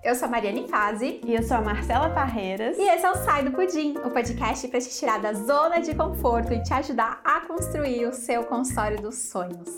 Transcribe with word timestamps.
Eu 0.00 0.14
sou 0.14 0.26
a 0.26 0.30
Mariane 0.30 0.68
Fazi. 0.68 1.20
E 1.26 1.34
eu 1.34 1.42
sou 1.42 1.56
a 1.56 1.60
Marcela 1.60 2.08
Parreiras. 2.10 2.78
E 2.78 2.82
esse 2.82 3.04
é 3.04 3.10
o 3.10 3.16
Sai 3.16 3.42
do 3.42 3.50
Pudim, 3.50 3.94
o 4.04 4.10
podcast 4.10 4.68
para 4.68 4.80
te 4.80 4.90
tirar 4.90 5.20
da 5.20 5.32
zona 5.32 5.80
de 5.80 5.92
conforto 5.92 6.52
e 6.52 6.62
te 6.62 6.72
ajudar 6.72 7.20
a 7.24 7.40
construir 7.40 8.06
o 8.06 8.12
seu 8.12 8.44
consultório 8.44 9.02
dos 9.02 9.16
sonhos. 9.16 9.76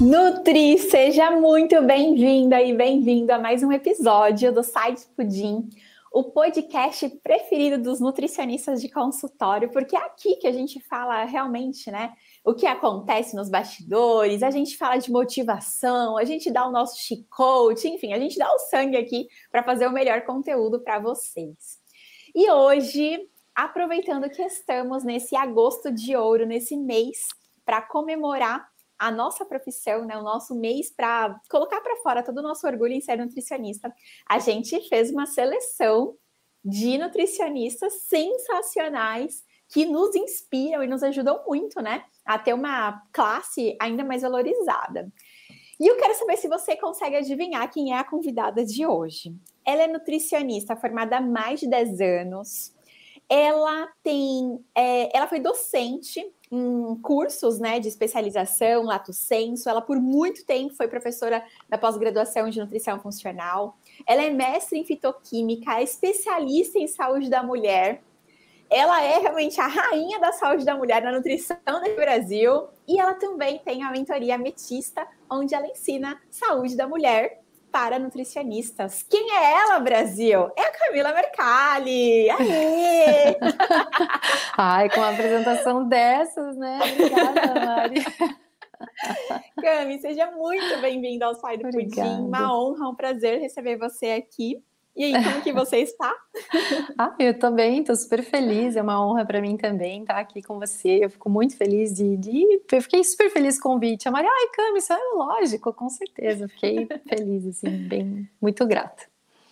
Nutri, 0.00 0.78
seja 0.78 1.30
muito 1.30 1.80
bem-vinda 1.82 2.60
e 2.60 2.76
bem-vindo 2.76 3.32
a 3.32 3.38
mais 3.38 3.62
um 3.62 3.70
episódio 3.70 4.52
do 4.52 4.64
Sai 4.64 4.94
do 4.94 5.00
Pudim 5.16 5.68
o 6.14 6.22
podcast 6.22 7.08
preferido 7.24 7.76
dos 7.76 7.98
nutricionistas 7.98 8.80
de 8.80 8.88
consultório, 8.88 9.68
porque 9.72 9.96
é 9.96 9.98
aqui 9.98 10.36
que 10.36 10.46
a 10.46 10.52
gente 10.52 10.78
fala 10.78 11.24
realmente, 11.24 11.90
né? 11.90 12.12
O 12.44 12.54
que 12.54 12.66
acontece 12.66 13.34
nos 13.34 13.48
bastidores, 13.48 14.42
a 14.42 14.50
gente 14.50 14.76
fala 14.76 14.98
de 14.98 15.10
motivação, 15.10 16.18
a 16.18 16.24
gente 16.24 16.50
dá 16.50 16.68
o 16.68 16.70
nosso 16.70 17.00
chicote, 17.00 17.88
enfim, 17.88 18.12
a 18.12 18.18
gente 18.18 18.36
dá 18.36 18.52
o 18.54 18.58
sangue 18.58 18.98
aqui 18.98 19.26
para 19.50 19.62
fazer 19.62 19.86
o 19.86 19.92
melhor 19.92 20.26
conteúdo 20.26 20.78
para 20.78 20.98
vocês. 20.98 21.80
E 22.34 22.50
hoje, 22.50 23.18
aproveitando 23.54 24.28
que 24.28 24.42
estamos 24.42 25.02
nesse 25.04 25.34
agosto 25.34 25.90
de 25.90 26.14
ouro, 26.14 26.44
nesse 26.44 26.76
mês 26.76 27.28
para 27.64 27.80
comemorar 27.80 28.68
a 28.98 29.10
nossa 29.10 29.46
profissão, 29.46 30.04
né, 30.04 30.14
o 30.18 30.22
nosso 30.22 30.54
mês 30.54 30.90
para 30.90 31.40
colocar 31.48 31.80
para 31.80 31.96
fora 32.02 32.22
todo 32.22 32.38
o 32.38 32.42
nosso 32.42 32.66
orgulho 32.66 32.92
em 32.92 33.00
ser 33.00 33.16
nutricionista, 33.16 33.90
a 34.28 34.38
gente 34.38 34.86
fez 34.90 35.10
uma 35.10 35.24
seleção 35.24 36.14
de 36.62 36.98
nutricionistas 36.98 38.02
sensacionais 38.02 39.43
que 39.74 39.84
nos 39.84 40.14
inspiram 40.14 40.84
e 40.84 40.86
nos 40.86 41.02
ajudam 41.02 41.42
muito, 41.44 41.82
né, 41.82 42.04
a 42.24 42.38
ter 42.38 42.54
uma 42.54 43.02
classe 43.12 43.76
ainda 43.80 44.04
mais 44.04 44.22
valorizada. 44.22 45.12
E 45.80 45.88
eu 45.88 45.96
quero 45.96 46.14
saber 46.14 46.36
se 46.36 46.46
você 46.46 46.76
consegue 46.76 47.16
adivinhar 47.16 47.68
quem 47.68 47.92
é 47.92 47.98
a 47.98 48.04
convidada 48.04 48.64
de 48.64 48.86
hoje. 48.86 49.34
Ela 49.66 49.82
é 49.82 49.86
nutricionista 49.88 50.76
formada 50.76 51.16
há 51.16 51.20
mais 51.20 51.58
de 51.58 51.68
10 51.68 52.00
anos. 52.00 52.72
Ela 53.28 53.88
tem, 54.00 54.64
é, 54.76 55.16
ela 55.16 55.26
foi 55.26 55.40
docente 55.40 56.24
em 56.52 56.94
cursos 57.02 57.58
né, 57.58 57.80
de 57.80 57.88
especialização, 57.88 58.84
lato 58.84 59.12
senso. 59.12 59.68
Ela, 59.68 59.82
por 59.82 60.00
muito 60.00 60.46
tempo, 60.46 60.72
foi 60.76 60.86
professora 60.86 61.44
da 61.68 61.76
pós-graduação 61.76 62.48
de 62.48 62.60
nutrição 62.60 63.00
funcional. 63.00 63.76
Ela 64.06 64.22
é 64.22 64.30
mestre 64.30 64.78
em 64.78 64.84
fitoquímica, 64.84 65.82
especialista 65.82 66.78
em 66.78 66.86
saúde 66.86 67.28
da 67.28 67.42
mulher. 67.42 68.00
Ela 68.74 69.04
é 69.04 69.18
realmente 69.20 69.60
a 69.60 69.68
rainha 69.68 70.18
da 70.18 70.32
saúde 70.32 70.64
da 70.64 70.74
mulher 70.74 71.00
na 71.00 71.12
nutrição 71.12 71.56
do 71.64 71.94
Brasil. 71.94 72.66
E 72.88 72.98
ela 72.98 73.14
também 73.14 73.60
tem 73.60 73.84
a 73.84 73.90
mentoria 73.92 74.34
Ametista, 74.34 75.06
onde 75.30 75.54
ela 75.54 75.68
ensina 75.68 76.20
saúde 76.28 76.76
da 76.76 76.88
mulher 76.88 77.40
para 77.70 78.00
nutricionistas. 78.00 79.04
Quem 79.04 79.30
é 79.30 79.52
ela, 79.60 79.78
Brasil? 79.78 80.50
É 80.56 80.62
a 80.62 80.72
Camila 80.72 81.12
Mercalli! 81.12 82.28
Aê! 82.30 83.36
Ai, 84.58 84.90
com 84.90 84.98
uma 84.98 85.10
apresentação 85.10 85.88
dessas, 85.88 86.56
né? 86.56 86.80
Obrigada, 86.82 87.66
Mari. 87.66 88.04
Cami, 89.62 90.00
seja 90.00 90.32
muito 90.32 90.80
bem-vinda 90.80 91.26
ao 91.26 91.36
Sai 91.36 91.58
do 91.58 91.70
Pudim. 91.70 92.00
Uma 92.00 92.52
honra, 92.52 92.88
um 92.88 92.94
prazer 92.96 93.38
receber 93.38 93.78
você 93.78 94.06
aqui. 94.06 94.60
E 94.96 95.04
aí, 95.04 95.24
como 95.24 95.42
que 95.42 95.52
você 95.52 95.78
está? 95.78 96.14
ah, 96.96 97.14
eu 97.18 97.36
também, 97.36 97.80
estou 97.80 97.96
super 97.96 98.22
feliz, 98.22 98.76
é 98.76 98.82
uma 98.82 99.04
honra 99.04 99.26
para 99.26 99.40
mim 99.40 99.56
também 99.56 100.02
estar 100.02 100.18
aqui 100.18 100.40
com 100.40 100.58
você. 100.58 101.04
Eu 101.04 101.10
fico 101.10 101.28
muito 101.28 101.56
feliz 101.56 101.92
de, 101.92 102.16
de. 102.16 102.62
Eu 102.70 102.82
fiquei 102.82 103.02
super 103.02 103.28
feliz 103.28 103.58
com 103.58 103.70
o 103.70 103.72
convite. 103.72 104.06
A 104.06 104.12
Maria, 104.12 104.30
ai, 104.30 104.48
Cami, 104.54 104.78
isso 104.78 104.92
é 104.92 104.98
lógico, 105.14 105.72
com 105.72 105.88
certeza. 105.88 106.46
Fiquei 106.46 106.86
feliz, 107.08 107.46
assim, 107.46 107.88
bem, 107.88 108.28
muito 108.40 108.64
grata. 108.66 109.04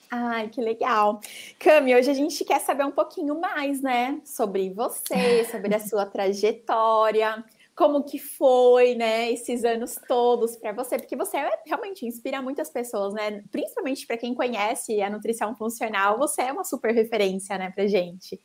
Ai, 0.09 0.49
que 0.49 0.61
legal. 0.61 1.21
Cami, 1.59 1.95
hoje 1.97 2.11
a 2.11 2.15
gente 2.15 2.45
quer 2.45 2.61
saber 2.61 2.84
um 2.84 2.93
pouquinho 2.93 3.41
mais, 3.41 3.81
né, 3.81 4.21
sobre 4.25 4.71
você, 4.71 5.45
sobre 5.50 5.75
a 5.75 5.81
sua 5.81 6.06
trajetória 6.06 7.43
como 7.75 8.05
que 8.05 8.19
foi, 8.19 8.94
né, 8.94 9.31
esses 9.33 9.65
anos 9.65 9.99
todos 10.06 10.56
para 10.56 10.72
você, 10.72 10.99
porque 10.99 11.16
você 11.16 11.38
realmente 11.66 12.06
inspira 12.06 12.43
muitas 12.43 12.71
pessoas, 12.71 13.15
né? 13.15 13.43
Principalmente 13.50 14.06
para 14.06 14.19
quem 14.19 14.34
conhece 14.34 15.00
a 15.00 15.09
nutrição 15.09 15.56
funcional, 15.56 16.19
você 16.19 16.43
é 16.43 16.53
uma 16.53 16.65
super 16.65 16.94
referência, 16.94 17.56
né, 17.56 17.71
pra 17.71 17.87
gente. 17.87 18.41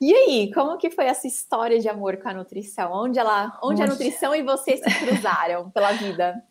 E 0.00 0.14
aí, 0.14 0.50
como 0.54 0.78
que 0.78 0.90
foi 0.90 1.06
essa 1.06 1.26
história 1.26 1.78
de 1.78 1.88
amor 1.88 2.16
com 2.18 2.28
a 2.28 2.34
nutrição? 2.34 2.90
Onde 2.92 3.18
ela, 3.18 3.58
onde 3.62 3.82
a 3.82 3.86
nutrição 3.86 4.34
e 4.34 4.42
você 4.42 4.76
se 4.76 4.90
cruzaram 4.98 5.70
pela 5.70 5.92
vida? 5.92 6.42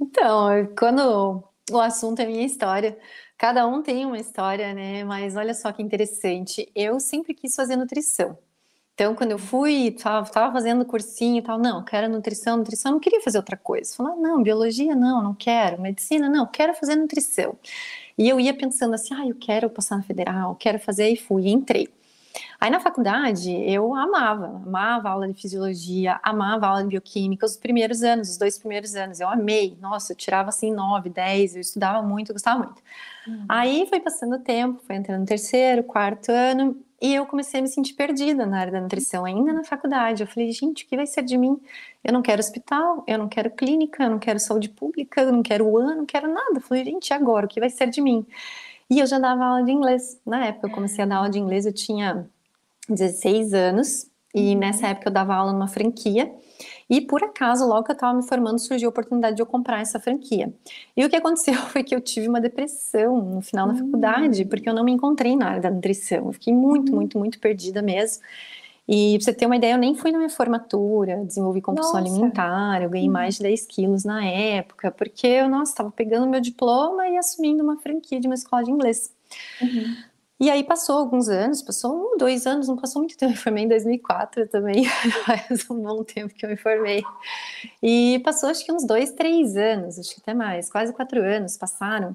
Então, 0.00 0.48
quando 0.78 1.44
o 1.70 1.80
assunto 1.80 2.20
é 2.20 2.26
minha 2.26 2.44
história, 2.44 2.98
cada 3.38 3.66
um 3.66 3.82
tem 3.82 4.04
uma 4.04 4.18
história, 4.18 4.74
né? 4.74 5.04
Mas 5.04 5.36
olha 5.36 5.54
só 5.54 5.72
que 5.72 5.82
interessante. 5.82 6.70
Eu 6.74 6.98
sempre 6.98 7.34
quis 7.34 7.54
fazer 7.54 7.76
nutrição. 7.76 8.36
Então, 8.96 9.14
quando 9.14 9.32
eu 9.32 9.38
fui, 9.38 9.88
estava 9.88 10.24
fazendo 10.50 10.82
cursinho 10.86 11.36
e 11.36 11.42
tal, 11.42 11.58
não, 11.58 11.84
quero 11.84 12.08
nutrição, 12.08 12.56
nutrição, 12.56 12.92
não 12.92 12.98
queria 12.98 13.20
fazer 13.20 13.36
outra 13.36 13.54
coisa. 13.54 13.94
Falar, 13.94 14.16
não, 14.16 14.42
biologia 14.42 14.96
não, 14.96 15.22
não 15.22 15.34
quero, 15.34 15.78
medicina 15.78 16.30
não, 16.30 16.46
quero 16.46 16.72
fazer 16.72 16.96
nutrição. 16.96 17.58
E 18.16 18.26
eu 18.26 18.40
ia 18.40 18.54
pensando 18.56 18.94
assim, 18.94 19.12
ah, 19.12 19.28
eu 19.28 19.34
quero 19.34 19.68
passar 19.68 19.98
na 19.98 20.02
federal, 20.02 20.54
quero 20.54 20.78
fazer, 20.78 21.10
e 21.10 21.16
fui, 21.16 21.42
e 21.42 21.52
entrei. 21.52 21.90
Aí 22.58 22.70
na 22.70 22.80
faculdade 22.80 23.50
eu 23.52 23.94
amava, 23.94 24.46
amava 24.64 25.08
a 25.10 25.12
aula 25.12 25.28
de 25.28 25.38
fisiologia, 25.38 26.18
amava 26.22 26.64
a 26.64 26.70
aula 26.70 26.82
de 26.82 26.88
bioquímica, 26.88 27.44
os 27.44 27.56
primeiros 27.58 28.02
anos, 28.02 28.30
os 28.30 28.38
dois 28.38 28.58
primeiros 28.58 28.94
anos, 28.94 29.20
eu 29.20 29.28
amei. 29.28 29.76
Nossa, 29.78 30.12
eu 30.12 30.16
tirava 30.16 30.48
assim 30.48 30.72
nove, 30.72 31.10
dez, 31.10 31.54
eu 31.54 31.60
estudava 31.60 32.00
muito, 32.00 32.30
eu 32.30 32.34
gostava 32.34 32.64
muito. 32.64 32.82
Uhum. 33.28 33.44
Aí 33.46 33.86
foi 33.90 34.00
passando 34.00 34.36
o 34.36 34.38
tempo, 34.38 34.80
foi 34.86 34.96
entrando 34.96 35.20
no 35.20 35.26
terceiro, 35.26 35.84
quarto 35.84 36.32
ano, 36.32 36.82
e 37.00 37.14
eu 37.14 37.26
comecei 37.26 37.60
a 37.60 37.62
me 37.62 37.68
sentir 37.68 37.94
perdida 37.94 38.46
na 38.46 38.58
área 38.58 38.72
da 38.72 38.80
nutrição, 38.80 39.24
ainda 39.24 39.52
na 39.52 39.62
faculdade. 39.64 40.22
Eu 40.22 40.26
falei, 40.26 40.50
gente, 40.52 40.84
o 40.84 40.88
que 40.88 40.96
vai 40.96 41.06
ser 41.06 41.22
de 41.22 41.36
mim? 41.36 41.60
Eu 42.02 42.12
não 42.12 42.22
quero 42.22 42.40
hospital, 42.40 43.04
eu 43.06 43.18
não 43.18 43.28
quero 43.28 43.50
clínica, 43.50 44.04
eu 44.04 44.10
não 44.10 44.18
quero 44.18 44.40
saúde 44.40 44.68
pública, 44.70 45.22
eu 45.22 45.32
não 45.32 45.42
quero 45.42 45.68
UAN, 45.68 45.96
não 45.96 46.06
quero 46.06 46.32
nada. 46.32 46.56
Eu 46.56 46.60
falei, 46.60 46.84
gente, 46.84 47.12
agora, 47.12 47.46
o 47.46 47.48
que 47.48 47.60
vai 47.60 47.70
ser 47.70 47.90
de 47.90 48.00
mim? 48.00 48.26
E 48.88 48.98
eu 49.00 49.06
já 49.06 49.18
dava 49.18 49.44
aula 49.44 49.64
de 49.64 49.72
inglês. 49.72 50.20
Na 50.24 50.46
época, 50.46 50.68
eu 50.68 50.72
comecei 50.72 51.04
a 51.04 51.06
dar 51.06 51.16
aula 51.16 51.30
de 51.30 51.38
inglês, 51.38 51.66
eu 51.66 51.72
tinha 51.72 52.28
16 52.88 53.52
anos, 53.52 54.10
e 54.36 54.52
uhum. 54.52 54.58
nessa 54.58 54.88
época 54.88 55.08
eu 55.08 55.12
dava 55.12 55.34
aula 55.34 55.50
numa 55.50 55.66
franquia. 55.66 56.30
E 56.88 57.00
por 57.00 57.22
acaso, 57.24 57.66
logo 57.66 57.84
que 57.84 57.90
eu 57.90 57.94
estava 57.94 58.14
me 58.14 58.22
formando, 58.22 58.58
surgiu 58.58 58.88
a 58.88 58.90
oportunidade 58.90 59.34
de 59.34 59.42
eu 59.42 59.46
comprar 59.46 59.80
essa 59.80 59.98
franquia. 59.98 60.52
E 60.94 61.04
o 61.04 61.08
que 61.08 61.16
aconteceu 61.16 61.54
foi 61.72 61.82
que 61.82 61.94
eu 61.94 62.00
tive 62.02 62.28
uma 62.28 62.40
depressão 62.40 63.20
no 63.20 63.40
final 63.40 63.66
da 63.66 63.72
uhum. 63.72 63.78
faculdade, 63.78 64.44
porque 64.44 64.68
eu 64.68 64.74
não 64.74 64.84
me 64.84 64.92
encontrei 64.92 65.34
na 65.34 65.48
área 65.48 65.62
da 65.62 65.70
nutrição. 65.70 66.26
Eu 66.26 66.32
fiquei 66.34 66.52
muito, 66.52 66.90
uhum. 66.90 66.96
muito, 66.96 67.18
muito 67.18 67.40
perdida 67.40 67.80
mesmo. 67.80 68.22
E 68.88 69.16
pra 69.16 69.24
você 69.24 69.34
ter 69.34 69.46
uma 69.46 69.56
ideia, 69.56 69.72
eu 69.72 69.78
nem 69.78 69.96
fui 69.96 70.12
na 70.12 70.18
minha 70.18 70.30
formatura, 70.30 71.24
desenvolvi 71.24 71.60
compulsão 71.60 71.94
nossa. 71.94 72.08
alimentar, 72.08 72.82
eu 72.82 72.90
ganhei 72.90 73.08
uhum. 73.08 73.12
mais 73.12 73.36
de 73.36 73.42
10 73.42 73.66
quilos 73.66 74.04
na 74.04 74.24
época, 74.24 74.92
porque 74.92 75.26
eu, 75.26 75.48
nossa, 75.48 75.72
estava 75.72 75.90
pegando 75.90 76.28
meu 76.28 76.40
diploma 76.40 77.08
e 77.08 77.16
assumindo 77.16 77.64
uma 77.64 77.78
franquia 77.78 78.20
de 78.20 78.28
uma 78.28 78.34
escola 78.34 78.62
de 78.62 78.70
inglês. 78.70 79.12
Uhum. 79.60 79.96
E 80.38 80.50
aí 80.50 80.62
passou 80.62 80.98
alguns 80.98 81.28
anos, 81.28 81.62
passou 81.62 82.14
um, 82.14 82.18
dois 82.18 82.46
anos, 82.46 82.68
não 82.68 82.76
passou 82.76 83.00
muito 83.00 83.16
tempo, 83.16 83.32
eu 83.32 83.36
me 83.36 83.42
formei 83.42 83.64
em 83.64 83.68
2004 83.68 84.46
também, 84.48 84.84
faz 85.24 85.68
um 85.70 85.80
bom 85.82 86.04
tempo 86.04 86.34
que 86.34 86.44
eu 86.44 86.50
me 86.50 86.56
formei. 86.56 87.02
E 87.82 88.20
passou 88.22 88.50
acho 88.50 88.64
que 88.64 88.70
uns 88.70 88.86
dois, 88.86 89.12
três 89.12 89.56
anos, 89.56 89.98
acho 89.98 90.14
que 90.14 90.20
até 90.20 90.34
mais, 90.34 90.70
quase 90.70 90.92
quatro 90.92 91.22
anos 91.22 91.56
passaram. 91.56 92.14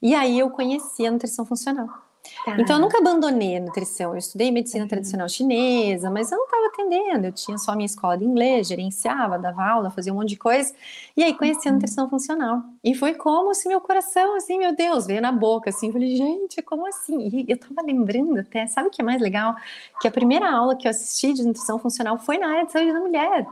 E 0.00 0.14
aí 0.14 0.38
eu 0.38 0.48
conheci 0.50 1.04
a 1.06 1.10
nutrição 1.10 1.44
funcional. 1.44 2.05
Tá. 2.44 2.56
Então, 2.58 2.76
eu 2.76 2.82
nunca 2.82 2.98
abandonei 2.98 3.56
a 3.56 3.60
nutrição. 3.60 4.12
Eu 4.12 4.18
estudei 4.18 4.50
medicina 4.50 4.84
uhum. 4.84 4.88
tradicional 4.88 5.28
chinesa, 5.28 6.10
mas 6.10 6.30
eu 6.30 6.38
não 6.38 6.44
estava 6.44 6.66
atendendo. 6.66 7.26
Eu 7.26 7.32
tinha 7.32 7.58
só 7.58 7.72
a 7.72 7.76
minha 7.76 7.86
escola 7.86 8.16
de 8.16 8.24
inglês, 8.24 8.68
gerenciava, 8.68 9.38
dava 9.38 9.64
aula, 9.64 9.90
fazia 9.90 10.12
um 10.12 10.16
monte 10.16 10.30
de 10.30 10.36
coisa. 10.36 10.72
E 11.16 11.22
aí, 11.22 11.34
conheci 11.34 11.66
a 11.66 11.70
uhum. 11.70 11.74
nutrição 11.74 12.08
funcional. 12.08 12.62
E 12.82 12.94
foi 12.94 13.14
como 13.14 13.54
se 13.54 13.68
meu 13.68 13.80
coração, 13.80 14.36
assim, 14.36 14.58
meu 14.58 14.74
Deus, 14.74 15.06
veio 15.06 15.20
na 15.20 15.32
boca, 15.32 15.70
assim. 15.70 15.92
Falei, 15.92 16.16
gente, 16.16 16.62
como 16.62 16.86
assim? 16.86 17.28
E 17.28 17.46
eu 17.48 17.56
estava 17.56 17.82
lembrando 17.82 18.38
até, 18.38 18.66
sabe 18.66 18.88
o 18.88 18.90
que 18.90 19.02
é 19.02 19.04
mais 19.04 19.20
legal? 19.20 19.54
Que 20.00 20.08
a 20.08 20.10
primeira 20.10 20.50
aula 20.50 20.76
que 20.76 20.86
eu 20.86 20.90
assisti 20.90 21.32
de 21.32 21.44
nutrição 21.44 21.78
funcional 21.78 22.18
foi 22.18 22.38
na 22.38 22.48
área 22.48 22.66
de 22.66 22.72
saúde 22.72 22.92
da 22.92 23.00
mulher. 23.00 23.46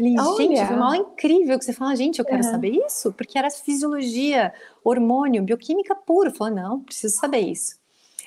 Falei, 0.00 0.14
Olha. 0.18 0.36
gente, 0.36 0.66
foi 0.66 0.76
uma 0.76 0.86
aula 0.86 0.96
incrível 0.96 1.58
que 1.58 1.64
você 1.64 1.72
fala, 1.72 1.94
gente, 1.94 2.18
eu 2.18 2.24
quero 2.24 2.42
uhum. 2.44 2.50
saber 2.50 2.70
isso, 2.86 3.12
porque 3.12 3.38
era 3.38 3.50
fisiologia, 3.50 4.52
hormônio, 4.82 5.42
bioquímica 5.42 5.94
pura. 5.94 6.30
Eu 6.30 6.34
falei, 6.34 6.54
não, 6.54 6.80
preciso 6.80 7.16
saber 7.16 7.40
isso. 7.40 7.79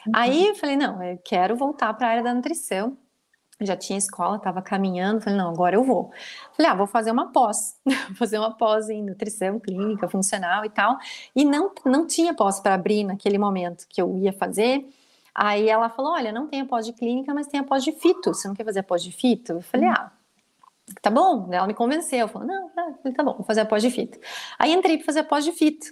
Uhum. 0.08 0.14
Aí 0.16 0.48
eu 0.48 0.56
falei, 0.56 0.76
não, 0.76 1.02
eu 1.04 1.18
quero 1.24 1.56
voltar 1.56 1.94
para 1.94 2.08
a 2.08 2.10
área 2.12 2.24
da 2.24 2.34
nutrição. 2.34 2.98
Já 3.62 3.78
tinha 3.78 3.98
escola, 3.98 4.38
estava 4.38 4.62
caminhando, 4.62 5.22
falei, 5.22 5.38
não, 5.38 5.50
agora 5.50 5.76
eu 5.76 5.84
vou. 5.84 6.12
Falei, 6.54 6.72
ah, 6.72 6.76
vou 6.76 6.88
fazer 6.88 7.12
uma 7.12 7.32
pós, 7.32 7.80
vou 7.86 7.96
fazer 8.18 8.40
uma 8.40 8.52
pós 8.52 8.90
em 8.90 9.04
nutrição 9.04 9.60
clínica, 9.60 10.10
funcional 10.10 10.66
e 10.66 10.70
tal. 10.70 10.98
E 11.36 11.46
não, 11.46 11.72
não 11.86 12.06
tinha 12.06 12.34
pós 12.34 12.60
para 12.60 12.74
abrir 12.74 13.04
naquele 13.04 13.38
momento 13.38 13.86
que 13.88 14.02
eu 14.02 14.18
ia 14.18 14.34
fazer. 14.34 14.86
Aí 15.34 15.70
ela 15.70 15.90
falou, 15.90 16.14
olha, 16.14 16.32
não 16.32 16.48
tem 16.48 16.62
a 16.62 16.66
pós 16.66 16.86
de 16.86 16.94
clínica, 16.94 17.34
mas 17.34 17.48
tem 17.48 17.60
a 17.60 17.64
pós 17.64 17.84
de 17.84 17.92
fito. 17.92 18.34
Você 18.34 18.48
não 18.48 18.56
quer 18.56 18.66
fazer 18.66 18.80
a 18.80 18.84
pós 18.84 19.04
de 19.04 19.12
fito? 19.12 19.54
Eu 19.54 19.62
falei, 19.62 19.88
uhum. 19.88 19.94
ah, 19.96 20.12
tá 21.02 21.10
bom. 21.10 21.50
Ela 21.52 21.68
me 21.68 21.74
convenceu, 21.74 22.28
falou, 22.28 22.48
não, 22.48 22.70
tá, 22.70 22.94
tá 23.16 23.24
bom, 23.24 23.34
vou 23.34 23.46
fazer 23.46 23.62
a 23.62 23.66
pós 23.66 23.82
de 23.82 23.90
fito. 23.90 24.20
Aí 24.60 24.74
entrei 24.74 24.98
para 24.98 25.06
fazer 25.06 25.20
a 25.20 25.24
pós 25.24 25.46
de 25.46 25.52
fito. 25.52 25.88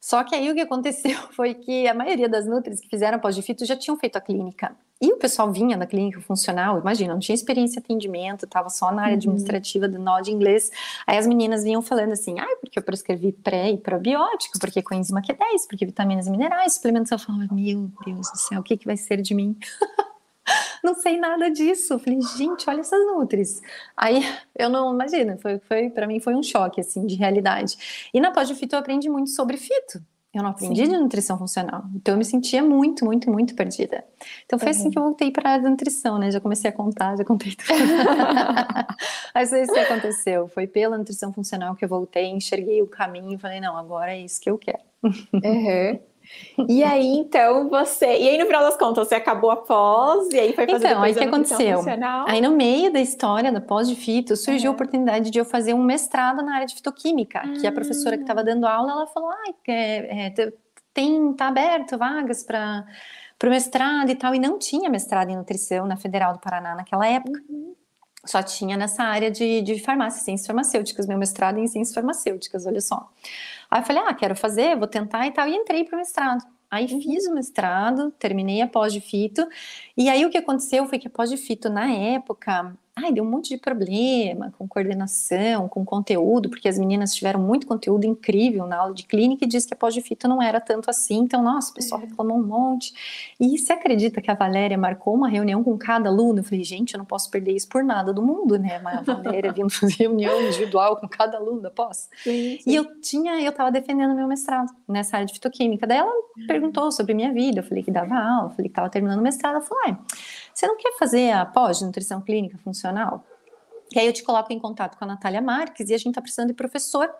Só 0.00 0.22
que 0.22 0.34
aí 0.34 0.50
o 0.50 0.54
que 0.54 0.60
aconteceu 0.60 1.16
foi 1.32 1.54
que 1.54 1.86
a 1.88 1.94
maioria 1.94 2.28
das 2.28 2.46
nutris 2.46 2.80
que 2.80 2.88
fizeram 2.88 3.18
pós 3.18 3.34
de 3.34 3.42
fito 3.42 3.64
já 3.64 3.76
tinham 3.76 3.98
feito 3.98 4.16
a 4.16 4.20
clínica. 4.20 4.76
E 5.00 5.12
o 5.12 5.16
pessoal 5.16 5.52
vinha 5.52 5.76
da 5.76 5.86
clínica 5.86 6.20
funcional, 6.20 6.78
imagina, 6.78 7.12
não 7.12 7.20
tinha 7.20 7.34
experiência 7.34 7.78
em 7.78 7.82
atendimento, 7.82 8.46
estava 8.46 8.68
só 8.68 8.90
na 8.90 9.02
área 9.02 9.12
uhum. 9.12 9.18
administrativa 9.18 9.86
do 9.88 9.98
nó 9.98 10.20
de 10.20 10.32
inglês. 10.32 10.72
Aí 11.06 11.16
as 11.16 11.26
meninas 11.26 11.62
vinham 11.62 11.80
falando 11.80 12.12
assim, 12.12 12.38
ah, 12.40 12.56
porque 12.60 12.78
eu 12.78 12.82
prescrevi 12.82 13.30
pré 13.30 13.70
e 13.70 13.78
probiótico, 13.78 14.58
porque 14.58 14.82
coenzima 14.82 15.22
Q10, 15.22 15.68
porque 15.68 15.86
vitaminas 15.86 16.26
e 16.26 16.30
minerais, 16.30 16.74
suplementos. 16.74 17.12
Eu 17.12 17.18
falava, 17.18 17.46
meu 17.52 17.90
Deus 18.04 18.30
do 18.30 18.38
céu, 18.38 18.60
o 18.60 18.62
que, 18.62 18.76
que 18.76 18.86
vai 18.86 18.96
ser 18.96 19.22
de 19.22 19.34
mim? 19.34 19.56
não 20.82 20.94
sei 20.94 21.18
nada 21.18 21.50
disso. 21.50 21.94
Eu 21.94 21.98
falei, 21.98 22.20
gente, 22.36 22.68
olha 22.68 22.80
essas 22.80 23.04
nutris. 23.06 23.60
Aí 23.96 24.22
eu 24.56 24.68
não 24.68 24.92
imagina, 24.92 25.36
foi, 25.38 25.58
foi 25.60 25.90
para 25.90 26.06
mim 26.06 26.20
foi 26.20 26.34
um 26.34 26.42
choque 26.42 26.80
assim 26.80 27.06
de 27.06 27.14
realidade. 27.14 28.10
E 28.12 28.20
na 28.20 28.30
pós 28.30 28.48
de 28.48 28.54
fito 28.54 28.74
eu 28.74 28.80
aprendi 28.80 29.08
muito 29.08 29.30
sobre 29.30 29.56
fito. 29.56 30.02
Eu 30.34 30.42
não 30.42 30.50
aprendi 30.50 30.84
Sim. 30.84 30.92
de 30.92 30.98
nutrição 30.98 31.38
funcional. 31.38 31.84
Então 31.94 32.14
eu 32.14 32.18
me 32.18 32.24
sentia 32.24 32.62
muito, 32.62 33.04
muito, 33.04 33.30
muito 33.30 33.54
perdida. 33.54 34.04
Então 34.44 34.58
foi 34.58 34.68
uhum. 34.68 34.74
assim 34.74 34.90
que 34.90 34.98
eu 34.98 35.02
voltei 35.02 35.30
para 35.30 35.54
a 35.54 35.58
nutrição, 35.58 36.18
né? 36.18 36.30
Já 36.30 36.38
comecei 36.38 36.68
a 36.68 36.72
contar, 36.72 37.16
já 37.16 37.24
contei 37.24 37.54
tudo. 37.56 37.74
Mas 39.34 39.48
foi 39.48 39.62
isso 39.62 39.72
que 39.72 39.78
aconteceu. 39.78 40.46
Foi 40.48 40.66
pela 40.66 40.98
nutrição 40.98 41.32
funcional 41.32 41.74
que 41.74 41.84
eu 41.84 41.88
voltei, 41.88 42.26
enxerguei 42.26 42.82
o 42.82 42.86
caminho 42.86 43.34
e 43.34 43.38
falei, 43.38 43.58
não, 43.58 43.76
agora 43.76 44.12
é 44.12 44.20
isso 44.20 44.40
que 44.40 44.50
eu 44.50 44.58
quero. 44.58 44.82
Uhum. 45.02 45.98
E 46.68 46.82
aí, 46.82 47.06
então, 47.06 47.68
você. 47.68 48.06
E 48.06 48.28
aí, 48.28 48.38
no 48.38 48.46
final 48.46 48.62
das 48.62 48.76
contas, 48.76 49.08
você 49.08 49.14
acabou 49.14 49.50
a 49.50 49.56
pós, 49.56 50.28
e 50.30 50.38
aí 50.38 50.52
foi 50.52 50.66
fazer 50.66 50.88
Então, 50.88 51.02
aí 51.02 51.14
que 51.14 51.24
aconteceu? 51.24 51.80
Aí, 52.26 52.40
no 52.40 52.50
meio 52.50 52.92
da 52.92 53.00
história 53.00 53.52
da 53.52 53.60
pós 53.60 53.88
de 53.88 53.94
fito, 53.94 54.36
surgiu 54.36 54.70
uhum. 54.70 54.74
a 54.74 54.76
oportunidade 54.76 55.30
de 55.30 55.38
eu 55.38 55.44
fazer 55.44 55.74
um 55.74 55.82
mestrado 55.82 56.42
na 56.42 56.56
área 56.56 56.66
de 56.66 56.74
fitoquímica, 56.74 57.42
que 57.60 57.66
a 57.66 57.72
professora 57.72 58.16
que 58.16 58.22
estava 58.22 58.42
dando 58.42 58.66
aula, 58.66 58.92
ela 58.92 59.06
falou: 59.06 59.30
ah, 59.30 59.52
é, 59.68 60.26
é, 60.26 60.52
tem, 60.92 61.32
tá 61.34 61.48
aberto 61.48 61.96
vagas 61.96 62.42
para 62.42 62.84
o 63.44 63.50
mestrado 63.50 64.10
e 64.10 64.14
tal. 64.14 64.34
E 64.34 64.38
não 64.38 64.58
tinha 64.58 64.90
mestrado 64.90 65.30
em 65.30 65.36
nutrição 65.36 65.86
na 65.86 65.96
Federal 65.96 66.32
do 66.32 66.40
Paraná 66.40 66.74
naquela 66.74 67.06
época. 67.06 67.40
Uhum. 67.48 67.77
Só 68.28 68.42
tinha 68.42 68.76
nessa 68.76 69.04
área 69.04 69.30
de, 69.30 69.62
de 69.62 69.78
farmácia, 69.78 70.22
ciências 70.22 70.46
farmacêuticas, 70.46 71.06
meu 71.06 71.16
mestrado 71.16 71.58
em 71.58 71.66
ciências 71.66 71.94
farmacêuticas, 71.94 72.66
olha 72.66 72.80
só. 72.80 73.10
Aí 73.70 73.80
eu 73.80 73.84
falei, 73.86 74.02
ah, 74.06 74.12
quero 74.12 74.36
fazer, 74.36 74.76
vou 74.76 74.86
tentar 74.86 75.26
e 75.26 75.30
tal, 75.30 75.48
e 75.48 75.56
entrei 75.56 75.82
para 75.84 75.94
o 75.94 75.98
mestrado. 75.98 76.44
Aí 76.70 76.84
uhum. 76.92 77.00
fiz 77.00 77.26
o 77.26 77.34
mestrado, 77.34 78.10
terminei 78.18 78.60
a 78.60 78.66
pós 78.66 78.92
de 78.92 79.00
fito, 79.00 79.48
e 79.96 80.10
aí 80.10 80.26
o 80.26 80.30
que 80.30 80.36
aconteceu 80.36 80.86
foi 80.86 80.98
que 80.98 81.08
a 81.08 81.10
pós 81.10 81.30
de 81.30 81.38
fito, 81.38 81.70
na 81.70 81.90
época, 81.90 82.76
ai, 83.02 83.12
deu 83.12 83.24
um 83.24 83.30
monte 83.30 83.50
de 83.50 83.58
problema 83.58 84.52
com 84.58 84.66
coordenação, 84.66 85.68
com 85.68 85.84
conteúdo, 85.84 86.48
porque 86.48 86.68
as 86.68 86.78
meninas 86.78 87.14
tiveram 87.14 87.40
muito 87.40 87.66
conteúdo 87.66 88.04
incrível 88.04 88.66
na 88.66 88.78
aula 88.78 88.94
de 88.94 89.04
clínica 89.04 89.44
e 89.44 89.48
diz 89.48 89.64
que 89.64 89.74
a 89.74 89.76
pós 89.76 89.94
de 89.94 90.00
fito 90.00 90.26
não 90.26 90.42
era 90.42 90.60
tanto 90.60 90.90
assim, 90.90 91.18
então, 91.18 91.42
nossa, 91.42 91.70
o 91.70 91.74
pessoal 91.74 92.00
é. 92.00 92.06
reclamou 92.06 92.38
um 92.38 92.42
monte. 92.42 92.92
E 93.38 93.56
você 93.56 93.72
acredita 93.72 94.20
que 94.20 94.30
a 94.30 94.34
Valéria 94.34 94.76
marcou 94.76 95.14
uma 95.14 95.28
reunião 95.28 95.62
com 95.62 95.76
cada 95.78 96.08
aluno? 96.08 96.40
Eu 96.40 96.44
falei, 96.44 96.64
gente, 96.64 96.94
eu 96.94 96.98
não 96.98 97.04
posso 97.04 97.30
perder 97.30 97.52
isso 97.52 97.68
por 97.68 97.84
nada 97.84 98.12
do 98.12 98.22
mundo, 98.22 98.58
né? 98.58 98.80
A 98.84 99.00
Valéria 99.02 99.52
vindo 99.52 99.70
fazer 99.70 99.94
reunião 99.98 100.40
individual 100.42 100.96
com 100.96 101.08
cada 101.08 101.36
aluno 101.36 101.60
da 101.60 101.70
pós. 101.70 102.08
Sim, 102.22 102.58
sim. 102.60 102.70
E 102.70 102.74
eu 102.74 103.00
tinha, 103.00 103.40
eu 103.40 103.50
estava 103.50 103.70
defendendo 103.70 104.14
meu 104.14 104.26
mestrado 104.26 104.72
nessa 104.88 105.16
área 105.16 105.26
de 105.26 105.34
fitoquímica. 105.34 105.86
Daí 105.86 105.98
ela 105.98 106.10
uhum. 106.10 106.46
perguntou 106.46 106.90
sobre 106.90 107.14
minha 107.14 107.32
vida, 107.32 107.60
eu 107.60 107.64
falei 107.64 107.82
que 107.82 107.90
dava 107.90 108.14
aula, 108.14 108.46
eu 108.46 108.50
falei 108.50 108.64
que 108.64 108.72
estava 108.72 108.90
terminando 108.90 109.20
o 109.20 109.22
mestrado. 109.22 109.56
Ela 109.56 109.64
falou, 109.64 109.84
ah, 109.86 109.98
você 110.52 110.66
não 110.66 110.76
quer 110.76 110.96
fazer 110.98 111.30
a 111.30 111.46
pós 111.46 111.78
de 111.78 111.84
nutrição 111.84 112.20
clínica 112.20 112.58
funcional? 112.58 112.87
E 113.92 113.98
aí 113.98 114.06
eu 114.06 114.12
te 114.12 114.22
coloco 114.22 114.52
em 114.52 114.58
contato 114.58 114.98
com 114.98 115.04
a 115.04 115.08
Natália 115.08 115.40
Marques 115.40 115.88
e 115.88 115.94
a 115.94 115.98
gente 115.98 116.08
está 116.08 116.20
precisando 116.20 116.48
de 116.48 116.54
professor 116.54 117.10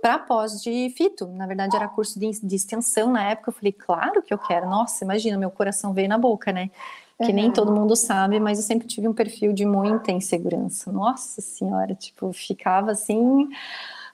para 0.00 0.18
pós 0.18 0.60
de 0.60 0.92
fito. 0.96 1.26
Na 1.28 1.46
verdade, 1.46 1.76
era 1.76 1.88
curso 1.88 2.18
de, 2.18 2.30
de, 2.42 2.56
extensão 2.56 3.10
na 3.10 3.30
época. 3.30 3.50
Eu 3.50 3.54
falei, 3.54 3.72
claro 3.72 4.22
que 4.22 4.32
eu 4.32 4.38
quero. 4.38 4.68
Nossa, 4.68 5.04
imagina, 5.04 5.38
meu 5.38 5.50
coração 5.50 5.92
veio 5.92 6.08
na 6.08 6.18
boca, 6.18 6.52
né? 6.52 6.70
Que 7.18 7.28
uhum. 7.28 7.34
nem 7.34 7.50
todo 7.50 7.72
mundo 7.72 7.96
sabe, 7.96 8.38
mas 8.38 8.58
eu 8.58 8.64
sempre 8.64 8.86
tive 8.86 9.08
um 9.08 9.14
perfil 9.14 9.52
de 9.52 9.64
muita 9.64 10.12
insegurança. 10.12 10.92
Nossa 10.92 11.40
Senhora, 11.40 11.94
tipo, 11.94 12.30
ficava 12.32 12.90
assim. 12.90 13.48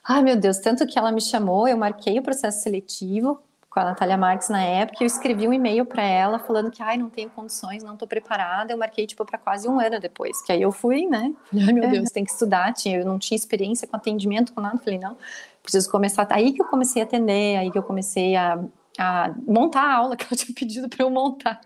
Ai, 0.03 0.21
meu 0.21 0.37
Deus, 0.37 0.57
tanto 0.57 0.85
que 0.85 0.97
ela 0.97 1.11
me 1.11 1.21
chamou, 1.21 1.67
eu 1.67 1.77
marquei 1.77 2.17
o 2.17 2.23
processo 2.23 2.61
seletivo, 2.61 3.41
com 3.73 3.79
a 3.79 3.85
Natália 3.85 4.15
Marques 4.15 4.49
na 4.49 4.61
época, 4.63 5.03
eu 5.03 5.07
escrevi 5.07 5.47
um 5.47 5.53
e-mail 5.53 5.83
para 5.83 6.03
ela 6.03 6.37
falando 6.37 6.69
que, 6.69 6.83
ai, 6.83 6.95
não 6.95 7.09
tenho 7.09 7.27
condições, 7.31 7.83
não 7.83 7.93
estou 7.93 8.07
preparada. 8.07 8.71
Eu 8.71 8.77
marquei, 8.77 9.07
tipo, 9.07 9.25
para 9.25 9.39
quase 9.39 9.67
um 9.67 9.79
ano 9.79 9.99
depois, 9.99 10.43
que 10.43 10.51
aí 10.51 10.61
eu 10.61 10.71
fui, 10.71 11.07
né? 11.07 11.33
Falei, 11.49 11.65
ai, 11.65 11.73
meu 11.73 11.89
Deus, 11.89 12.11
tem 12.11 12.23
que 12.23 12.29
estudar. 12.29 12.71
Tinha, 12.73 12.99
eu 12.99 13.05
não 13.05 13.17
tinha 13.17 13.35
experiência 13.35 13.87
com 13.87 13.95
atendimento, 13.95 14.53
com 14.53 14.61
nada. 14.61 14.77
Falei, 14.77 14.99
não, 14.99 15.17
preciso 15.63 15.89
começar. 15.89 16.27
Aí 16.29 16.53
que 16.53 16.61
eu 16.61 16.67
comecei 16.67 17.01
a 17.01 17.05
atender, 17.05 17.57
aí 17.57 17.71
que 17.71 17.77
eu 17.77 17.81
comecei 17.81 18.35
a, 18.35 18.63
a 18.99 19.33
montar 19.47 19.81
a 19.81 19.95
aula 19.95 20.15
que 20.17 20.23
ela 20.23 20.35
tinha 20.35 20.53
pedido 20.53 20.87
para 20.87 21.03
eu 21.03 21.09
montar. 21.09 21.59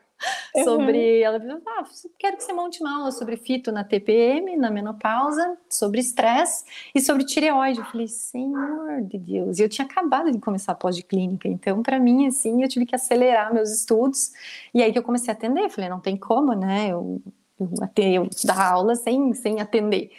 Uhum. 0.55 0.63
sobre. 0.63 1.19
Ela 1.21 1.37
ah, 1.67 1.83
quero 2.17 2.37
que 2.37 2.43
você 2.43 2.53
monte 2.53 2.81
uma 2.81 2.97
aula 2.97 3.11
sobre 3.11 3.37
fito 3.37 3.71
na 3.71 3.83
TPM, 3.83 4.57
na 4.57 4.69
menopausa, 4.69 5.57
sobre 5.69 5.99
estresse 5.99 6.65
e 6.93 6.99
sobre 6.99 7.23
tireoide. 7.23 7.79
Eu 7.79 7.85
falei, 7.85 8.07
Senhor 8.07 9.01
de 9.03 9.17
Deus. 9.17 9.59
E 9.59 9.63
eu 9.63 9.69
tinha 9.69 9.85
acabado 9.85 10.31
de 10.31 10.39
começar 10.39 10.71
a 10.71 10.75
pós 10.75 10.95
de 10.95 11.03
clínica, 11.03 11.47
então, 11.47 11.83
para 11.83 11.99
mim, 11.99 12.27
assim, 12.27 12.63
eu 12.63 12.69
tive 12.69 12.85
que 12.85 12.95
acelerar 12.95 13.53
meus 13.53 13.71
estudos. 13.71 14.31
E 14.73 14.81
aí 14.81 14.91
que 14.91 14.99
eu 14.99 15.03
comecei 15.03 15.31
a 15.31 15.35
atender. 15.35 15.65
Eu 15.65 15.69
falei, 15.69 15.89
não 15.89 15.99
tem 15.99 16.17
como, 16.17 16.53
né? 16.53 16.89
Eu, 16.89 17.21
eu, 17.59 17.69
eu 17.97 18.29
dar 18.45 18.71
aula 18.71 18.95
sem, 18.95 19.33
sem 19.33 19.61
atender. 19.61 20.11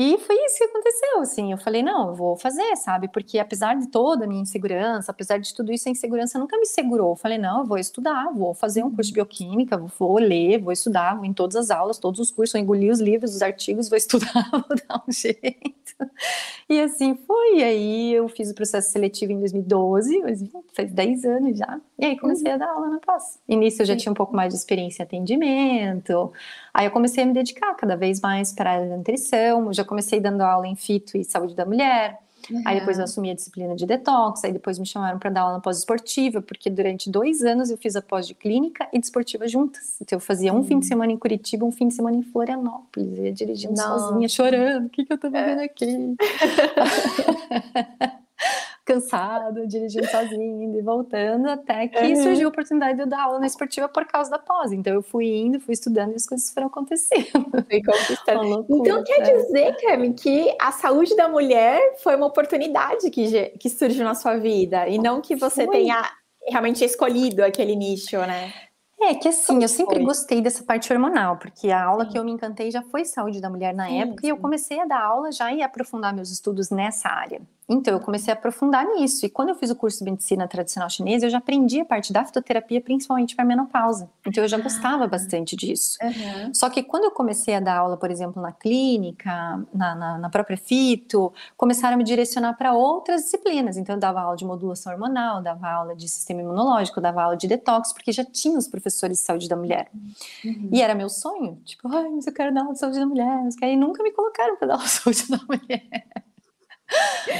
E 0.00 0.16
foi 0.16 0.36
isso 0.44 0.58
que 0.58 0.64
aconteceu, 0.64 1.20
assim. 1.20 1.50
Eu 1.50 1.58
falei, 1.58 1.82
não, 1.82 2.10
eu 2.10 2.14
vou 2.14 2.36
fazer, 2.36 2.76
sabe? 2.76 3.08
Porque 3.08 3.36
apesar 3.36 3.74
de 3.74 3.88
toda 3.88 4.26
a 4.26 4.28
minha 4.28 4.42
insegurança, 4.42 5.10
apesar 5.10 5.38
de 5.38 5.52
tudo 5.52 5.72
isso, 5.72 5.88
a 5.88 5.90
insegurança 5.90 6.38
nunca 6.38 6.56
me 6.56 6.66
segurou. 6.66 7.10
Eu 7.10 7.16
falei, 7.16 7.36
não, 7.36 7.62
eu 7.62 7.66
vou 7.66 7.76
estudar, 7.76 8.32
vou 8.32 8.54
fazer 8.54 8.84
um 8.84 8.94
curso 8.94 9.08
de 9.08 9.14
bioquímica, 9.14 9.76
vou 9.76 10.18
ler, 10.18 10.60
vou 10.60 10.72
estudar, 10.72 11.16
vou 11.16 11.24
em 11.24 11.32
todas 11.32 11.56
as 11.56 11.72
aulas, 11.72 11.98
todos 11.98 12.20
os 12.20 12.30
cursos, 12.30 12.52
vou 12.52 12.62
engolir 12.62 12.92
os 12.92 13.00
livros, 13.00 13.34
os 13.34 13.42
artigos, 13.42 13.88
vou 13.88 13.98
estudar, 13.98 14.48
vou 14.52 14.78
dar 14.88 15.02
um 15.08 15.10
jeito. 15.10 15.78
E 16.68 16.80
assim 16.80 17.16
foi. 17.16 17.56
E 17.56 17.64
aí 17.64 18.14
eu 18.14 18.28
fiz 18.28 18.52
o 18.52 18.54
processo 18.54 18.92
seletivo 18.92 19.32
em 19.32 19.40
2012, 19.40 20.22
faz 20.74 20.92
10 20.92 21.24
anos 21.24 21.58
já. 21.58 21.80
E 21.98 22.04
aí 22.04 22.16
comecei 22.16 22.48
uhum. 22.48 22.54
a 22.54 22.58
dar 22.58 22.68
aula 22.68 22.88
na 22.88 23.00
pós. 23.00 23.40
Início 23.48 23.82
eu 23.82 23.86
já 23.86 23.96
tinha 23.96 24.12
um 24.12 24.14
pouco 24.14 24.36
mais 24.36 24.52
de 24.52 24.60
experiência 24.60 25.02
em 25.02 25.06
atendimento. 25.06 26.32
Aí 26.72 26.86
eu 26.86 26.90
comecei 26.90 27.24
a 27.24 27.26
me 27.26 27.32
dedicar 27.32 27.74
cada 27.74 27.96
vez 27.96 28.20
mais 28.20 28.52
para 28.52 28.74
a 28.74 28.84
nutrição. 28.84 29.66
Eu 29.66 29.72
já 29.72 29.84
comecei 29.84 30.20
dando 30.20 30.42
aula 30.42 30.66
em 30.66 30.76
fito 30.76 31.16
e 31.16 31.24
saúde 31.24 31.54
da 31.54 31.64
mulher. 31.64 32.18
Uhum. 32.50 32.62
Aí 32.64 32.78
depois 32.78 32.98
eu 32.98 33.04
assumi 33.04 33.30
a 33.30 33.34
disciplina 33.34 33.74
de 33.74 33.84
detox, 33.84 34.44
aí 34.44 34.52
depois 34.52 34.78
me 34.78 34.86
chamaram 34.86 35.18
para 35.18 35.30
dar 35.30 35.42
aula 35.42 35.54
na 35.54 35.60
pós-esportiva, 35.60 36.40
porque 36.40 36.70
durante 36.70 37.10
dois 37.10 37.42
anos 37.42 37.70
eu 37.70 37.76
fiz 37.76 37.96
a 37.96 38.02
pós 38.02 38.26
de 38.26 38.34
clínica 38.34 38.88
e 38.92 38.98
de 38.98 39.04
esportiva 39.04 39.46
juntas. 39.46 39.96
Então 40.00 40.16
eu 40.16 40.20
fazia 40.20 40.52
um 40.52 40.64
fim 40.64 40.78
de 40.78 40.86
semana 40.86 41.12
em 41.12 41.16
Curitiba, 41.16 41.64
um 41.64 41.72
fim 41.72 41.88
de 41.88 41.94
semana 41.94 42.16
em 42.16 42.22
Florianópolis, 42.22 43.18
ia 43.18 43.32
dirigindo 43.32 43.74
Nossa. 43.74 44.06
sozinha, 44.06 44.28
chorando, 44.28 44.86
o 44.86 44.90
que, 44.90 45.04
que 45.04 45.12
eu 45.12 45.18
tô 45.18 45.30
fazendo 45.30 45.60
é. 45.60 45.64
aqui? 45.64 46.16
cansada, 48.88 49.66
dirigindo 49.66 50.06
sozinha, 50.06 50.64
indo 50.64 50.78
e 50.78 50.80
voltando, 50.80 51.46
até 51.46 51.86
que 51.88 51.98
uhum. 51.98 52.22
surgiu 52.22 52.48
a 52.48 52.50
oportunidade 52.50 52.96
de 52.96 53.02
eu 53.02 53.06
dar 53.06 53.24
aula 53.24 53.38
na 53.38 53.46
esportiva 53.46 53.86
por 53.86 54.06
causa 54.06 54.30
da 54.30 54.38
pós. 54.38 54.72
Então 54.72 54.94
eu 54.94 55.02
fui 55.02 55.26
indo, 55.26 55.60
fui 55.60 55.74
estudando 55.74 56.12
e 56.12 56.14
as 56.14 56.24
coisas 56.24 56.50
foram 56.50 56.68
acontecendo. 56.68 57.26
Conquistando. 57.84 58.66
então 58.70 59.04
quer 59.04 59.20
dizer, 59.20 59.76
Cami, 59.76 60.14
que 60.14 60.56
a 60.58 60.72
saúde 60.72 61.14
da 61.14 61.28
mulher 61.28 61.96
foi 62.02 62.16
uma 62.16 62.26
oportunidade 62.26 63.10
que, 63.10 63.50
que 63.58 63.68
surgiu 63.68 64.04
na 64.04 64.14
sua 64.14 64.38
vida 64.38 64.88
e 64.88 64.96
não 64.96 65.20
que 65.20 65.36
você 65.36 65.66
foi. 65.66 65.76
tenha 65.76 66.10
realmente 66.48 66.82
escolhido 66.82 67.44
aquele 67.44 67.76
nicho, 67.76 68.16
né? 68.16 68.54
É 69.00 69.14
que 69.14 69.28
assim, 69.28 69.46
Como 69.48 69.62
eu 69.62 69.68
sempre 69.68 69.96
foi? 69.96 70.04
gostei 70.04 70.40
dessa 70.40 70.64
parte 70.64 70.92
hormonal, 70.92 71.36
porque 71.36 71.70
a 71.70 71.84
aula 71.84 72.04
sim. 72.06 72.10
que 72.10 72.18
eu 72.18 72.24
me 72.24 72.32
encantei 72.32 72.70
já 72.70 72.82
foi 72.82 73.04
saúde 73.04 73.40
da 73.40 73.50
mulher 73.50 73.72
na 73.74 73.86
sim, 73.86 74.00
época, 74.00 74.26
e 74.26 74.30
eu 74.30 74.36
comecei 74.38 74.80
a 74.80 74.86
dar 74.86 75.00
aula 75.00 75.30
já 75.30 75.52
e 75.52 75.62
aprofundar 75.62 76.12
meus 76.12 76.30
estudos 76.30 76.70
nessa 76.70 77.08
área. 77.08 77.40
Então, 77.68 77.92
eu 77.92 78.00
comecei 78.00 78.32
a 78.32 78.36
aprofundar 78.36 78.86
nisso. 78.86 79.26
E 79.26 79.28
quando 79.28 79.50
eu 79.50 79.54
fiz 79.54 79.70
o 79.70 79.76
curso 79.76 79.98
de 79.98 80.10
medicina 80.10 80.48
tradicional 80.48 80.88
chinesa, 80.88 81.26
eu 81.26 81.30
já 81.30 81.36
aprendi 81.36 81.80
a 81.80 81.84
parte 81.84 82.14
da 82.14 82.24
fitoterapia, 82.24 82.80
principalmente 82.80 83.36
para 83.36 83.44
menopausa. 83.44 84.08
Então, 84.26 84.42
eu 84.42 84.48
já 84.48 84.56
gostava 84.56 85.04
ah. 85.04 85.06
bastante 85.06 85.54
disso. 85.54 85.98
Uhum. 86.02 86.54
Só 86.54 86.70
que 86.70 86.82
quando 86.82 87.04
eu 87.04 87.10
comecei 87.10 87.54
a 87.54 87.60
dar 87.60 87.76
aula, 87.76 87.98
por 87.98 88.10
exemplo, 88.10 88.40
na 88.40 88.52
clínica, 88.52 89.30
na, 89.74 89.94
na, 89.94 90.18
na 90.18 90.30
própria 90.30 90.56
fito, 90.56 91.30
começaram 91.58 91.94
a 91.94 91.98
me 91.98 92.04
direcionar 92.04 92.54
para 92.54 92.72
outras 92.72 93.24
disciplinas. 93.24 93.76
Então, 93.76 93.96
eu 93.96 94.00
dava 94.00 94.22
aula 94.22 94.36
de 94.36 94.46
modulação 94.46 94.90
hormonal, 94.90 95.42
dava 95.42 95.68
aula 95.68 95.94
de 95.94 96.08
sistema 96.08 96.40
imunológico, 96.40 97.02
dava 97.02 97.22
aula 97.22 97.36
de 97.36 97.46
detox, 97.46 97.92
porque 97.92 98.12
já 98.12 98.24
tinha 98.24 98.56
os 98.56 98.66
professores 98.66 99.18
de 99.18 99.24
saúde 99.24 99.46
da 99.46 99.56
mulher. 99.56 99.90
Uhum. 100.42 100.70
E 100.72 100.80
era 100.80 100.94
meu 100.94 101.10
sonho. 101.10 101.60
Tipo, 101.66 101.86
ai, 101.88 102.08
mas 102.08 102.26
eu 102.26 102.32
quero 102.32 102.54
dar 102.54 102.62
aula 102.62 102.72
de 102.72 102.78
saúde 102.78 102.98
da 102.98 103.06
mulher. 103.06 103.42
Mas 103.44 103.56
aí 103.62 103.76
nunca 103.76 104.02
me 104.02 104.10
colocaram 104.10 104.56
para 104.56 104.68
dar 104.68 104.74
aula 104.74 104.84
de 104.84 104.90
saúde 104.90 105.28
da 105.28 105.38
mulher. 105.46 106.27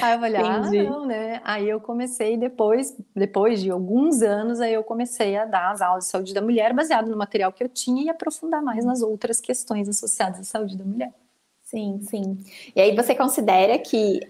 Aí 0.02 0.14
eu 0.14 0.20
falei, 0.20 0.36
ah, 0.36 0.60
não, 0.60 1.06
né? 1.06 1.40
Aí 1.42 1.68
eu 1.68 1.80
comecei 1.80 2.36
depois, 2.36 2.94
depois 3.14 3.62
de 3.62 3.70
alguns 3.70 4.20
anos, 4.22 4.60
aí 4.60 4.74
eu 4.74 4.84
comecei 4.84 5.36
a 5.36 5.44
dar 5.44 5.72
as 5.72 5.80
aulas 5.80 6.04
de 6.04 6.10
saúde 6.10 6.34
da 6.34 6.42
mulher 6.42 6.74
baseado 6.74 7.08
no 7.08 7.16
material 7.16 7.52
que 7.52 7.64
eu 7.64 7.68
tinha 7.68 8.02
e 8.02 8.08
aprofundar 8.10 8.62
mais 8.62 8.84
nas 8.84 9.00
outras 9.00 9.40
questões 9.40 9.88
associadas 9.88 10.40
à 10.40 10.44
saúde 10.44 10.76
da 10.76 10.84
mulher. 10.84 11.12
Sim, 11.62 12.00
sim. 12.02 12.38
E 12.74 12.80
aí 12.80 12.94
você 12.94 13.14
considera 13.14 13.78
que 13.78 14.20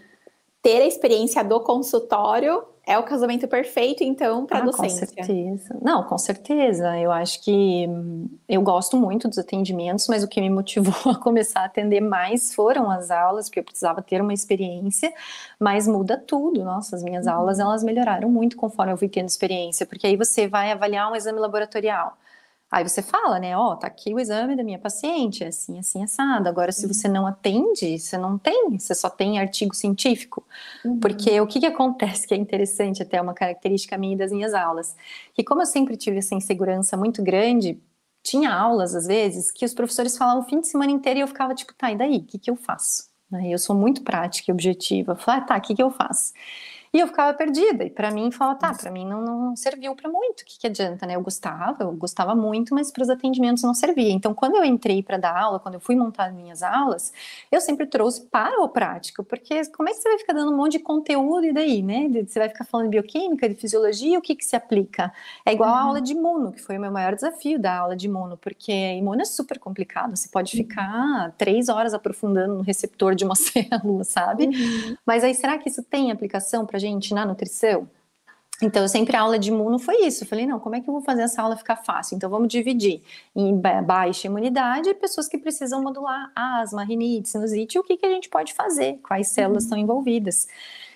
ter 0.63 0.83
a 0.83 0.87
experiência 0.87 1.43
do 1.43 1.61
consultório 1.61 2.65
é 2.88 2.99
o 2.99 3.02
casamento 3.02 3.47
perfeito, 3.47 4.02
então, 4.02 4.47
para 4.47 4.61
a 4.61 4.62
ah, 4.62 4.64
docência. 4.64 5.07
Com 5.07 5.12
certeza. 5.12 5.76
Não, 5.83 6.02
com 6.04 6.16
certeza. 6.16 6.99
Eu 6.99 7.12
acho 7.12 7.45
que 7.45 7.87
hum, 7.87 8.26
eu 8.49 8.62
gosto 8.62 8.97
muito 8.97 9.28
dos 9.28 9.38
atendimentos, 9.38 10.09
mas 10.09 10.25
o 10.25 10.28
que 10.28 10.40
me 10.40 10.49
motivou 10.49 10.95
a 11.12 11.14
começar 11.14 11.61
a 11.61 11.64
atender 11.66 12.00
mais 12.00 12.54
foram 12.54 12.90
as 12.90 13.11
aulas, 13.11 13.50
porque 13.50 13.61
eu 13.61 13.64
precisava 13.64 14.00
ter 14.00 14.23
uma 14.23 14.33
experiência, 14.33 15.12
mas 15.61 15.87
muda 15.87 16.16
tudo. 16.16 16.64
Nossa, 16.64 16.97
as 16.97 17.02
minhas 17.02 17.26
uhum. 17.26 17.33
aulas, 17.33 17.59
elas 17.59 17.85
melhoraram 17.85 18.30
muito 18.30 18.57
conforme 18.57 18.90
eu 18.90 18.97
fui 18.97 19.09
tendo 19.09 19.28
experiência, 19.28 19.85
porque 19.85 20.07
aí 20.07 20.16
você 20.16 20.49
vai 20.49 20.73
avaliar 20.73 21.12
um 21.12 21.14
exame 21.14 21.38
laboratorial. 21.38 22.16
Aí 22.71 22.87
você 22.87 23.01
fala, 23.01 23.39
né? 23.39 23.57
Ó, 23.57 23.73
oh, 23.73 23.77
tá 23.77 23.87
aqui 23.87 24.13
o 24.13 24.21
exame 24.21 24.55
da 24.55 24.63
minha 24.63 24.79
paciente, 24.79 25.43
assim, 25.43 25.79
assim, 25.79 26.05
assado. 26.05 26.49
Agora, 26.49 26.71
se 26.71 26.87
você 26.87 27.09
não 27.09 27.27
atende, 27.27 27.99
você 27.99 28.19
não 28.19 28.37
tem, 28.37 28.79
você 28.79 28.95
só 28.95 29.09
tem 29.09 29.39
artigo 29.39 29.75
científico. 29.75 30.47
Uhum. 30.85 31.01
Porque 31.01 31.41
o 31.41 31.47
que, 31.47 31.61
que 31.61 31.67
acontece 31.67 32.27
que 32.27 32.35
é 32.35 32.37
interessante, 32.37 33.03
até 33.03 33.21
uma 33.23 33.33
característica 33.33 33.97
minha 33.97 34.19
das 34.19 34.31
minhas 34.31 34.53
aulas, 34.53 34.95
que 35.33 35.43
como 35.43 35.63
eu 35.63 35.67
sempre 35.67 35.97
tive 35.97 36.19
essa 36.19 36.35
insegurança 36.35 36.95
muito 36.95 37.23
grande, 37.23 37.81
tinha 38.23 38.53
aulas, 38.53 38.95
às 38.95 39.07
vezes, 39.07 39.51
que 39.51 39.65
os 39.65 39.73
professores 39.73 40.19
falavam 40.19 40.43
o 40.43 40.45
fim 40.45 40.61
de 40.61 40.69
semana 40.69 40.93
inteiro 40.93 41.21
e 41.21 41.23
eu 41.23 41.29
ficava 41.29 41.55
tipo, 41.55 41.73
tá, 41.73 41.91
e 41.91 41.97
daí? 41.97 42.19
O 42.19 42.25
que, 42.25 42.39
que 42.39 42.51
eu 42.51 42.57
faço? 42.57 43.09
Né? 43.31 43.49
Eu 43.49 43.59
sou 43.59 43.75
muito 43.75 44.03
prática 44.03 44.51
e 44.51 44.53
objetiva. 44.53 45.17
Falei, 45.17 45.41
ah, 45.41 45.45
tá, 45.45 45.57
o 45.57 45.61
que, 45.63 45.75
que 45.75 45.83
eu 45.83 45.91
faço? 45.91 46.35
E 46.92 47.00
eu 47.00 47.07
ficava 47.07 47.33
perdida. 47.35 47.85
E 47.85 47.90
para 47.90 48.11
mim, 48.11 48.30
falava, 48.30 48.59
tá, 48.59 48.75
para 48.75 48.90
mim 48.90 49.07
não, 49.07 49.23
não 49.23 49.57
serviu 49.57 49.95
para 49.95 50.11
muito. 50.11 50.40
O 50.40 50.45
que, 50.45 50.59
que 50.59 50.66
adianta, 50.66 51.07
né? 51.07 51.16
Eu 51.16 51.21
gostava, 51.21 51.85
eu 51.85 51.92
gostava 51.92 52.35
muito, 52.35 52.75
mas 52.75 52.90
para 52.90 53.02
os 53.02 53.11
atendimentos 53.11 53.62
não 53.62 53.75
servia. 53.75 54.12
Então, 54.12 54.35
quando 54.35 54.57
eu 54.57 54.64
entrei 54.64 55.02
para 55.02 55.16
dar 55.16 55.37
aula, 55.37 55.59
quando 55.59 55.75
eu 55.75 55.80
fui 55.80 55.95
montar 55.95 56.33
minhas 56.33 56.62
aulas, 56.62 57.12
eu 57.50 57.61
sempre 57.61 57.87
trouxe 57.87 58.23
para 58.23 58.61
o 58.62 58.68
prático, 58.68 59.23
porque 59.23 59.64
como 59.71 59.88
é 59.88 59.92
que 59.92 59.99
você 59.99 60.09
vai 60.09 60.18
ficar 60.18 60.33
dando 60.33 60.52
um 60.52 60.57
monte 60.57 60.73
de 60.73 60.78
conteúdo 60.80 61.45
e 61.45 61.52
daí, 61.52 61.83
né? 61.83 62.09
Você 62.26 62.38
vai 62.38 62.49
ficar 62.49 62.64
falando 62.64 62.87
de 62.87 62.90
bioquímica, 62.90 63.49
de 63.49 63.54
fisiologia, 63.54 64.18
o 64.18 64.23
que 64.23 64.35
que 64.35 64.45
se 64.45 64.57
aplica? 64.57 65.12
É 65.45 65.52
igual 65.52 65.71
uhum. 65.71 65.76
a 65.76 65.80
aula 65.80 66.00
de 66.00 66.12
imuno, 66.12 66.52
que 66.52 66.62
foi 66.62 66.78
o 66.78 66.80
meu 66.80 66.90
maior 66.90 67.14
desafio 67.14 67.59
da 67.59 67.76
aula 67.76 67.97
de 67.97 68.07
imuno, 68.07 68.37
porque 68.37 68.73
imuno 68.73 69.21
é 69.23 69.25
super 69.25 69.59
complicado. 69.59 70.16
Você 70.16 70.28
pode 70.28 70.57
uhum. 70.57 70.64
ficar 70.64 71.35
três 71.37 71.68
horas 71.68 71.92
aprofundando 71.92 72.54
no 72.54 72.62
receptor 72.62 73.14
de 73.14 73.25
uma 73.25 73.35
célula, 73.37 74.04
sabe? 74.04 74.47
Uhum. 74.47 74.97
Mas 75.04 75.25
aí, 75.25 75.35
será 75.35 75.59
que 75.59 75.68
isso 75.68 75.83
tem 75.83 76.11
aplicação 76.11 76.64
para 76.64 76.78
gente 76.79 77.15
na 77.15 77.27
nutrição? 77.27 77.89
Então, 78.61 78.83
eu 78.83 78.89
sempre 78.89 79.17
a 79.17 79.21
aula 79.21 79.39
de 79.39 79.51
imuno 79.51 79.79
foi 79.79 80.05
isso. 80.05 80.25
Eu 80.25 80.29
falei, 80.29 80.45
não, 80.45 80.59
como 80.59 80.75
é 80.75 80.81
que 80.81 80.89
eu 80.89 80.93
vou 80.93 81.03
fazer 81.03 81.23
essa 81.23 81.41
aula 81.41 81.57
ficar 81.57 81.77
fácil? 81.77 82.17
Então, 82.17 82.29
vamos 82.29 82.49
dividir 82.49 83.03
em 83.35 83.57
baixa 83.57 84.27
imunidade 84.27 84.89
e 84.89 84.95
pessoas 84.95 85.29
que 85.29 85.39
precisam 85.39 85.81
modular 85.81 86.33
asma, 86.35 86.83
rinite, 86.83 87.29
sinusite, 87.29 87.79
o 87.79 87.85
que, 87.85 87.97
que 87.97 88.05
a 88.05 88.11
gente 88.11 88.29
pode 88.29 88.53
fazer, 88.55 88.99
quais 89.07 89.29
células 89.29 89.63
uhum. 89.63 89.67
estão 89.67 89.79
envolvidas. 89.79 90.49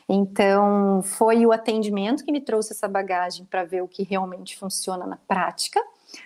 Então, 0.09 1.03
foi 1.05 1.47
o 1.47 1.53
atendimento 1.53 2.25
que 2.25 2.33
me 2.33 2.41
trouxe 2.41 2.73
essa 2.73 2.89
bagagem 2.89 3.47
para 3.47 3.63
ver 3.65 3.83
o 3.83 3.89
que 3.89 4.03
realmente 4.03 4.59
funciona 4.59 5.07
na 5.07 5.17
prática 5.17 5.81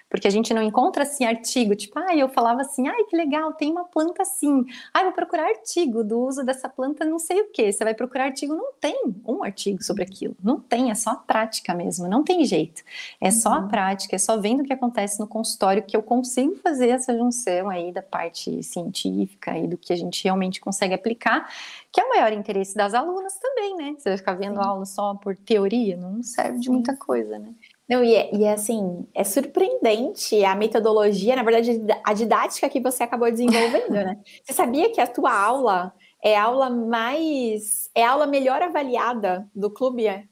porque 0.09 0.27
a 0.27 0.31
gente 0.31 0.55
não 0.55 0.63
encontra 0.63 1.03
assim 1.03 1.25
artigo, 1.25 1.75
tipo, 1.75 1.99
ah, 1.99 2.15
eu 2.17 2.29
falava 2.29 2.61
assim, 2.63 2.89
ai, 2.89 3.05
que 3.05 3.17
legal, 3.17 3.53
tem 3.53 3.71
uma 3.71 3.85
planta 3.85 4.23
assim. 4.23 4.65
Ah, 4.93 5.03
vou 5.03 5.13
procurar 5.13 5.45
artigo 5.45 6.05
do 6.05 6.21
uso 6.21 6.45
dessa 6.45 6.69
planta, 6.69 7.05
não 7.05 7.19
sei 7.19 7.41
o 7.41 7.51
que. 7.51 7.71
Você 7.73 7.85
vai 7.85 7.95
procurar 7.95 8.25
artigo, 8.25 8.55
não 8.55 8.73
tem 8.81 8.99
um 9.27 9.43
artigo 9.43 9.83
sobre 9.83 10.05
aquilo. 10.05 10.37
Não 10.43 10.61
tem, 10.61 10.91
é 10.91 10.95
só 10.95 11.11
a 11.11 11.17
prática 11.17 11.75
mesmo, 11.75 12.09
não 12.09 12.23
tem 12.23 12.45
jeito. 12.45 12.83
É 13.21 13.31
só 13.31 13.51
a 13.51 13.61
uhum. 13.61 13.69
prática, 13.69 14.17
é 14.17 14.19
só 14.19 14.39
vendo 14.39 14.61
o 14.61 14.65
que 14.65 14.73
acontece 14.73 15.19
no 15.19 15.27
consultório 15.27 15.83
que 15.83 15.97
eu 15.97 16.03
consigo 16.03 16.57
fazer 16.57 16.89
essa 16.89 17.17
junção 17.17 17.69
aí 17.69 17.93
da 17.93 18.03
parte 18.03 18.63
científica 18.63 19.57
e 19.59 19.67
do 19.67 19.77
que 19.77 19.93
a 19.93 19.97
gente 19.97 20.23
realmente 20.25 20.61
consegue 20.61 20.95
aplicar, 20.95 21.51
que 21.93 22.01
é 22.01 22.05
o 22.05 22.09
maior 22.09 22.33
interesse 22.33 22.75
das 22.75 22.95
alunas 22.95 23.37
também, 23.39 23.77
né? 23.77 23.95
Você 23.99 24.11
vai 24.11 24.19
ficar 24.19 24.35
vendo 24.35 24.61
Sim. 24.61 24.67
aula 24.67 24.85
só 24.85 25.15
por 25.15 25.37
teoria, 25.37 25.97
não 25.97 26.23
serve 26.23 26.59
de 26.59 26.71
muita 26.71 26.97
coisa, 26.97 27.39
né? 27.39 27.55
Não, 27.89 28.03
e 28.03 28.15
é, 28.15 28.35
e 28.35 28.45
é, 28.45 28.53
assim, 28.53 29.07
é 29.15 29.23
surpreendente 29.23 30.45
a 30.45 30.57
metodologia, 30.57 31.37
na 31.37 31.45
verdade, 31.45 31.81
a 32.05 32.13
didática 32.13 32.69
que 32.69 32.81
você 32.81 33.05
acabou 33.05 33.31
desenvolvendo, 33.31 33.91
né? 33.91 34.19
Você 34.43 34.53
sabia 34.53 34.91
que 34.91 35.01
a 35.01 35.07
tua 35.07 35.33
aula 35.33 35.93
é 36.27 36.37
a 36.37 36.43
aula 36.43 36.69
mais. 36.69 37.89
É 37.95 38.05
a 38.05 38.11
aula 38.11 38.27
melhor 38.27 38.61
avaliada 38.61 39.49
do 39.55 39.71
Clube 39.71 40.09
AN 40.09 40.27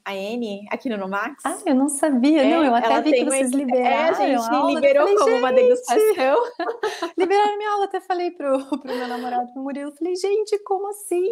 aqui 0.68 0.88
no 0.88 0.96
Nomax. 0.96 1.40
Ah, 1.44 1.56
eu 1.64 1.74
não 1.76 1.88
sabia, 1.88 2.42
é, 2.42 2.50
não. 2.50 2.64
Eu 2.64 2.74
até 2.74 3.00
vi 3.00 3.12
que 3.12 3.24
vocês 3.24 3.52
liberaram. 3.52 3.86
É, 3.86 4.08
a 4.08 4.12
gente 4.12 4.42
a 4.44 4.64
liberou 4.64 5.04
falei, 5.04 5.18
como 5.18 5.30
gente, 5.30 5.38
uma 5.38 5.52
degustação. 5.52 6.42
liberaram 7.16 7.56
minha 7.56 7.70
aula, 7.70 7.84
até 7.84 8.00
falei 8.00 8.32
pro, 8.32 8.58
pro 8.80 8.92
meu 8.92 9.06
namorado, 9.06 9.52
pro 9.52 9.62
Murilo, 9.62 9.94
falei, 9.96 10.16
gente, 10.16 10.58
como 10.64 10.90
assim? 10.90 11.30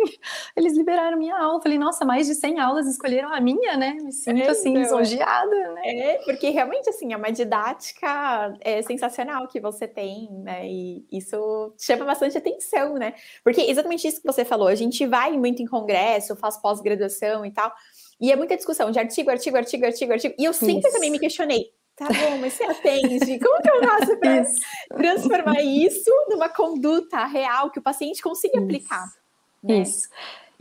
Eles 0.56 0.76
liberaram 0.76 1.18
minha 1.18 1.36
aula. 1.36 1.60
Falei, 1.60 1.76
nossa, 1.76 2.04
mais 2.04 2.28
de 2.28 2.36
100 2.36 2.60
aulas 2.60 2.86
escolheram 2.86 3.34
a 3.34 3.40
minha, 3.40 3.76
né? 3.76 3.96
Me 4.00 4.12
sinto 4.12 4.42
é, 4.42 4.48
assim, 4.48 4.70
então, 4.70 4.82
lisonjeada, 4.82 5.72
né? 5.72 5.82
É, 5.84 6.18
porque 6.24 6.50
realmente, 6.50 6.88
assim, 6.88 7.12
é 7.12 7.16
uma 7.16 7.32
didática 7.32 8.56
é, 8.60 8.80
sensacional 8.82 9.48
que 9.48 9.58
você 9.58 9.88
tem, 9.88 10.28
né? 10.30 10.68
E 10.68 11.04
isso 11.10 11.74
chama 11.80 12.04
bastante 12.04 12.38
atenção, 12.38 12.94
né? 12.94 13.14
Porque 13.42 13.60
exatamente 13.62 14.06
isso 14.06 14.20
que 14.20 14.26
você 14.26 14.44
falou, 14.52 14.68
a 14.68 14.74
gente 14.74 15.06
vai 15.06 15.32
muito 15.38 15.62
em 15.62 15.66
congresso, 15.66 16.36
faz 16.36 16.58
pós-graduação 16.58 17.46
e 17.46 17.50
tal, 17.50 17.72
e 18.20 18.30
é 18.30 18.36
muita 18.36 18.54
discussão 18.54 18.90
de 18.90 18.98
artigo, 18.98 19.30
artigo, 19.30 19.56
artigo, 19.56 19.86
artigo, 19.86 20.12
artigo. 20.12 20.34
E 20.38 20.44
eu 20.44 20.52
sempre 20.52 20.86
isso. 20.86 20.92
também 20.92 21.10
me 21.10 21.18
questionei, 21.18 21.70
tá 21.96 22.06
bom, 22.06 22.36
mas 22.38 22.52
você 22.52 22.64
atende, 22.64 23.38
como 23.38 23.62
que 23.62 23.70
eu 23.70 23.82
faço 23.82 24.16
para 24.18 24.44
transformar 24.94 25.62
isso 25.62 26.10
numa 26.28 26.50
conduta 26.50 27.24
real 27.24 27.70
que 27.70 27.78
o 27.78 27.82
paciente 27.82 28.20
consiga 28.20 28.58
isso. 28.58 28.64
aplicar? 28.64 29.06
Né? 29.62 29.78
Isso. 29.78 30.08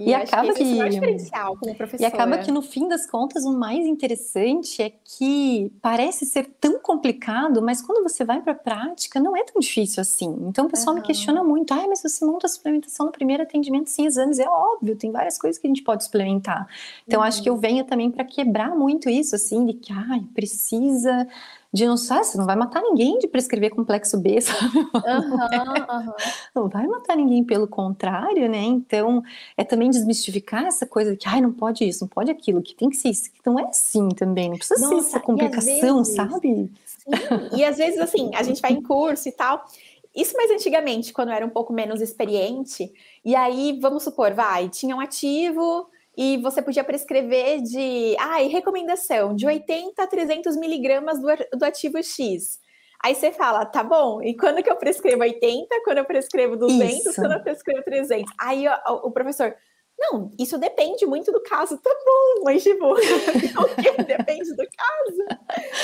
E, 0.01 0.09
e 0.09 0.13
acaba 0.13 0.53
que, 0.53 0.63
que 0.63 0.81
é 0.81 0.89
diferencial 0.89 1.57
como 1.57 1.75
professora. 1.75 2.03
E 2.03 2.05
acaba 2.13 2.37
que 2.39 2.51
no 2.51 2.61
fim 2.61 2.87
das 2.87 3.05
contas 3.05 3.45
o 3.45 3.53
mais 3.53 3.85
interessante 3.85 4.81
é 4.81 4.89
que 4.89 5.71
parece 5.81 6.25
ser 6.25 6.45
tão 6.59 6.79
complicado, 6.79 7.61
mas 7.61 7.81
quando 7.81 8.01
você 8.01 8.23
vai 8.25 8.41
para 8.41 8.53
a 8.53 8.55
prática 8.55 9.19
não 9.19 9.35
é 9.35 9.43
tão 9.43 9.59
difícil 9.59 10.01
assim. 10.01 10.35
Então 10.47 10.65
o 10.65 10.69
pessoal 10.69 10.95
uhum. 10.95 11.01
me 11.01 11.07
questiona 11.07 11.43
muito: 11.43 11.73
"Ai, 11.73 11.87
mas 11.87 12.01
você 12.01 12.25
monta 12.25 12.47
a 12.47 12.49
suplementação 12.49 13.05
no 13.05 13.11
primeiro 13.11 13.43
atendimento 13.43 13.89
sem 13.89 14.05
exames?" 14.05 14.39
É 14.39 14.49
óbvio, 14.49 14.95
tem 14.95 15.11
várias 15.11 15.37
coisas 15.37 15.59
que 15.61 15.67
a 15.67 15.69
gente 15.69 15.83
pode 15.83 16.03
suplementar. 16.03 16.67
Então 17.07 17.19
uhum. 17.19 17.25
acho 17.25 17.41
que 17.41 17.49
eu 17.49 17.53
uhum. 17.53 17.59
venho 17.59 17.83
também 17.83 18.09
para 18.09 18.25
quebrar 18.25 18.75
muito 18.75 19.09
isso 19.09 19.35
assim 19.35 19.65
de 19.65 19.73
que 19.73 19.93
ai, 19.93 20.23
precisa 20.33 21.27
de 21.73 21.85
não, 21.85 21.95
sabe, 21.95 22.25
você 22.25 22.37
não 22.37 22.45
vai 22.45 22.55
matar 22.55 22.81
ninguém 22.81 23.17
de 23.17 23.27
prescrever 23.27 23.69
complexo 23.71 24.19
B, 24.19 24.39
sabe? 24.41 24.77
Uhum, 24.77 24.87
uhum. 25.33 26.13
Não 26.53 26.67
vai 26.67 26.85
matar 26.85 27.15
ninguém, 27.15 27.43
pelo 27.43 27.67
contrário, 27.67 28.49
né? 28.49 28.61
Então, 28.63 29.23
é 29.55 29.63
também 29.63 29.89
desmistificar 29.89 30.65
essa 30.65 30.85
coisa 30.85 31.11
de 31.11 31.17
que, 31.17 31.29
ai, 31.29 31.39
não 31.39 31.53
pode 31.53 31.87
isso, 31.87 32.03
não 32.03 32.09
pode 32.09 32.29
aquilo, 32.29 32.61
que 32.61 32.75
tem 32.75 32.89
que 32.89 32.97
ser 32.97 33.09
isso, 33.09 33.31
que 33.31 33.39
não 33.45 33.57
é 33.57 33.63
assim 33.63 34.09
também, 34.09 34.49
não 34.49 34.57
precisa 34.57 34.81
Nossa, 34.81 35.01
ser 35.01 35.07
essa 35.07 35.19
complicação, 35.19 35.97
vezes, 35.97 36.15
sabe? 36.15 36.69
Sim, 36.85 37.09
e 37.55 37.63
às 37.63 37.77
vezes, 37.77 37.99
assim, 37.99 38.31
a 38.35 38.43
gente 38.43 38.61
vai 38.61 38.73
em 38.73 38.81
curso 38.81 39.29
e 39.29 39.31
tal, 39.31 39.65
isso 40.13 40.35
mais 40.35 40.51
antigamente, 40.51 41.13
quando 41.13 41.29
eu 41.29 41.35
era 41.35 41.45
um 41.45 41.49
pouco 41.49 41.71
menos 41.71 42.01
experiente, 42.01 42.91
e 43.23 43.33
aí, 43.33 43.79
vamos 43.81 44.03
supor, 44.03 44.33
vai, 44.33 44.67
tinha 44.67 44.95
um 44.95 44.99
ativo 44.99 45.87
e 46.17 46.37
você 46.37 46.61
podia 46.61 46.83
prescrever 46.83 47.61
de, 47.61 48.15
ah, 48.19 48.41
e 48.41 48.47
recomendação, 48.47 49.35
de 49.35 49.45
80 49.45 50.01
a 50.01 50.07
300 50.07 50.57
miligramas 50.57 51.19
do, 51.19 51.27
do 51.57 51.63
ativo 51.63 52.01
X. 52.03 52.59
Aí 53.03 53.15
você 53.15 53.31
fala, 53.31 53.65
tá 53.65 53.83
bom, 53.83 54.21
e 54.21 54.35
quando 54.35 54.61
que 54.61 54.69
eu 54.69 54.75
prescrevo 54.75 55.23
80, 55.23 55.67
quando 55.83 55.97
eu 55.97 56.05
prescrevo 56.05 56.55
200, 56.55 57.05
Isso. 57.05 57.15
quando 57.15 57.31
eu 57.31 57.41
prescrevo 57.41 57.83
300? 57.83 58.31
Aí 58.39 58.65
o 58.87 59.09
professor, 59.11 59.55
não, 60.01 60.31
isso 60.39 60.57
depende 60.57 61.05
muito 61.05 61.31
do 61.31 61.41
caso. 61.41 61.77
Tá 61.77 61.89
bom, 62.05 62.43
mas 62.43 62.63
tipo, 62.63 62.95
depende 64.05 64.55
do 64.55 64.67
caso. 64.67 65.39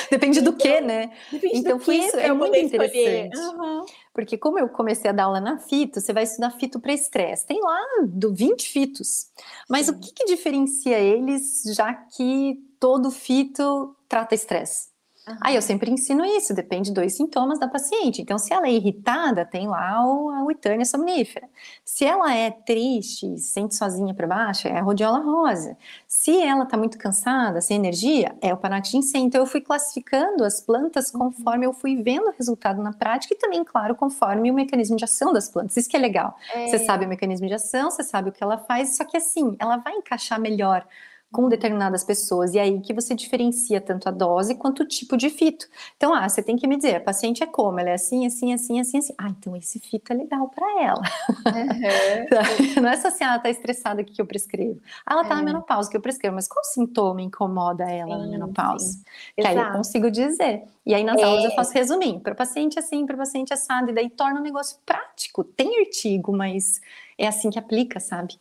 Depende 0.10 0.40
então, 0.40 0.52
do 0.52 0.58
que, 0.58 0.82
né? 0.82 1.12
Depende 1.32 1.58
então, 1.58 1.78
do 1.78 1.84
foi 1.84 1.98
isso, 1.98 2.18
é 2.18 2.34
muito 2.34 2.58
interessante. 2.58 3.38
Uhum. 3.38 3.86
Porque 4.14 4.38
como 4.38 4.58
eu 4.58 4.68
comecei 4.68 5.10
a 5.10 5.14
dar 5.14 5.26
aula 5.26 5.40
na 5.40 5.60
fito, 5.60 6.02
você 6.02 6.12
vai 6.12 6.24
estudar 6.24 6.52
fito 6.52 6.80
para 6.80 6.94
estresse. 6.94 7.46
Tem 7.46 7.62
lá 7.62 7.80
do 8.08 8.34
20 8.34 8.68
fitos. 8.68 9.28
Mas 9.70 9.86
Sim. 9.86 9.92
o 9.92 10.00
que, 10.00 10.12
que 10.12 10.26
diferencia 10.26 10.98
eles, 10.98 11.64
já 11.76 11.94
que 11.94 12.56
todo 12.80 13.12
fito 13.12 13.96
trata 14.10 14.34
estresse? 14.34 14.97
Uhum. 15.28 15.38
Aí 15.42 15.56
eu 15.56 15.62
sempre 15.62 15.92
ensino 15.92 16.24
isso, 16.24 16.54
depende 16.54 16.92
dos 16.92 17.14
sintomas 17.14 17.60
da 17.60 17.68
paciente. 17.68 18.22
Então, 18.22 18.38
se 18.38 18.54
ela 18.54 18.68
é 18.68 18.72
irritada, 18.72 19.46
tem 19.46 19.68
lá 19.68 20.06
o, 20.06 20.30
a 20.30 20.44
Witânia 20.44 20.86
somnífera. 20.86 21.50
Se 21.84 22.06
ela 22.06 22.34
é 22.34 22.50
triste, 22.50 23.38
sente 23.38 23.76
sozinha 23.76 24.14
para 24.14 24.26
baixo, 24.26 24.68
é 24.68 24.78
a 24.78 24.82
rodiola 24.82 25.20
rosa. 25.20 25.78
Se 26.08 26.42
ela 26.42 26.64
está 26.64 26.78
muito 26.78 26.98
cansada, 26.98 27.60
sem 27.60 27.78
energia, 27.78 28.36
é 28.42 28.54
o 28.54 28.58
panax 28.58 28.90
ginseng. 28.90 29.26
Então, 29.26 29.42
eu 29.42 29.48
fui 29.48 29.62
classificando 29.62 30.44
as 30.44 30.62
plantas 30.62 31.14
uhum. 31.14 31.20
conforme 31.20 31.66
eu 31.66 31.74
fui 31.74 32.02
vendo 32.02 32.28
o 32.28 32.34
resultado 32.38 32.82
na 32.82 32.94
prática 32.94 33.34
e 33.34 33.38
também, 33.38 33.64
claro, 33.64 33.96
conforme 33.96 34.50
o 34.50 34.54
mecanismo 34.54 34.96
de 34.96 35.04
ação 35.04 35.34
das 35.34 35.50
plantas. 35.50 35.76
Isso 35.76 35.90
que 35.90 35.98
é 35.98 36.00
legal. 36.00 36.36
É. 36.54 36.68
Você 36.68 36.80
sabe 36.80 37.06
o 37.06 37.10
mecanismo 37.10 37.48
de 37.48 37.54
ação, 37.54 37.92
você 37.92 38.04
sabe 38.04 38.30
o 38.30 38.32
que 38.32 38.44
ela 38.44 38.58
faz, 38.58 38.96
só 38.96 39.04
que 39.04 39.18
assim, 39.18 39.56
ela 39.60 39.78
vai 39.78 39.94
encaixar 39.94 40.40
melhor 40.40 40.86
com 41.32 41.50
determinadas 41.50 42.04
pessoas. 42.04 42.54
E 42.54 42.60
aí 42.60 42.80
que 42.82 42.94
você 42.94 43.14
diferencia 43.14 43.82
tanto 43.82 44.08
a 44.08 44.12
dose 44.12 44.56
quanto 44.56 44.84
o 44.84 44.88
tipo 44.88 45.18
de 45.18 45.30
fito. 45.30 45.68
Então, 45.96 46.14
ah, 46.14 46.28
você 46.28 46.42
tem 46.42 46.56
que 46.56 46.68
me 46.68 46.78
dizer, 46.78 46.96
a 46.96 47.02
paciente 47.02 47.44
é 47.44 47.46
como? 47.46 47.80
Ela 47.80 47.90
é 47.90 47.94
assim, 47.94 48.26
assim, 48.26 48.54
assim, 48.54 48.80
assim, 48.80 48.98
assim. 48.98 49.14
Ah, 49.18 49.30
então 49.30 49.56
esse 49.56 49.80
fito 49.80 50.14
é 50.14 50.16
legal 50.16 50.50
para 50.50 50.84
ela. 50.84 51.02
Uhum. 51.46 52.82
Não 52.82 52.90
é 52.90 52.98
só 52.98 53.10
assim, 53.10 53.24
ah, 53.24 53.32
ela 53.34 53.40
tá 53.40 53.50
estressada 53.50 54.04
que 54.04 54.22
eu 54.22 54.26
prescrevo. 54.26 54.80
Ah, 55.06 55.14
ela 55.14 55.26
tá 55.26 55.34
é. 55.34 55.38
na 55.38 55.44
menopausa 55.44 55.90
que 55.90 55.98
eu 55.98 56.02
prescrevo, 56.02 56.36
mas 56.36 56.48
qual 56.48 56.64
sintoma 56.64 57.22
incomoda 57.22 57.84
ela 57.84 58.16
sim, 58.16 58.22
na 58.22 58.28
menopausa? 58.28 58.86
Sim. 58.86 59.04
Que 59.36 59.42
Exato. 59.42 59.60
aí 59.60 59.66
eu 59.66 59.72
consigo 59.74 60.10
dizer. 60.10 60.64
E 60.86 60.96
aí 60.96 61.04
nas 61.04 61.20
é. 61.20 61.24
aulas 61.24 61.44
eu 61.44 61.52
faço 61.52 61.74
resuminho, 61.74 62.22
para 62.22 62.34
paciente 62.34 62.80
assim, 62.80 63.06
para 63.06 63.18
paciente 63.18 63.54
assado, 63.54 63.92
e 63.92 63.94
daí 63.94 64.10
torna 64.10 64.38
o 64.38 64.40
um 64.40 64.44
negócio 64.44 64.78
prático. 64.86 65.44
Tem 65.44 65.82
artigo, 65.82 66.32
mas 66.32 66.80
é 67.18 67.28
assim 67.28 67.50
que 67.50 67.60
aplica, 67.60 68.00
sabe? 68.00 68.40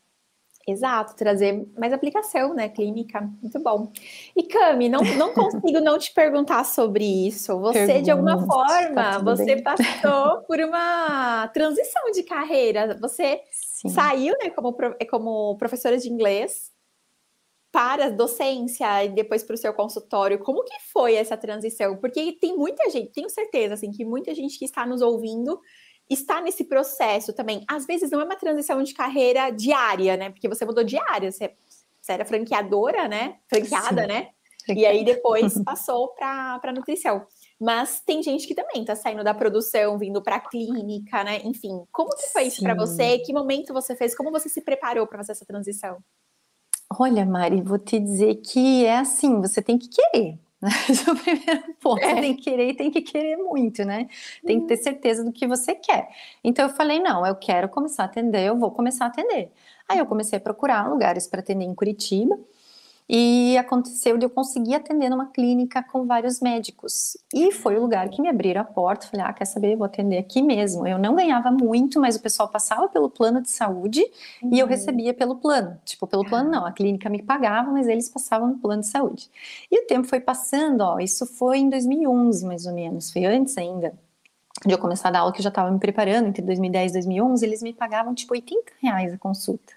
Exato, 0.68 1.14
trazer 1.14 1.64
mais 1.78 1.92
aplicação, 1.92 2.52
né, 2.52 2.68
clínica, 2.68 3.20
muito 3.40 3.60
bom. 3.60 3.92
E 4.34 4.42
Cami, 4.42 4.88
não, 4.88 5.00
não 5.16 5.32
consigo 5.32 5.80
não 5.80 5.96
te 5.96 6.12
perguntar 6.12 6.64
sobre 6.64 7.04
isso. 7.04 7.56
Você, 7.60 7.86
Pergunta, 7.86 8.02
de 8.02 8.10
alguma 8.10 8.36
tá 8.36 8.46
forma, 8.46 8.94
tá 8.94 9.18
você 9.20 9.44
bem. 9.44 9.62
passou 9.62 10.42
por 10.42 10.58
uma 10.58 11.46
transição 11.54 12.10
de 12.10 12.24
carreira. 12.24 12.98
Você 13.00 13.40
Sim. 13.52 13.90
saiu, 13.90 14.34
né, 14.42 14.50
como, 14.50 14.76
como 15.08 15.56
professora 15.56 15.96
de 15.98 16.08
inglês 16.10 16.72
para 17.70 18.06
a 18.06 18.10
docência 18.10 19.04
e 19.04 19.10
depois 19.10 19.44
para 19.44 19.54
o 19.54 19.58
seu 19.58 19.72
consultório. 19.72 20.40
Como 20.40 20.64
que 20.64 20.74
foi 20.92 21.14
essa 21.14 21.36
transição? 21.36 21.96
Porque 21.98 22.32
tem 22.40 22.56
muita 22.56 22.90
gente, 22.90 23.12
tenho 23.12 23.30
certeza, 23.30 23.74
assim, 23.74 23.92
que 23.92 24.04
muita 24.04 24.34
gente 24.34 24.58
que 24.58 24.64
está 24.64 24.84
nos 24.84 25.00
ouvindo 25.00 25.60
está 26.08 26.40
nesse 26.40 26.64
processo 26.64 27.32
também. 27.32 27.64
Às 27.68 27.86
vezes 27.86 28.10
não 28.10 28.20
é 28.20 28.24
uma 28.24 28.36
transição 28.36 28.82
de 28.82 28.94
carreira 28.94 29.50
diária, 29.50 30.16
né? 30.16 30.30
Porque 30.30 30.48
você 30.48 30.64
mudou 30.64 30.84
de 30.84 30.96
área, 30.96 31.30
você, 31.30 31.54
você 32.00 32.12
era 32.12 32.24
franqueadora, 32.24 33.08
né? 33.08 33.36
Franqueada, 33.48 34.02
Sim. 34.02 34.08
né? 34.08 34.28
E 34.68 34.84
aí 34.84 35.04
depois 35.04 35.54
passou 35.64 36.08
para 36.08 36.72
nutrição. 36.74 37.26
Mas 37.60 38.00
tem 38.00 38.22
gente 38.22 38.46
que 38.46 38.54
também 38.54 38.82
está 38.82 38.94
saindo 38.94 39.24
da 39.24 39.32
produção, 39.32 39.98
vindo 39.98 40.22
para 40.22 40.36
a 40.36 40.40
clínica, 40.40 41.24
né? 41.24 41.40
Enfim, 41.44 41.84
como 41.90 42.10
que 42.10 42.28
foi 42.28 42.44
isso 42.44 42.62
para 42.62 42.74
você? 42.74 43.18
Que 43.18 43.32
momento 43.32 43.72
você 43.72 43.96
fez? 43.96 44.14
Como 44.14 44.30
você 44.30 44.48
se 44.48 44.60
preparou 44.60 45.06
para 45.06 45.18
fazer 45.18 45.32
essa 45.32 45.46
transição? 45.46 45.98
Olha, 46.98 47.24
Mari, 47.26 47.62
vou 47.62 47.78
te 47.78 47.98
dizer 47.98 48.36
que 48.36 48.84
é 48.84 48.98
assim, 48.98 49.40
você 49.40 49.60
tem 49.60 49.78
que 49.78 49.88
querer. 49.88 50.38
Esse 50.88 51.08
é 51.08 51.12
o 51.12 51.16
primeiro 51.16 51.74
ponto. 51.80 52.02
É. 52.02 52.14
Você 52.14 52.20
tem 52.20 52.36
que 52.36 52.42
querer 52.42 52.68
e 52.70 52.74
tem 52.74 52.90
que 52.90 53.02
querer 53.02 53.36
muito, 53.36 53.84
né? 53.84 54.08
Tem 54.44 54.60
que 54.60 54.66
ter 54.66 54.76
uhum. 54.76 54.82
certeza 54.82 55.24
do 55.24 55.32
que 55.32 55.46
você 55.46 55.74
quer. 55.74 56.08
Então 56.42 56.66
eu 56.66 56.74
falei: 56.74 56.98
não, 56.98 57.26
eu 57.26 57.34
quero 57.34 57.68
começar 57.68 58.04
a 58.04 58.06
atender, 58.06 58.46
eu 58.46 58.56
vou 58.58 58.70
começar 58.70 59.04
a 59.04 59.08
atender. 59.08 59.50
Aí 59.88 59.98
eu 59.98 60.06
comecei 60.06 60.38
a 60.38 60.40
procurar 60.40 60.88
lugares 60.88 61.26
para 61.26 61.40
atender 61.40 61.64
em 61.64 61.74
Curitiba. 61.74 62.38
E 63.08 63.56
aconteceu 63.56 64.18
de 64.18 64.26
eu 64.26 64.30
conseguir 64.30 64.74
atender 64.74 65.08
numa 65.08 65.26
clínica 65.26 65.80
com 65.82 66.04
vários 66.06 66.40
médicos. 66.40 67.16
E 67.32 67.52
foi 67.52 67.76
o 67.76 67.80
lugar 67.80 68.08
que 68.08 68.20
me 68.20 68.28
abriram 68.28 68.62
a 68.62 68.64
porta. 68.64 69.06
Falei, 69.06 69.24
ah, 69.24 69.32
quer 69.32 69.44
saber? 69.44 69.76
Vou 69.76 69.84
atender 69.84 70.18
aqui 70.18 70.42
mesmo. 70.42 70.86
Eu 70.86 70.98
não 70.98 71.14
ganhava 71.14 71.52
muito, 71.52 72.00
mas 72.00 72.16
o 72.16 72.20
pessoal 72.20 72.48
passava 72.48 72.88
pelo 72.88 73.08
plano 73.08 73.40
de 73.40 73.48
saúde 73.48 74.02
uhum. 74.42 74.50
e 74.52 74.58
eu 74.58 74.66
uhum. 74.66 74.70
recebia 74.70 75.14
pelo 75.14 75.36
plano. 75.36 75.78
Tipo, 75.84 76.06
pelo 76.06 76.24
plano 76.24 76.50
não, 76.50 76.66
a 76.66 76.72
clínica 76.72 77.08
me 77.08 77.22
pagava, 77.22 77.70
mas 77.70 77.86
eles 77.86 78.08
passavam 78.08 78.48
no 78.48 78.58
plano 78.58 78.80
de 78.80 78.88
saúde. 78.88 79.30
E 79.70 79.84
o 79.84 79.86
tempo 79.86 80.08
foi 80.08 80.18
passando, 80.18 80.80
ó, 80.80 80.98
isso 80.98 81.26
foi 81.26 81.58
em 81.58 81.70
2011 81.70 82.44
mais 82.44 82.66
ou 82.66 82.74
menos, 82.74 83.12
foi 83.12 83.24
antes 83.24 83.56
ainda 83.56 83.94
de 84.64 84.72
eu 84.72 84.78
começar 84.78 85.08
a 85.08 85.12
dar 85.12 85.18
aula, 85.20 85.32
que 85.32 85.38
eu 85.38 85.42
já 85.42 85.50
estava 85.50 85.70
me 85.70 85.78
preparando, 85.78 86.28
entre 86.28 86.42
2010 86.42 86.90
e 86.90 86.94
2011, 86.94 87.44
eles 87.44 87.62
me 87.62 87.74
pagavam 87.74 88.14
tipo 88.14 88.32
80 88.32 88.72
reais 88.80 89.12
a 89.12 89.18
consulta. 89.18 89.74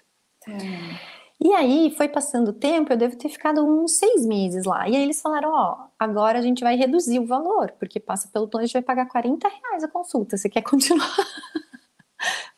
Uhum. 0.48 1.19
E 1.42 1.52
aí 1.54 1.90
foi 1.96 2.06
passando 2.08 2.48
o 2.48 2.52
tempo, 2.52 2.92
eu 2.92 2.96
devo 2.98 3.16
ter 3.16 3.30
ficado 3.30 3.64
uns 3.64 3.92
seis 3.96 4.26
meses 4.26 4.64
lá. 4.66 4.86
E 4.88 4.94
aí 4.94 5.02
eles 5.02 5.22
falaram: 5.22 5.50
ó, 5.50 5.86
agora 5.98 6.38
a 6.38 6.42
gente 6.42 6.62
vai 6.62 6.76
reduzir 6.76 7.18
o 7.18 7.26
valor, 7.26 7.72
porque 7.78 7.98
passa 7.98 8.28
pelo 8.28 8.46
plano, 8.48 8.64
a 8.64 8.66
gente 8.66 8.74
vai 8.74 8.82
pagar 8.82 9.06
40 9.08 9.48
reais 9.48 9.82
a 9.82 9.88
consulta. 9.88 10.36
Você 10.36 10.48
quer 10.50 10.62
continuar? 10.62 11.08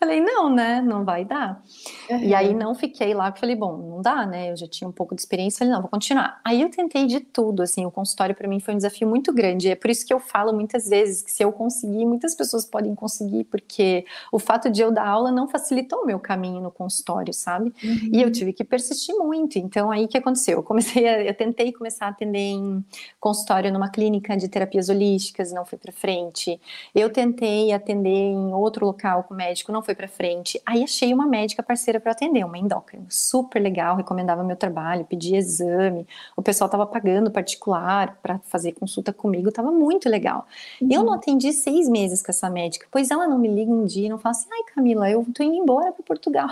Falei, 0.02 0.20
não, 0.20 0.52
né? 0.52 0.82
Não 0.82 1.04
vai 1.04 1.24
dar. 1.24 1.62
Uhum. 2.10 2.18
E 2.18 2.34
aí 2.34 2.52
não 2.52 2.74
fiquei 2.74 3.14
lá, 3.14 3.30
falei, 3.30 3.54
bom, 3.54 3.76
não 3.76 4.02
dá, 4.02 4.26
né? 4.26 4.50
Eu 4.50 4.56
já 4.56 4.66
tinha 4.66 4.88
um 4.88 4.92
pouco 4.92 5.14
de 5.14 5.20
experiência, 5.20 5.60
falei, 5.60 5.72
não, 5.72 5.80
vou 5.80 5.88
continuar. 5.88 6.40
Aí 6.44 6.60
eu 6.60 6.68
tentei 6.68 7.06
de 7.06 7.20
tudo, 7.20 7.62
assim, 7.62 7.86
o 7.86 7.90
consultório 7.90 8.34
para 8.34 8.48
mim 8.48 8.58
foi 8.58 8.74
um 8.74 8.78
desafio 8.78 9.06
muito 9.06 9.32
grande. 9.32 9.70
É 9.70 9.76
por 9.76 9.88
isso 9.88 10.04
que 10.04 10.12
eu 10.12 10.18
falo 10.18 10.52
muitas 10.52 10.88
vezes 10.88 11.22
que 11.22 11.30
se 11.30 11.44
eu 11.44 11.52
conseguir, 11.52 12.04
muitas 12.04 12.34
pessoas 12.34 12.64
podem 12.64 12.96
conseguir, 12.96 13.44
porque 13.44 14.04
o 14.32 14.40
fato 14.40 14.68
de 14.68 14.82
eu 14.82 14.90
dar 14.90 15.06
aula 15.06 15.30
não 15.30 15.46
facilitou 15.46 16.00
o 16.00 16.04
meu 16.04 16.18
caminho 16.18 16.60
no 16.60 16.72
consultório, 16.72 17.32
sabe? 17.32 17.72
Uhum. 17.84 18.10
E 18.12 18.20
eu 18.20 18.26
uhum. 18.26 18.32
tive 18.32 18.52
que 18.52 18.64
persistir 18.64 19.14
muito. 19.14 19.56
Então 19.56 19.88
aí 19.88 20.06
o 20.06 20.08
que 20.08 20.18
aconteceu? 20.18 20.58
Eu 20.58 20.62
comecei 20.64 21.06
a, 21.06 21.22
eu 21.22 21.32
tentei 21.32 21.70
começar 21.72 22.06
a 22.06 22.08
atender 22.08 22.40
em 22.40 22.84
consultório 23.20 23.72
numa 23.72 23.88
clínica 23.88 24.36
de 24.36 24.48
terapias 24.48 24.88
holísticas, 24.88 25.52
não 25.52 25.64
foi 25.64 25.78
para 25.78 25.92
frente. 25.92 26.60
Eu 26.92 27.08
tentei 27.08 27.72
atender 27.72 28.08
em 28.08 28.52
outro 28.52 28.84
local 28.84 29.22
com 29.22 29.34
médico, 29.34 29.70
não 29.70 29.80
foi 29.80 29.91
foi 29.92 29.94
para 29.94 30.08
frente. 30.08 30.60
Aí 30.64 30.82
achei 30.82 31.12
uma 31.12 31.26
médica 31.26 31.62
parceira 31.62 32.00
para 32.00 32.12
atender, 32.12 32.44
uma 32.44 32.58
endócrina, 32.58 33.04
super 33.08 33.60
legal, 33.60 33.96
recomendava 33.96 34.42
meu 34.42 34.56
trabalho, 34.56 35.04
pedia 35.04 35.38
exame, 35.38 36.06
o 36.36 36.42
pessoal 36.42 36.66
estava 36.66 36.86
pagando 36.86 37.30
particular 37.30 38.18
para 38.22 38.38
fazer 38.40 38.72
consulta 38.72 39.12
comigo, 39.12 39.50
estava 39.50 39.70
muito 39.70 40.08
legal. 40.08 40.46
Uhum. 40.80 40.88
Eu 40.90 41.04
não 41.04 41.12
atendi 41.12 41.52
seis 41.52 41.88
meses 41.88 42.22
com 42.22 42.30
essa 42.30 42.48
médica, 42.48 42.86
pois 42.90 43.10
ela 43.10 43.26
não 43.26 43.38
me 43.38 43.48
liga 43.48 43.70
um 43.70 43.84
dia 43.84 44.06
e 44.06 44.08
não 44.08 44.18
fala 44.18 44.32
assim, 44.32 44.48
ai 44.50 44.62
Camila, 44.74 45.10
eu 45.10 45.24
tô 45.32 45.42
indo 45.42 45.54
embora 45.54 45.92
para 45.92 46.02
Portugal. 46.02 46.48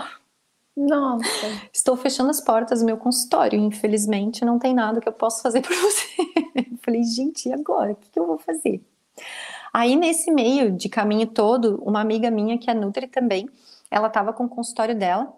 Nossa. 0.75 1.25
Estou 1.73 1.97
fechando 1.97 2.29
as 2.29 2.39
portas 2.39 2.79
do 2.79 2.85
meu 2.85 2.97
consultório. 2.97 3.59
Infelizmente, 3.59 4.45
não 4.45 4.57
tem 4.57 4.73
nada 4.73 5.01
que 5.01 5.07
eu 5.07 5.13
possa 5.13 5.41
fazer 5.41 5.61
por 5.61 5.75
você. 5.75 6.05
Eu 6.55 6.77
falei, 6.81 7.03
gente, 7.03 7.49
e 7.49 7.53
agora? 7.53 7.91
O 7.91 7.95
que, 7.95 8.09
que 8.09 8.17
eu 8.19 8.25
vou 8.25 8.37
fazer? 8.37 8.81
Aí, 9.73 9.95
nesse 9.95 10.31
meio 10.31 10.71
de 10.71 10.89
caminho 10.89 11.27
todo, 11.27 11.81
uma 11.83 12.01
amiga 12.01 12.29
minha, 12.29 12.57
que 12.57 12.69
é 12.69 12.73
Nutri 12.73 13.07
também, 13.07 13.49
ela 13.89 14.07
estava 14.07 14.33
com 14.33 14.45
o 14.45 14.49
consultório 14.49 14.97
dela, 14.97 15.33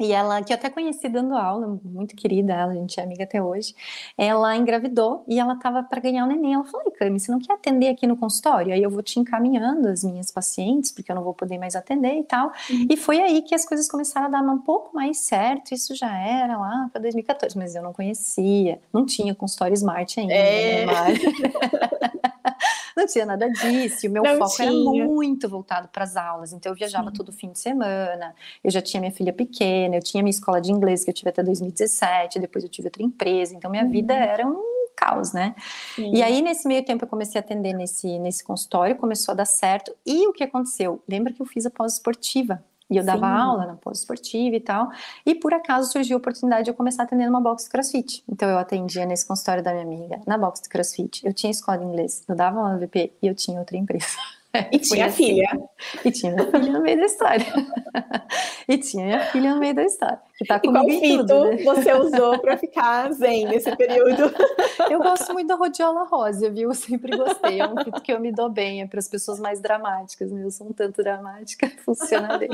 e 0.00 0.12
ela, 0.12 0.40
que 0.42 0.52
eu 0.52 0.56
até 0.56 0.70
conheci 0.70 1.08
dando 1.08 1.34
aula, 1.34 1.78
muito 1.84 2.14
querida, 2.14 2.52
ela, 2.52 2.72
a 2.72 2.74
gente 2.74 3.00
é 3.00 3.02
amiga 3.02 3.24
até 3.24 3.42
hoje, 3.42 3.74
ela 4.16 4.56
engravidou 4.56 5.24
e 5.26 5.40
ela 5.40 5.54
estava 5.54 5.82
para 5.82 6.00
ganhar 6.00 6.24
o 6.24 6.28
neném. 6.28 6.54
Ela 6.54 6.64
falou: 6.64 6.90
Cami, 6.92 7.18
você 7.18 7.32
não 7.32 7.40
quer 7.40 7.54
atender 7.54 7.88
aqui 7.88 8.06
no 8.06 8.16
consultório? 8.16 8.72
Aí 8.72 8.82
eu 8.82 8.90
vou 8.90 9.02
te 9.02 9.18
encaminhando 9.18 9.88
as 9.88 10.04
minhas 10.04 10.30
pacientes, 10.30 10.92
porque 10.92 11.10
eu 11.10 11.16
não 11.16 11.24
vou 11.24 11.34
poder 11.34 11.58
mais 11.58 11.74
atender 11.74 12.14
e 12.14 12.22
tal. 12.22 12.52
Uhum. 12.70 12.86
E 12.88 12.96
foi 12.96 13.20
aí 13.20 13.42
que 13.42 13.54
as 13.54 13.64
coisas 13.64 13.88
começaram 13.88 14.26
a 14.26 14.30
dar 14.30 14.42
um 14.42 14.58
pouco 14.58 14.94
mais 14.94 15.18
certo. 15.18 15.74
Isso 15.74 15.94
já 15.96 16.16
era 16.16 16.56
lá 16.56 16.88
para 16.92 17.02
2014, 17.02 17.58
mas 17.58 17.74
eu 17.74 17.82
não 17.82 17.92
conhecia, 17.92 18.80
não 18.92 19.04
tinha 19.04 19.34
consultório 19.34 19.74
smart 19.74 20.20
ainda. 20.20 20.32
É. 20.32 20.86
Não 22.96 23.06
tinha 23.06 23.24
nada 23.24 23.48
disso. 23.48 24.06
E 24.06 24.08
o 24.08 24.12
meu 24.12 24.22
não 24.22 24.38
foco 24.38 24.56
tinha. 24.56 24.68
era 24.68 24.76
muito 25.06 25.48
voltado 25.48 25.88
para 25.88 26.02
as 26.02 26.16
aulas. 26.16 26.52
Então 26.52 26.72
eu 26.72 26.76
viajava 26.76 27.10
Sim. 27.10 27.12
todo 27.12 27.32
fim 27.32 27.52
de 27.52 27.58
semana. 27.58 28.34
Eu 28.62 28.70
já 28.70 28.82
tinha 28.82 29.00
minha 29.00 29.12
filha 29.12 29.32
pequena, 29.32 29.96
eu 29.96 30.02
tinha 30.02 30.22
minha 30.22 30.30
escola 30.30 30.60
de 30.60 30.72
inglês 30.72 31.04
que 31.04 31.10
eu 31.10 31.14
tive 31.14 31.30
até 31.30 31.42
2017, 31.42 32.40
depois 32.40 32.64
eu 32.64 32.70
tive 32.70 32.88
outra 32.88 33.02
empresa. 33.02 33.54
Então 33.54 33.70
minha 33.70 33.84
uhum. 33.84 33.90
vida 33.90 34.14
era 34.14 34.46
um 34.46 34.68
caos, 34.98 35.32
né? 35.32 35.54
Sim. 35.94 36.12
E 36.12 36.22
aí, 36.22 36.42
nesse 36.42 36.66
meio 36.66 36.84
tempo, 36.84 37.04
eu 37.04 37.08
comecei 37.08 37.40
a 37.40 37.44
atender 37.44 37.72
nesse, 37.72 38.18
nesse 38.18 38.42
consultório, 38.42 38.96
começou 38.96 39.32
a 39.32 39.36
dar 39.36 39.44
certo. 39.44 39.94
E 40.04 40.26
o 40.26 40.32
que 40.32 40.42
aconteceu? 40.42 41.00
Lembra 41.08 41.32
que 41.32 41.40
eu 41.40 41.46
fiz 41.46 41.64
a 41.64 41.70
pós-esportiva? 41.70 42.62
E 42.90 42.96
eu 42.96 43.04
dava 43.04 43.26
Sim. 43.26 43.32
aula 43.32 43.66
na 43.66 43.74
pós-esportiva 43.74 44.56
e 44.56 44.60
tal. 44.60 44.90
E 45.24 45.34
por 45.34 45.52
acaso 45.52 45.92
surgiu 45.92 46.16
a 46.16 46.18
oportunidade 46.18 46.64
de 46.64 46.70
eu 46.70 46.74
começar 46.74 47.02
a 47.02 47.06
atender 47.06 47.26
numa 47.26 47.40
box 47.40 47.64
de 47.64 47.70
crossfit. 47.70 48.24
Então 48.28 48.48
eu 48.48 48.58
atendia 48.58 49.04
nesse 49.04 49.26
consultório 49.26 49.62
da 49.62 49.72
minha 49.72 49.84
amiga, 49.84 50.20
na 50.26 50.38
box 50.38 50.62
de 50.62 50.68
crossfit. 50.68 51.24
Eu 51.26 51.34
tinha 51.34 51.50
escola 51.50 51.78
de 51.78 51.84
inglês, 51.84 52.24
eu 52.26 52.34
dava 52.34 52.58
uma 52.58 52.78
VP 52.78 53.12
e 53.22 53.26
eu 53.26 53.34
tinha 53.34 53.58
outra 53.58 53.76
empresa. 53.76 54.06
E 54.72 54.78
tinha 54.80 55.06
assim. 55.06 55.26
filha. 55.26 55.68
E 56.04 56.10
tinha 56.10 56.32
minha 56.32 56.50
filha 56.50 56.72
no 56.72 56.80
meio 56.80 56.98
da 56.98 57.06
história. 57.06 57.46
e 58.66 58.78
tinha 58.78 59.04
minha 59.04 59.20
filha 59.26 59.54
no 59.54 59.60
meio 59.60 59.74
da 59.74 59.84
história. 59.84 60.20
Que 60.38 60.44
tá 60.44 60.60
e 60.62 60.70
qual 60.70 60.84
fito 60.84 61.26
tudo, 61.26 61.44
né? 61.46 61.56
você 61.64 61.92
usou 61.94 62.38
para 62.38 62.56
ficar 62.56 63.10
zen 63.12 63.46
nesse 63.46 63.74
período? 63.74 64.32
Eu 64.88 65.00
gosto 65.00 65.32
muito 65.32 65.48
da 65.48 65.56
rodiola 65.56 66.04
rosa, 66.04 66.48
viu? 66.48 66.68
Eu 66.70 66.74
sempre 66.74 67.16
gostei. 67.16 67.60
É 67.60 67.66
um 67.66 67.76
fito 67.82 68.00
que 68.00 68.12
eu 68.12 68.20
me 68.20 68.30
dou 68.30 68.48
bem. 68.48 68.80
É 68.80 68.86
para 68.86 69.00
as 69.00 69.08
pessoas 69.08 69.40
mais 69.40 69.60
dramáticas, 69.60 70.30
né? 70.30 70.44
Eu 70.44 70.50
sou 70.52 70.68
um 70.68 70.72
tanto 70.72 71.02
dramática, 71.02 71.70
funciona 71.84 72.38
bem. 72.38 72.48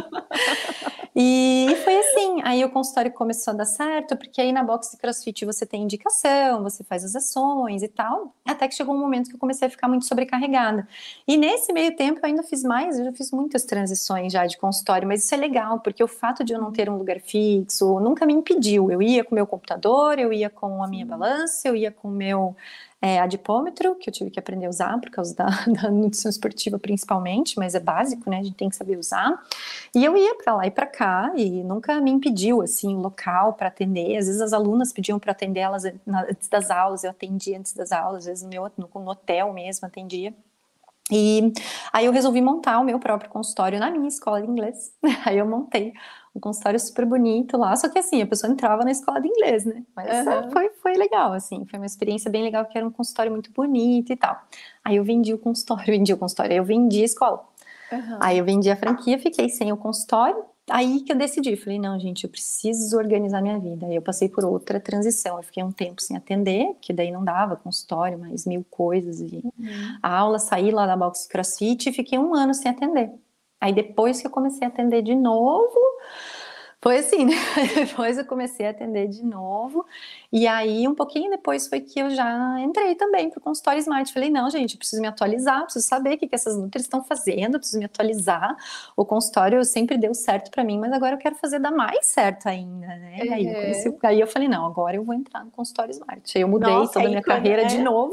E 1.14 1.68
foi 1.84 1.96
assim. 1.96 2.40
Aí 2.42 2.64
o 2.64 2.70
consultório 2.70 3.12
começou 3.12 3.52
a 3.52 3.56
dar 3.58 3.66
certo, 3.66 4.16
porque 4.16 4.40
aí 4.40 4.50
na 4.50 4.64
box 4.64 4.92
de 4.92 4.96
crossfit 4.96 5.44
você 5.44 5.66
tem 5.66 5.82
indicação, 5.82 6.62
você 6.62 6.82
faz 6.82 7.04
as 7.04 7.14
ações 7.14 7.82
e 7.82 7.88
tal. 7.88 8.34
Até 8.46 8.66
que 8.66 8.74
chegou 8.74 8.94
um 8.94 8.98
momento 8.98 9.28
que 9.28 9.36
eu 9.36 9.38
comecei 9.38 9.68
a 9.68 9.70
ficar 9.70 9.88
muito 9.88 10.06
sobrecarregada. 10.06 10.88
E 11.28 11.36
nesse 11.36 11.72
meio 11.72 11.94
tempo 11.94 12.18
eu 12.20 12.26
ainda 12.26 12.42
fiz 12.42 12.62
mais, 12.62 12.98
eu 12.98 13.04
já 13.04 13.12
fiz 13.12 13.30
muitas 13.30 13.64
transições 13.64 14.32
já 14.32 14.46
de 14.46 14.56
consultório, 14.56 15.06
mas 15.06 15.22
isso 15.22 15.34
é 15.34 15.38
legal, 15.38 15.80
porque 15.80 16.02
o 16.02 16.08
fato 16.08 16.42
de 16.42 16.54
eu 16.54 16.60
não 16.60 16.72
ter 16.72 16.88
um 16.88 16.96
lugar 16.96 17.20
fixo, 17.20 17.73
isso 17.74 17.98
nunca 18.00 18.24
me 18.24 18.32
impediu. 18.32 18.90
Eu 18.90 19.02
ia 19.02 19.24
com 19.24 19.34
meu 19.34 19.46
computador, 19.46 20.18
eu 20.18 20.32
ia 20.32 20.48
com 20.48 20.82
a 20.82 20.86
minha 20.86 21.04
balança, 21.04 21.68
eu 21.68 21.74
ia 21.74 21.90
com 21.90 22.08
o 22.08 22.10
meu 22.10 22.56
é, 23.02 23.18
adipômetro, 23.18 23.96
que 23.96 24.08
eu 24.08 24.14
tive 24.14 24.30
que 24.30 24.38
aprender 24.38 24.66
a 24.66 24.70
usar 24.70 24.98
por 24.98 25.10
causa 25.10 25.34
da, 25.34 25.46
da, 25.66 25.90
nutrição 25.90 26.30
esportiva 26.30 26.78
principalmente, 26.78 27.58
mas 27.58 27.74
é 27.74 27.80
básico, 27.80 28.30
né? 28.30 28.38
A 28.38 28.42
gente 28.42 28.56
tem 28.56 28.68
que 28.68 28.76
saber 28.76 28.96
usar. 28.96 29.42
E 29.94 30.04
eu 30.04 30.16
ia 30.16 30.36
para 30.36 30.54
lá 30.54 30.66
e 30.66 30.70
para 30.70 30.86
cá 30.86 31.32
e 31.36 31.62
nunca 31.64 32.00
me 32.00 32.10
impediu 32.10 32.62
assim 32.62 32.94
o 32.94 33.00
local 33.00 33.54
para 33.54 33.68
atender. 33.68 34.16
Às 34.16 34.26
vezes 34.26 34.40
as 34.40 34.52
alunas 34.52 34.92
pediam 34.92 35.18
para 35.18 35.32
atender 35.32 35.60
elas 35.60 35.84
antes 35.84 36.48
das 36.48 36.70
aulas, 36.70 37.04
eu 37.04 37.10
atendia 37.10 37.58
antes 37.58 37.74
das 37.74 37.92
aulas, 37.92 38.20
às 38.20 38.26
vezes 38.26 38.44
no 38.44 38.48
meu 38.48 38.70
no, 38.78 38.88
no 38.94 39.10
hotel 39.10 39.52
mesmo 39.52 39.86
atendia. 39.86 40.32
E 41.10 41.52
aí 41.92 42.06
eu 42.06 42.12
resolvi 42.12 42.40
montar 42.40 42.78
o 42.78 42.84
meu 42.84 42.98
próprio 42.98 43.30
consultório 43.30 43.78
na 43.78 43.90
minha 43.90 44.08
escola 44.08 44.40
de 44.40 44.48
inglês. 44.48 44.90
Aí 45.26 45.36
eu 45.36 45.46
montei 45.46 45.92
um 46.34 46.40
consultório 46.40 46.80
super 46.80 47.06
bonito 47.06 47.56
lá, 47.56 47.76
só 47.76 47.88
que 47.88 47.98
assim, 47.98 48.20
a 48.20 48.26
pessoa 48.26 48.52
entrava 48.52 48.84
na 48.84 48.90
escola 48.90 49.20
de 49.20 49.28
inglês, 49.28 49.64
né? 49.64 49.84
Mas 49.94 50.26
uhum. 50.26 50.50
foi, 50.50 50.68
foi 50.82 50.94
legal, 50.94 51.32
assim, 51.32 51.64
foi 51.64 51.78
uma 51.78 51.86
experiência 51.86 52.30
bem 52.30 52.42
legal, 52.42 52.64
que 52.66 52.76
era 52.76 52.86
um 52.86 52.90
consultório 52.90 53.30
muito 53.30 53.52
bonito 53.52 54.12
e 54.12 54.16
tal. 54.16 54.40
Aí 54.84 54.96
eu 54.96 55.04
vendi 55.04 55.32
o 55.32 55.38
consultório, 55.38 55.86
vendi 55.94 56.12
o 56.12 56.18
consultório, 56.18 56.52
aí 56.52 56.58
eu 56.58 56.64
vendi 56.64 57.02
a 57.02 57.04
escola. 57.04 57.44
Uhum. 57.92 58.18
Aí 58.20 58.38
eu 58.38 58.44
vendi 58.44 58.68
a 58.68 58.76
franquia, 58.76 59.18
fiquei 59.18 59.48
sem 59.48 59.72
o 59.72 59.76
consultório, 59.76 60.44
aí 60.68 61.02
que 61.02 61.12
eu 61.12 61.16
decidi, 61.16 61.54
falei, 61.54 61.78
não, 61.78 62.00
gente, 62.00 62.24
eu 62.24 62.30
preciso 62.30 62.96
organizar 62.96 63.40
minha 63.40 63.58
vida. 63.60 63.86
Aí 63.86 63.94
eu 63.94 64.02
passei 64.02 64.28
por 64.28 64.44
outra 64.44 64.80
transição, 64.80 65.36
eu 65.36 65.42
fiquei 65.44 65.62
um 65.62 65.70
tempo 65.70 66.02
sem 66.02 66.16
atender, 66.16 66.74
que 66.80 66.92
daí 66.92 67.12
não 67.12 67.22
dava 67.22 67.54
consultório, 67.54 68.18
mais 68.18 68.44
mil 68.44 68.64
coisas, 68.68 69.20
e 69.20 69.36
uhum. 69.36 69.98
a 70.02 70.18
aula, 70.18 70.40
saí 70.40 70.72
lá 70.72 70.84
da 70.84 70.96
box 70.96 71.28
crossfit 71.28 71.88
e 71.88 71.92
fiquei 71.92 72.18
um 72.18 72.34
ano 72.34 72.52
sem 72.54 72.68
atender. 72.68 73.12
Aí 73.64 73.72
depois 73.72 74.20
que 74.20 74.26
eu 74.26 74.30
comecei 74.30 74.66
a 74.66 74.68
atender 74.68 75.00
de 75.00 75.14
novo, 75.14 75.80
foi 76.82 76.98
assim, 76.98 77.24
né? 77.24 77.32
Depois 77.74 78.18
eu 78.18 78.26
comecei 78.26 78.66
a 78.66 78.70
atender 78.72 79.08
de 79.08 79.24
novo. 79.24 79.86
E 80.30 80.46
aí, 80.46 80.86
um 80.86 80.94
pouquinho 80.94 81.30
depois, 81.30 81.66
foi 81.66 81.80
que 81.80 81.98
eu 81.98 82.10
já 82.10 82.60
entrei 82.60 82.94
também 82.94 83.30
para 83.30 83.38
o 83.38 83.40
consultório 83.40 83.80
Smart. 83.80 84.12
Falei, 84.12 84.28
não, 84.28 84.50
gente, 84.50 84.76
preciso 84.76 85.00
me 85.00 85.08
atualizar, 85.08 85.62
preciso 85.62 85.88
saber 85.88 86.16
o 86.16 86.18
que, 86.18 86.28
que 86.28 86.34
essas 86.34 86.58
nutris 86.58 86.84
estão 86.84 87.02
fazendo, 87.02 87.56
preciso 87.58 87.78
me 87.78 87.86
atualizar. 87.86 88.54
O 88.94 89.06
consultório 89.06 89.64
sempre 89.64 89.96
deu 89.96 90.12
certo 90.12 90.50
para 90.50 90.62
mim, 90.62 90.78
mas 90.78 90.92
agora 90.92 91.14
eu 91.14 91.18
quero 91.18 91.36
fazer 91.36 91.58
dar 91.58 91.70
mais 91.70 92.04
certo 92.04 92.50
ainda, 92.50 92.86
né? 92.86 93.16
Uhum. 93.24 93.32
Aí, 93.32 93.46
eu 93.46 93.54
comecei, 93.62 93.98
aí 94.02 94.20
eu 94.20 94.26
falei, 94.26 94.46
não, 94.46 94.66
agora 94.66 94.94
eu 94.94 95.04
vou 95.04 95.14
entrar 95.14 95.42
no 95.42 95.50
consultório 95.50 95.92
Smart. 95.92 96.36
Aí 96.36 96.42
eu 96.42 96.48
mudei 96.48 96.70
Nossa, 96.70 96.92
toda 96.92 97.06
a 97.06 97.08
minha 97.08 97.22
carreira 97.22 97.62
é? 97.62 97.64
de 97.64 97.78
novo. 97.78 98.12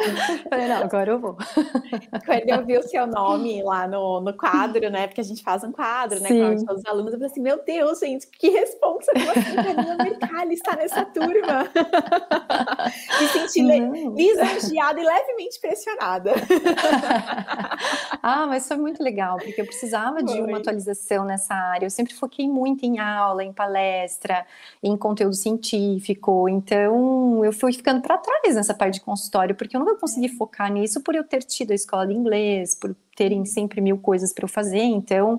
Falei, 0.48 0.68
não, 0.68 0.82
agora 0.82 1.10
eu 1.12 1.18
vou. 1.18 1.36
Quando 2.24 2.48
eu 2.48 2.64
vi 2.64 2.78
o 2.78 2.82
seu 2.82 3.06
nome 3.06 3.62
lá 3.62 3.86
no, 3.86 4.20
no 4.20 4.32
quadro, 4.34 4.90
né? 4.90 5.06
Porque 5.06 5.20
a 5.20 5.24
gente 5.24 5.42
faz 5.42 5.64
um 5.64 5.72
quadro, 5.72 6.20
né? 6.20 6.28
Com 6.28 6.64
todos 6.64 6.80
os 6.80 6.86
alunos, 6.86 7.12
eu 7.12 7.18
falei 7.18 7.30
assim: 7.30 7.40
meu 7.40 7.62
Deus, 7.64 7.98
gente, 8.00 8.26
que 8.26 8.50
responsa 8.50 9.12
que 9.12 9.20
você, 9.20 9.54
Karina 9.54 9.96
Mercalli, 9.96 10.54
está 10.54 10.76
nessa 10.76 11.04
turma. 11.04 11.70
Me 13.20 13.28
senti 13.28 13.62
lisonjeada 13.62 15.00
e 15.00 15.04
levemente 15.04 15.60
pressionada. 15.60 16.32
ah, 18.22 18.46
mas 18.46 18.66
foi 18.66 18.76
muito 18.76 19.02
legal, 19.02 19.38
porque 19.38 19.60
eu 19.60 19.66
precisava 19.66 20.22
de 20.22 20.40
uma 20.40 20.58
atualização 20.58 21.24
nessa 21.24 21.54
área. 21.54 21.86
Eu 21.86 21.90
sempre 21.90 22.14
foquei 22.14 22.48
muito 22.48 22.84
em 22.84 22.98
aula, 22.98 23.44
em 23.44 23.52
palestra, 23.52 24.46
em 24.82 24.96
conteúdo 24.96 25.34
científico. 25.34 26.48
Então, 26.48 27.44
eu 27.44 27.52
fui 27.52 27.72
ficando 27.72 28.00
para 28.00 28.18
trás 28.18 28.54
nessa 28.54 28.74
parte 28.74 28.94
de 28.94 29.00
consultório, 29.00 29.54
porque 29.54 29.76
eu 29.76 29.80
não 29.80 29.86
vou 29.90 30.00
conseguir 30.00 30.30
focar 30.30 30.72
nisso 30.72 31.00
por 31.00 31.14
eu 31.14 31.24
ter 31.24 31.42
tido 31.42 31.72
a 31.72 31.74
escola 31.74 32.06
de 32.06 32.14
inglês, 32.14 32.74
por 32.74 32.94
terem 33.16 33.44
sempre 33.44 33.80
mil 33.80 33.98
coisas 33.98 34.32
para 34.32 34.44
eu 34.44 34.48
fazer. 34.48 34.82
Então, 34.82 35.38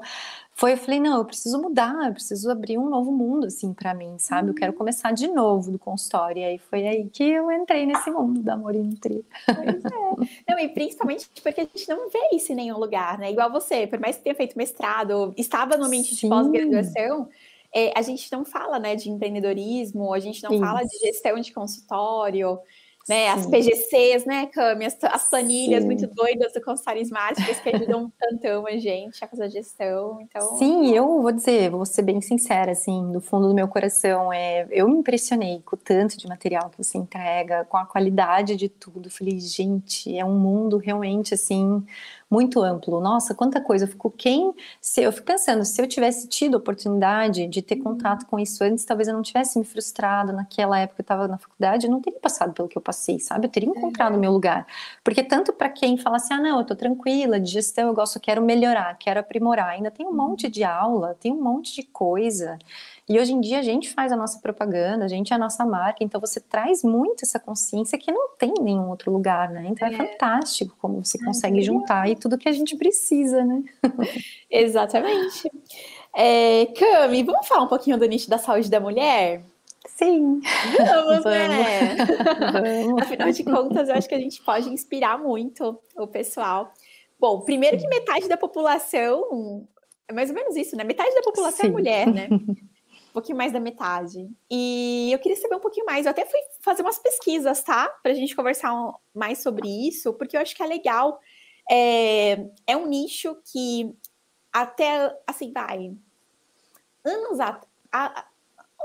foi, 0.53 0.73
eu 0.73 0.77
falei, 0.77 0.99
não, 0.99 1.17
eu 1.17 1.25
preciso 1.25 1.59
mudar, 1.59 2.07
eu 2.07 2.13
preciso 2.13 2.51
abrir 2.51 2.77
um 2.77 2.87
novo 2.87 3.11
mundo, 3.11 3.47
assim, 3.47 3.73
para 3.73 3.93
mim, 3.93 4.15
sabe? 4.19 4.49
Eu 4.49 4.53
quero 4.53 4.71
uhum. 4.71 4.77
começar 4.77 5.11
de 5.11 5.27
novo 5.27 5.71
do 5.71 5.79
consultório. 5.79 6.41
E 6.41 6.45
aí 6.45 6.57
foi 6.59 6.87
aí 6.87 7.09
que 7.09 7.23
eu 7.23 7.51
entrei 7.51 7.85
nesse 7.85 8.11
mundo 8.11 8.41
da 8.41 8.53
Amor 8.53 8.75
e. 8.75 8.81
Pois 9.01 9.85
é. 9.85 10.45
Não, 10.47 10.59
e 10.59 10.69
principalmente 10.69 11.29
porque 11.41 11.61
a 11.61 11.63
gente 11.63 11.89
não 11.89 12.09
vê 12.09 12.29
isso 12.33 12.51
em 12.51 12.55
nenhum 12.55 12.77
lugar, 12.77 13.17
né? 13.17 13.31
Igual 13.31 13.51
você, 13.51 13.87
por 13.87 13.99
mais 13.99 14.17
que 14.17 14.23
tenha 14.23 14.35
feito 14.35 14.57
mestrado, 14.57 15.33
estava 15.35 15.77
no 15.77 15.85
ambiente 15.85 16.15
de 16.15 16.29
pós-graduação, 16.29 17.27
é, 17.73 17.97
a 17.97 18.01
gente 18.01 18.31
não 18.31 18.43
fala, 18.43 18.77
né, 18.77 18.95
de 18.95 19.09
empreendedorismo, 19.09 20.13
a 20.13 20.19
gente 20.19 20.43
não 20.43 20.51
isso. 20.51 20.59
fala 20.59 20.83
de 20.83 20.97
gestão 20.99 21.39
de 21.39 21.53
consultório, 21.53 22.59
né? 23.11 23.27
As 23.27 23.45
PGCs, 23.45 24.25
né, 24.25 24.45
Cami? 24.45 24.85
As, 24.85 24.97
as 25.03 25.29
planilhas 25.29 25.81
Sim. 25.81 25.85
muito 25.85 26.07
doidas 26.07 26.53
do 26.53 26.61
consultório 26.61 27.01
Smarts 27.01 27.59
que 27.59 27.75
ajudam 27.75 28.03
um 28.03 28.09
tantão 28.09 28.65
a 28.65 28.77
gente 28.77 29.21
a 29.21 29.27
fazer 29.27 29.43
a 29.43 29.49
gestão. 29.49 30.19
Então... 30.21 30.55
Sim, 30.55 30.95
eu 30.95 31.21
vou 31.21 31.31
dizer, 31.33 31.69
vou 31.69 31.85
ser 31.85 32.03
bem 32.03 32.21
sincera, 32.21 32.71
assim, 32.71 33.11
do 33.11 33.19
fundo 33.19 33.49
do 33.49 33.53
meu 33.53 33.67
coração, 33.67 34.31
é, 34.31 34.65
eu 34.71 34.87
me 34.87 34.95
impressionei 34.95 35.61
com 35.65 35.75
o 35.75 35.79
tanto 35.79 36.17
de 36.17 36.25
material 36.25 36.69
que 36.69 36.81
você 36.81 36.97
entrega, 36.97 37.65
com 37.65 37.75
a 37.75 37.85
qualidade 37.85 38.55
de 38.55 38.69
tudo. 38.69 39.09
Falei, 39.09 39.37
gente, 39.41 40.17
é 40.17 40.23
um 40.23 40.39
mundo 40.39 40.77
realmente, 40.77 41.33
assim, 41.33 41.85
muito 42.31 42.61
amplo. 42.61 43.01
Nossa, 43.01 43.35
quanta 43.35 43.59
coisa. 43.59 43.83
Eu 43.83 43.89
fico 43.89 44.09
quem, 44.09 44.53
se 44.79 45.03
eu 45.03 45.11
fico 45.11 45.27
pensando, 45.27 45.65
se 45.65 45.81
eu 45.81 45.85
tivesse 45.85 46.29
tido 46.29 46.55
a 46.55 46.57
oportunidade 46.57 47.45
de 47.45 47.61
ter 47.61 47.75
contato 47.75 48.25
com 48.25 48.39
isso 48.39 48.63
antes, 48.63 48.85
talvez 48.85 49.09
eu 49.09 49.13
não 49.13 49.21
tivesse 49.21 49.59
me 49.59 49.65
frustrado 49.65 50.31
naquela 50.31 50.79
época 50.79 50.95
que 50.95 51.01
eu 51.01 51.03
estava 51.03 51.27
na 51.27 51.37
faculdade, 51.37 51.87
eu 51.87 51.91
não 51.91 52.01
teria 52.01 52.19
passado 52.21 52.53
pelo 52.53 52.69
que 52.69 52.77
eu 52.77 52.81
passei, 52.81 53.00
sabe? 53.19 53.47
Eu 53.47 53.51
teria 53.51 53.69
encontrado 53.69 54.15
o 54.15 54.19
meu 54.19 54.31
lugar. 54.31 54.65
Porque 55.03 55.23
tanto 55.23 55.53
para 55.53 55.69
quem 55.69 55.97
fala 55.97 56.17
assim: 56.17 56.33
"Ah, 56.33 56.39
não, 56.39 56.59
eu 56.59 56.65
tô 56.65 56.75
tranquila, 56.75 57.39
de 57.39 57.51
gestão 57.51 57.87
eu 57.87 57.93
gosto, 57.93 58.17
eu 58.17 58.21
quero 58.21 58.41
melhorar, 58.41 58.97
quero 58.97 59.19
aprimorar". 59.19 59.69
Ainda 59.69 59.91
tem 59.91 60.05
um 60.05 60.13
monte 60.13 60.49
de 60.49 60.63
aula, 60.63 61.15
tem 61.19 61.31
um 61.31 61.41
monte 61.41 61.75
de 61.75 61.83
coisa. 61.83 62.57
E 63.09 63.19
hoje 63.19 63.33
em 63.33 63.41
dia 63.41 63.59
a 63.59 63.61
gente 63.61 63.89
faz 63.89 64.11
a 64.11 64.15
nossa 64.15 64.39
propaganda, 64.39 65.03
a 65.03 65.07
gente 65.07 65.33
é 65.33 65.35
a 65.35 65.39
nossa 65.39 65.65
marca, 65.65 66.03
então 66.03 66.21
você 66.21 66.39
traz 66.39 66.83
muito 66.83 67.23
essa 67.23 67.39
consciência 67.39 67.97
que 67.97 68.11
não 68.11 68.29
tem 68.37 68.53
em 68.57 68.63
nenhum 68.63 68.89
outro 68.89 69.11
lugar, 69.11 69.49
né? 69.49 69.65
Então 69.67 69.87
é, 69.87 69.93
é 69.93 69.97
fantástico 69.97 70.75
como 70.79 71.03
você 71.03 71.17
consegue 71.23 71.59
é 71.59 71.61
juntar 71.61 72.09
e 72.09 72.15
tudo 72.15 72.37
que 72.37 72.47
a 72.47 72.53
gente 72.53 72.75
precisa, 72.77 73.43
né? 73.43 73.63
Exatamente. 74.49 75.51
É, 76.13 76.67
Cami, 76.67 77.23
vamos 77.23 77.47
falar 77.47 77.63
um 77.63 77.67
pouquinho 77.67 77.97
do 77.97 78.05
nicho 78.05 78.29
da 78.29 78.37
saúde 78.37 78.69
da 78.69 78.79
mulher? 78.79 79.43
Sim. 79.87 80.41
Vamos, 80.77 81.25
né? 81.25 81.95
Vamos. 82.51 83.01
Afinal 83.01 83.31
de 83.31 83.43
contas, 83.43 83.89
eu 83.89 83.95
acho 83.95 84.07
que 84.07 84.15
a 84.15 84.19
gente 84.19 84.41
pode 84.43 84.69
inspirar 84.69 85.17
muito 85.17 85.79
o 85.95 86.07
pessoal. 86.07 86.71
Bom, 87.19 87.41
primeiro 87.41 87.77
que 87.77 87.87
metade 87.87 88.27
da 88.27 88.37
população, 88.37 89.67
é 90.07 90.13
mais 90.13 90.29
ou 90.29 90.35
menos 90.35 90.55
isso, 90.55 90.75
né? 90.75 90.83
Metade 90.83 91.13
da 91.13 91.21
população 91.21 91.61
é 91.61 91.63
Sim. 91.63 91.67
é 91.67 91.71
mulher, 91.71 92.07
né? 92.07 92.27
um 93.11 93.13
pouquinho 93.13 93.37
mais 93.37 93.51
da 93.51 93.59
metade. 93.59 94.29
E 94.49 95.09
eu 95.11 95.19
queria 95.19 95.37
saber 95.37 95.55
um 95.55 95.59
pouquinho 95.59 95.85
mais. 95.85 96.05
Eu 96.05 96.11
até 96.11 96.25
fui 96.25 96.39
fazer 96.61 96.81
umas 96.81 96.97
pesquisas, 96.99 97.61
tá? 97.61 97.89
Para 98.01 98.11
a 98.11 98.15
gente 98.15 98.35
conversar 98.35 98.73
mais 99.13 99.41
sobre 99.41 99.67
isso, 99.67 100.13
porque 100.13 100.37
eu 100.37 100.41
acho 100.41 100.55
que 100.55 100.63
é 100.63 100.67
legal. 100.67 101.19
É, 101.69 102.45
é 102.67 102.77
um 102.77 102.87
nicho 102.87 103.35
que 103.51 103.93
até, 104.51 105.15
assim, 105.27 105.51
vai. 105.51 105.93
Anos 107.03 107.39
atrás 107.39 108.30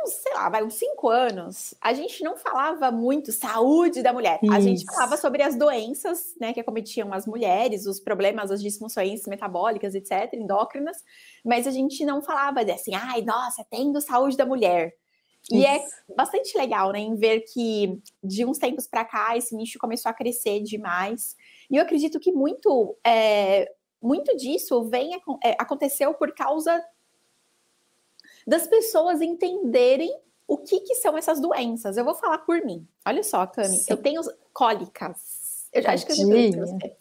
uns, 0.07 0.13
sei 0.15 0.33
lá, 0.33 0.49
vai 0.49 0.65
uns 0.65 0.75
cinco 0.75 1.09
anos, 1.09 1.75
a 1.81 1.93
gente 1.93 2.23
não 2.23 2.37
falava 2.37 2.91
muito 2.91 3.33
saúde 3.33 4.03
da 4.03 4.13
mulher. 4.13 4.39
Isso. 4.43 4.53
A 4.53 4.61
gente 4.61 4.85
falava 4.85 5.17
sobre 5.17 5.43
as 5.43 5.57
doenças, 5.57 6.35
né, 6.41 6.53
que 6.53 6.61
acometiam 6.61 7.13
as 7.13 7.27
mulheres, 7.27 7.87
os 7.87 8.01
problemas, 8.01 8.51
as 8.51 8.63
disfunções 8.63 9.27
metabólicas, 9.27 9.95
etc., 9.95 10.33
endócrinas, 10.35 10.97
mas 11.45 11.67
a 11.67 11.71
gente 11.71 12.05
não 12.05 12.23
falava 12.23 12.61
assim, 12.61 12.95
ai, 12.95 13.23
nossa, 13.23 13.67
tendo 13.69 14.01
saúde 14.01 14.37
da 14.37 14.47
mulher. 14.47 14.93
E 15.51 15.65
é 15.65 15.77
Isso. 15.77 15.95
é 16.11 16.15
bastante 16.15 16.57
legal, 16.57 16.93
né, 16.93 17.01
em 17.01 17.15
ver 17.17 17.41
que 17.41 18.01
de 18.23 18.45
uns 18.45 18.59
tempos 18.59 18.87
para 18.87 19.05
cá 19.05 19.37
esse 19.37 19.55
nicho 19.55 19.79
começou 19.79 20.11
a 20.11 20.15
crescer 20.15 20.61
demais. 20.61 21.37
E 21.71 21.77
eu 21.77 21.83
acredito 21.83 22.19
que 22.19 22.33
muito, 22.33 22.97
é, 23.07 23.69
muito 24.03 24.37
disso 24.37 24.89
vem 24.89 25.15
é, 25.45 25.57
aconteceu 25.59 26.15
por 26.15 26.35
causa 26.35 26.83
das 28.47 28.67
pessoas 28.67 29.21
entenderem 29.21 30.11
o 30.47 30.59
que, 30.59 30.81
que 30.81 30.95
são 30.97 31.19
essas 31.19 31.41
doenças. 31.41 31.97
Eu 31.97 32.05
vou 32.05 32.15
falar 32.15 32.39
por 32.39 32.65
mim. 32.65 32.87
Olha 33.07 33.23
só, 33.23 33.47
Cami, 33.47 33.77
Sim. 33.77 33.87
eu 33.89 33.97
tenho 33.97 34.23
cólicas. 34.53 35.69
Eu 35.73 35.83
já 35.83 35.93
acho 35.93 36.07
que 36.07 36.13
eu 36.13 36.17
já 36.17 36.23
falei 36.23 36.51
pra 36.53 36.67
você. 36.67 36.97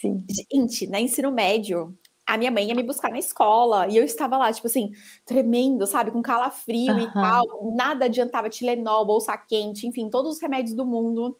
Sim. 0.00 0.24
Gente, 0.30 0.86
na 0.86 1.00
ensino 1.00 1.32
médio, 1.32 1.96
a 2.26 2.38
minha 2.38 2.50
mãe 2.50 2.68
ia 2.68 2.74
me 2.74 2.82
buscar 2.82 3.10
na 3.10 3.18
escola 3.18 3.88
e 3.88 3.96
eu 3.96 4.04
estava 4.04 4.38
lá, 4.38 4.52
tipo 4.52 4.66
assim, 4.66 4.92
tremendo, 5.24 5.86
sabe, 5.86 6.10
com 6.10 6.22
calafrio 6.22 6.94
uhum. 6.94 7.00
e 7.00 7.12
tal. 7.12 7.74
Nada 7.74 8.04
adiantava 8.06 8.48
Tilenol, 8.48 9.04
bolsa 9.04 9.36
quente, 9.36 9.86
enfim, 9.86 10.08
todos 10.08 10.36
os 10.36 10.40
remédios 10.40 10.74
do 10.74 10.86
mundo, 10.86 11.36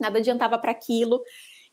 nada 0.00 0.18
adiantava 0.18 0.58
para 0.58 0.72
aquilo. 0.72 1.22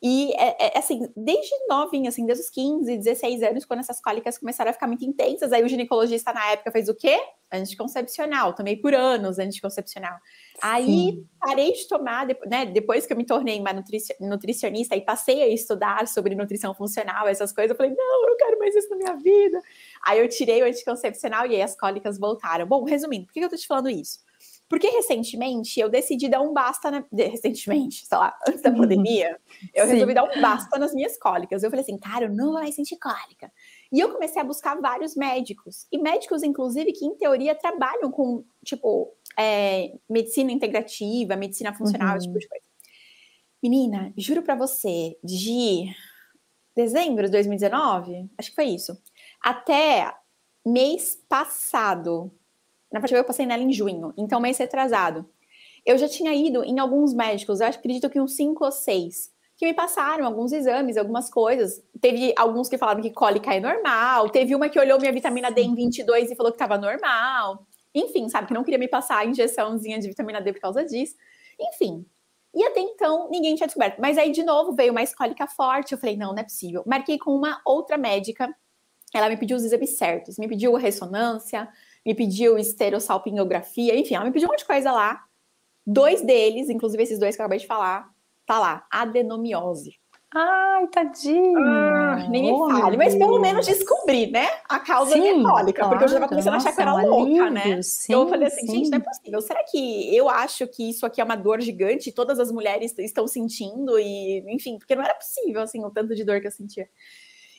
E, 0.01 0.33
é, 0.33 0.67
é, 0.67 0.77
assim, 0.77 1.07
desde 1.15 1.51
novinha, 1.67 2.09
assim, 2.09 2.25
desde 2.25 2.43
os 2.43 2.49
15, 2.49 2.97
16 2.97 3.43
anos, 3.43 3.65
quando 3.65 3.79
essas 3.79 4.01
cólicas 4.01 4.37
começaram 4.37 4.69
a 4.69 4.73
ficar 4.73 4.87
muito 4.87 5.05
intensas, 5.05 5.51
aí 5.51 5.63
o 5.63 5.67
ginecologista 5.67 6.33
na 6.33 6.51
época 6.51 6.71
fez 6.71 6.89
o 6.89 6.95
quê? 6.95 7.17
Anticoncepcional. 7.51 8.53
Tomei 8.53 8.75
por 8.75 8.93
anos 8.93 9.39
anticoncepcional. 9.39 10.17
Aí 10.61 11.23
parei 11.39 11.71
de 11.73 11.87
tomar, 11.87 12.27
né, 12.47 12.65
depois 12.65 13.05
que 13.05 13.13
eu 13.13 13.17
me 13.17 13.25
tornei 13.25 13.59
uma 13.59 13.73
nutricionista 14.19 14.95
e 14.95 15.01
passei 15.01 15.43
a 15.43 15.47
estudar 15.47 16.07
sobre 16.07 16.35
nutrição 16.35 16.73
funcional, 16.73 17.27
essas 17.27 17.53
coisas, 17.53 17.71
eu 17.71 17.77
falei, 17.77 17.93
não, 17.95 18.23
eu 18.23 18.29
não 18.29 18.37
quero 18.37 18.59
mais 18.59 18.75
isso 18.75 18.89
na 18.89 18.95
minha 18.95 19.15
vida. 19.15 19.61
Aí 20.05 20.19
eu 20.19 20.27
tirei 20.27 20.61
o 20.61 20.65
anticoncepcional 20.65 21.45
e 21.45 21.55
aí 21.55 21.61
as 21.61 21.77
cólicas 21.77 22.17
voltaram. 22.17 22.65
Bom, 22.65 22.83
resumindo, 22.83 23.25
por 23.27 23.33
que 23.33 23.39
eu 23.39 23.49
tô 23.49 23.55
te 23.55 23.67
falando 23.67 23.89
isso? 23.89 24.24
Porque 24.67 24.87
recentemente 24.87 25.79
eu 25.79 25.89
decidi 25.89 26.27
dar 26.27 26.41
um 26.41 26.51
basta, 26.51 26.89
na... 26.89 27.05
recentemente, 27.11 28.05
sei 28.05 28.17
lá, 28.17 28.35
antes 28.47 28.61
da 28.61 28.71
uhum. 28.71 28.77
pandemia, 28.77 29.39
eu 29.73 29.85
Sim. 29.85 29.91
resolvi 29.93 30.13
dar 30.13 30.23
um 30.23 30.41
basta 30.41 30.79
nas 30.79 30.93
minhas 30.93 31.17
cólicas. 31.19 31.61
Eu 31.61 31.69
falei 31.69 31.83
assim, 31.83 31.97
cara, 31.99 32.25
eu 32.25 32.33
não 32.33 32.45
vou 32.45 32.55
mais 32.55 32.73
sentir 32.73 32.97
cólica. 32.97 33.51
E 33.91 33.99
eu 33.99 34.11
comecei 34.11 34.41
a 34.41 34.45
buscar 34.45 34.79
vários 34.81 35.15
médicos, 35.15 35.85
e 35.91 35.97
médicos, 35.99 36.41
inclusive, 36.41 36.91
que 36.93 37.05
em 37.05 37.15
teoria 37.15 37.53
trabalham 37.53 38.11
com, 38.11 38.43
tipo, 38.63 39.15
é, 39.37 39.93
medicina 40.09 40.51
integrativa, 40.51 41.35
medicina 41.35 41.73
funcional, 41.73 42.11
uhum. 42.11 42.17
esse 42.17 42.27
tipo 42.27 42.39
de 42.39 42.47
coisa. 42.47 42.65
Menina, 43.61 44.13
juro 44.17 44.41
para 44.41 44.55
você, 44.55 45.17
de 45.23 45.85
dezembro 46.75 47.25
de 47.25 47.31
2019, 47.31 48.29
acho 48.37 48.49
que 48.49 48.55
foi 48.55 48.65
isso, 48.65 48.97
até 49.41 50.13
mês 50.65 51.17
passado, 51.29 52.31
na 52.95 53.01
verdade, 53.01 53.21
eu 53.21 53.25
passei 53.25 53.45
nela 53.45 53.61
em 53.61 53.71
junho, 53.71 54.13
então 54.17 54.39
mês 54.39 54.57
retrasado. 54.57 55.29
Eu 55.85 55.97
já 55.97 56.07
tinha 56.07 56.33
ido 56.33 56.63
em 56.63 56.79
alguns 56.79 57.13
médicos, 57.13 57.59
eu 57.59 57.67
acredito 57.67 58.09
que 58.09 58.19
uns 58.19 58.35
cinco 58.35 58.65
ou 58.65 58.71
seis, 58.71 59.31
que 59.57 59.65
me 59.65 59.73
passaram 59.73 60.25
alguns 60.25 60.51
exames, 60.51 60.97
algumas 60.97 61.29
coisas. 61.29 61.83
Teve 62.01 62.33
alguns 62.37 62.67
que 62.67 62.77
falaram 62.77 63.01
que 63.01 63.11
cólica 63.11 63.53
é 63.53 63.59
normal, 63.59 64.29
teve 64.29 64.55
uma 64.55 64.69
que 64.69 64.79
olhou 64.79 64.99
minha 64.99 65.11
vitamina 65.11 65.51
D 65.51 65.61
em 65.61 65.75
22 65.75 66.31
e 66.31 66.35
falou 66.35 66.51
que 66.51 66.55
estava 66.55 66.77
normal. 66.77 67.65
Enfim, 67.93 68.27
sabe, 68.29 68.47
que 68.47 68.53
não 68.53 68.63
queria 68.63 68.79
me 68.79 68.87
passar 68.87 69.19
a 69.19 69.25
injeçãozinha 69.25 69.99
de 69.99 70.07
vitamina 70.07 70.41
D 70.41 70.53
por 70.53 70.61
causa 70.61 70.83
disso. 70.83 71.15
Enfim. 71.59 72.05
E 72.53 72.63
até 72.63 72.79
então, 72.79 73.29
ninguém 73.29 73.55
tinha 73.55 73.67
descoberto. 73.67 73.99
Mas 73.99 74.17
aí, 74.17 74.31
de 74.31 74.43
novo, 74.43 74.73
veio 74.73 74.91
uma 74.91 75.05
cólica 75.07 75.45
forte. 75.45 75.91
Eu 75.91 75.97
falei, 75.97 76.15
não, 76.15 76.31
não 76.31 76.39
é 76.39 76.43
possível. 76.43 76.83
Marquei 76.85 77.17
com 77.17 77.31
uma 77.35 77.61
outra 77.65 77.97
médica. 77.97 78.49
Ela 79.13 79.29
me 79.29 79.37
pediu 79.37 79.57
os 79.57 79.63
exames 79.63 79.97
certos. 79.97 80.37
Me 80.37 80.47
pediu 80.47 80.73
ressonância, 80.75 81.69
me 82.05 82.13
pediu 82.13 82.57
esterossalpingografia, 82.57 83.95
enfim, 83.95 84.15
ela 84.15 84.25
me 84.25 84.31
pediu 84.31 84.47
um 84.47 84.51
monte 84.51 84.59
de 84.59 84.65
coisa 84.65 84.91
lá. 84.91 85.25
Dois 85.85 86.21
deles, 86.21 86.69
inclusive 86.69 87.01
esses 87.01 87.19
dois 87.19 87.35
que 87.35 87.41
eu 87.41 87.45
acabei 87.45 87.59
de 87.59 87.67
falar, 87.67 88.09
tá 88.45 88.59
lá, 88.59 88.85
adenomiose. 88.91 89.99
Ai, 90.37 90.87
tadinha. 90.87 91.57
Ah, 91.57 92.27
nem 92.29 92.51
me 92.51 92.73
fale. 92.73 92.97
Mas 92.97 93.15
pelo 93.15 93.39
menos 93.39 93.65
descobri, 93.65 94.29
né? 94.29 94.45
A 94.67 94.79
causa 94.79 95.13
sim. 95.13 95.41
Claro, 95.41 95.65
porque 95.65 95.81
eu 95.81 95.99
já 95.99 96.05
estava 96.05 96.27
começando 96.27 96.53
nossa, 96.55 96.67
a 96.67 96.71
achar 96.71 96.75
que 96.75 96.81
era 96.81 97.01
é 97.01 97.07
louca, 97.07 97.49
né? 97.49 97.81
Sim, 97.81 98.13
eu 98.13 98.27
falei 98.27 98.47
assim, 98.47 98.67
sim. 98.67 98.71
gente, 98.73 98.89
não 98.89 98.97
é 98.97 99.01
possível. 99.01 99.41
Será 99.41 99.63
que 99.63 100.13
eu 100.13 100.27
acho 100.27 100.67
que 100.67 100.89
isso 100.89 101.05
aqui 101.05 101.21
é 101.21 101.23
uma 101.23 101.37
dor 101.37 101.61
gigante 101.61 102.09
e 102.09 102.11
todas 102.11 102.37
as 102.37 102.51
mulheres 102.51 102.93
estão 102.99 103.25
sentindo? 103.27 103.97
E, 103.97 104.43
enfim, 104.53 104.77
porque 104.77 104.93
não 104.93 105.03
era 105.03 105.13
possível, 105.13 105.61
assim, 105.61 105.83
o 105.85 105.89
tanto 105.89 106.13
de 106.13 106.25
dor 106.25 106.41
que 106.41 106.47
eu 106.47 106.51
sentia. 106.51 106.89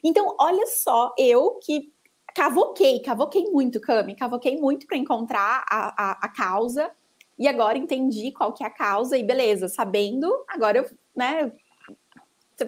Então, 0.05 0.37
olha 0.39 0.67
só, 0.67 1.15
eu 1.17 1.59
que 1.65 1.95
cavoquei, 2.37 3.01
cavoquei 3.01 3.51
muito, 3.51 3.81
Cami, 3.81 4.15
cavoquei 4.15 4.61
muito 4.61 4.87
para 4.87 4.99
encontrar 4.99 5.65
a, 5.71 6.11
a, 6.11 6.11
a, 6.21 6.29
causa. 6.29 6.91
E 7.39 7.49
agora 7.49 7.79
entendi 7.79 8.31
qual 8.31 8.53
que 8.53 8.63
é 8.63 8.67
a 8.67 8.71
causa, 8.71 9.17
e 9.17 9.23
beleza, 9.23 9.69
sabendo, 9.69 10.31
agora 10.47 10.79
eu, 10.79 10.91
né, 11.15 11.51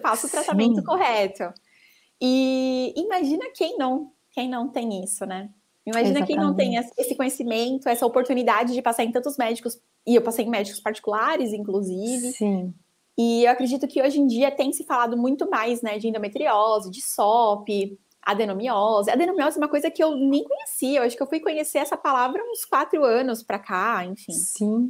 faço 0.01 0.25
o 0.25 0.29
tratamento 0.29 0.77
Sim. 0.77 0.83
correto. 0.83 1.53
E 2.19 2.93
imagina 2.97 3.45
quem 3.55 3.77
não, 3.77 4.11
quem 4.31 4.49
não 4.49 4.69
tem 4.69 5.03
isso, 5.03 5.25
né? 5.25 5.49
Imagina 5.85 6.19
Exatamente. 6.19 6.27
quem 6.27 6.37
não 6.37 6.55
tem 6.55 6.75
esse 6.97 7.15
conhecimento, 7.15 7.87
essa 7.87 8.05
oportunidade 8.05 8.73
de 8.73 8.81
passar 8.81 9.03
em 9.03 9.11
tantos 9.11 9.37
médicos, 9.37 9.79
e 10.05 10.15
eu 10.15 10.21
passei 10.21 10.45
em 10.45 10.49
médicos 10.49 10.79
particulares, 10.79 11.53
inclusive. 11.53 12.31
Sim. 12.33 12.73
E 13.17 13.43
eu 13.43 13.51
acredito 13.51 13.87
que 13.87 14.01
hoje 14.01 14.19
em 14.19 14.25
dia 14.25 14.49
tem 14.49 14.73
se 14.73 14.83
falado 14.83 15.15
muito 15.15 15.47
mais, 15.49 15.81
né, 15.83 15.99
de 15.99 16.07
endometriose, 16.07 16.89
de 16.89 17.01
SOP, 17.01 17.97
adenomiose. 18.21 19.09
Adenomiose 19.09 19.57
é 19.57 19.61
uma 19.61 19.69
coisa 19.69 19.89
que 19.89 20.03
eu 20.03 20.15
nem 20.15 20.43
conhecia. 20.43 20.99
Eu 20.99 21.03
acho 21.03 21.15
que 21.15 21.23
eu 21.23 21.27
fui 21.27 21.39
conhecer 21.39 21.79
essa 21.79 21.97
palavra 21.97 22.41
uns 22.43 22.65
quatro 22.65 23.03
anos 23.03 23.43
para 23.43 23.59
cá, 23.59 24.05
enfim. 24.05 24.33
Sim. 24.33 24.89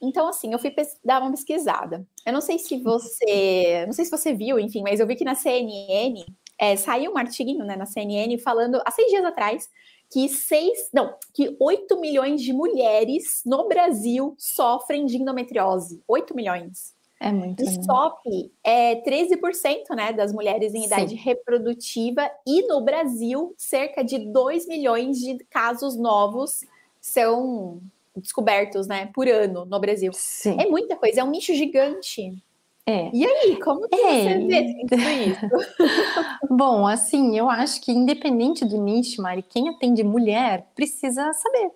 Então, 0.00 0.26
assim, 0.26 0.52
eu 0.52 0.58
fui 0.58 0.74
dar 1.04 1.22
uma 1.22 1.30
pesquisada. 1.30 2.06
Eu 2.26 2.32
não 2.32 2.40
sei 2.40 2.58
se 2.58 2.78
você. 2.78 3.84
Não 3.86 3.92
sei 3.92 4.04
se 4.04 4.10
você 4.10 4.32
viu, 4.32 4.58
enfim, 4.58 4.82
mas 4.82 4.98
eu 4.98 5.06
vi 5.06 5.14
que 5.14 5.24
na 5.24 5.34
CNN 5.34 6.24
é, 6.58 6.76
saiu 6.76 7.12
um 7.12 7.18
artigo 7.18 7.62
né, 7.62 7.76
na 7.76 7.86
CNN 7.86 8.36
falando 8.38 8.80
há 8.84 8.90
seis 8.90 9.08
dias 9.08 9.24
atrás 9.24 9.68
que 10.12 10.28
seis, 10.28 10.90
não, 10.92 11.14
que 11.32 11.56
8 11.58 11.98
milhões 11.98 12.42
de 12.42 12.52
mulheres 12.52 13.40
no 13.46 13.66
Brasil 13.66 14.34
sofrem 14.38 15.06
de 15.06 15.16
endometriose. 15.16 16.02
8 16.06 16.36
milhões. 16.36 16.94
É 17.22 17.30
muito. 17.30 17.62
O 17.62 17.66
SOP 17.66 18.50
é 18.64 18.96
13% 18.96 19.94
né, 19.94 20.12
das 20.12 20.32
mulheres 20.32 20.74
em 20.74 20.86
idade 20.86 21.10
Sim. 21.10 21.16
reprodutiva 21.16 22.28
e 22.44 22.66
no 22.66 22.80
Brasil, 22.80 23.54
cerca 23.56 24.02
de 24.02 24.18
2 24.18 24.66
milhões 24.66 25.20
de 25.20 25.38
casos 25.44 25.96
novos 25.96 26.64
são 27.00 27.80
descobertos 28.16 28.88
né, 28.88 29.08
por 29.14 29.28
ano 29.28 29.64
no 29.64 29.78
Brasil. 29.78 30.10
Sim. 30.12 30.56
É 30.60 30.66
muita 30.66 30.96
coisa, 30.96 31.20
é 31.20 31.24
um 31.24 31.30
nicho 31.30 31.54
gigante. 31.54 32.36
É. 32.84 33.08
E 33.14 33.24
aí, 33.24 33.56
como 33.62 33.88
que 33.88 33.94
é. 33.94 34.22
você 34.22 34.38
vê 34.38 34.86
tudo 34.88 34.96
isso? 34.96 35.76
Bom, 36.50 36.88
assim, 36.88 37.38
eu 37.38 37.48
acho 37.48 37.80
que 37.80 37.92
independente 37.92 38.64
do 38.64 38.78
nicho, 38.78 39.22
Mari, 39.22 39.42
quem 39.42 39.68
atende 39.68 40.02
mulher 40.02 40.66
precisa 40.74 41.32
saber. 41.32 41.70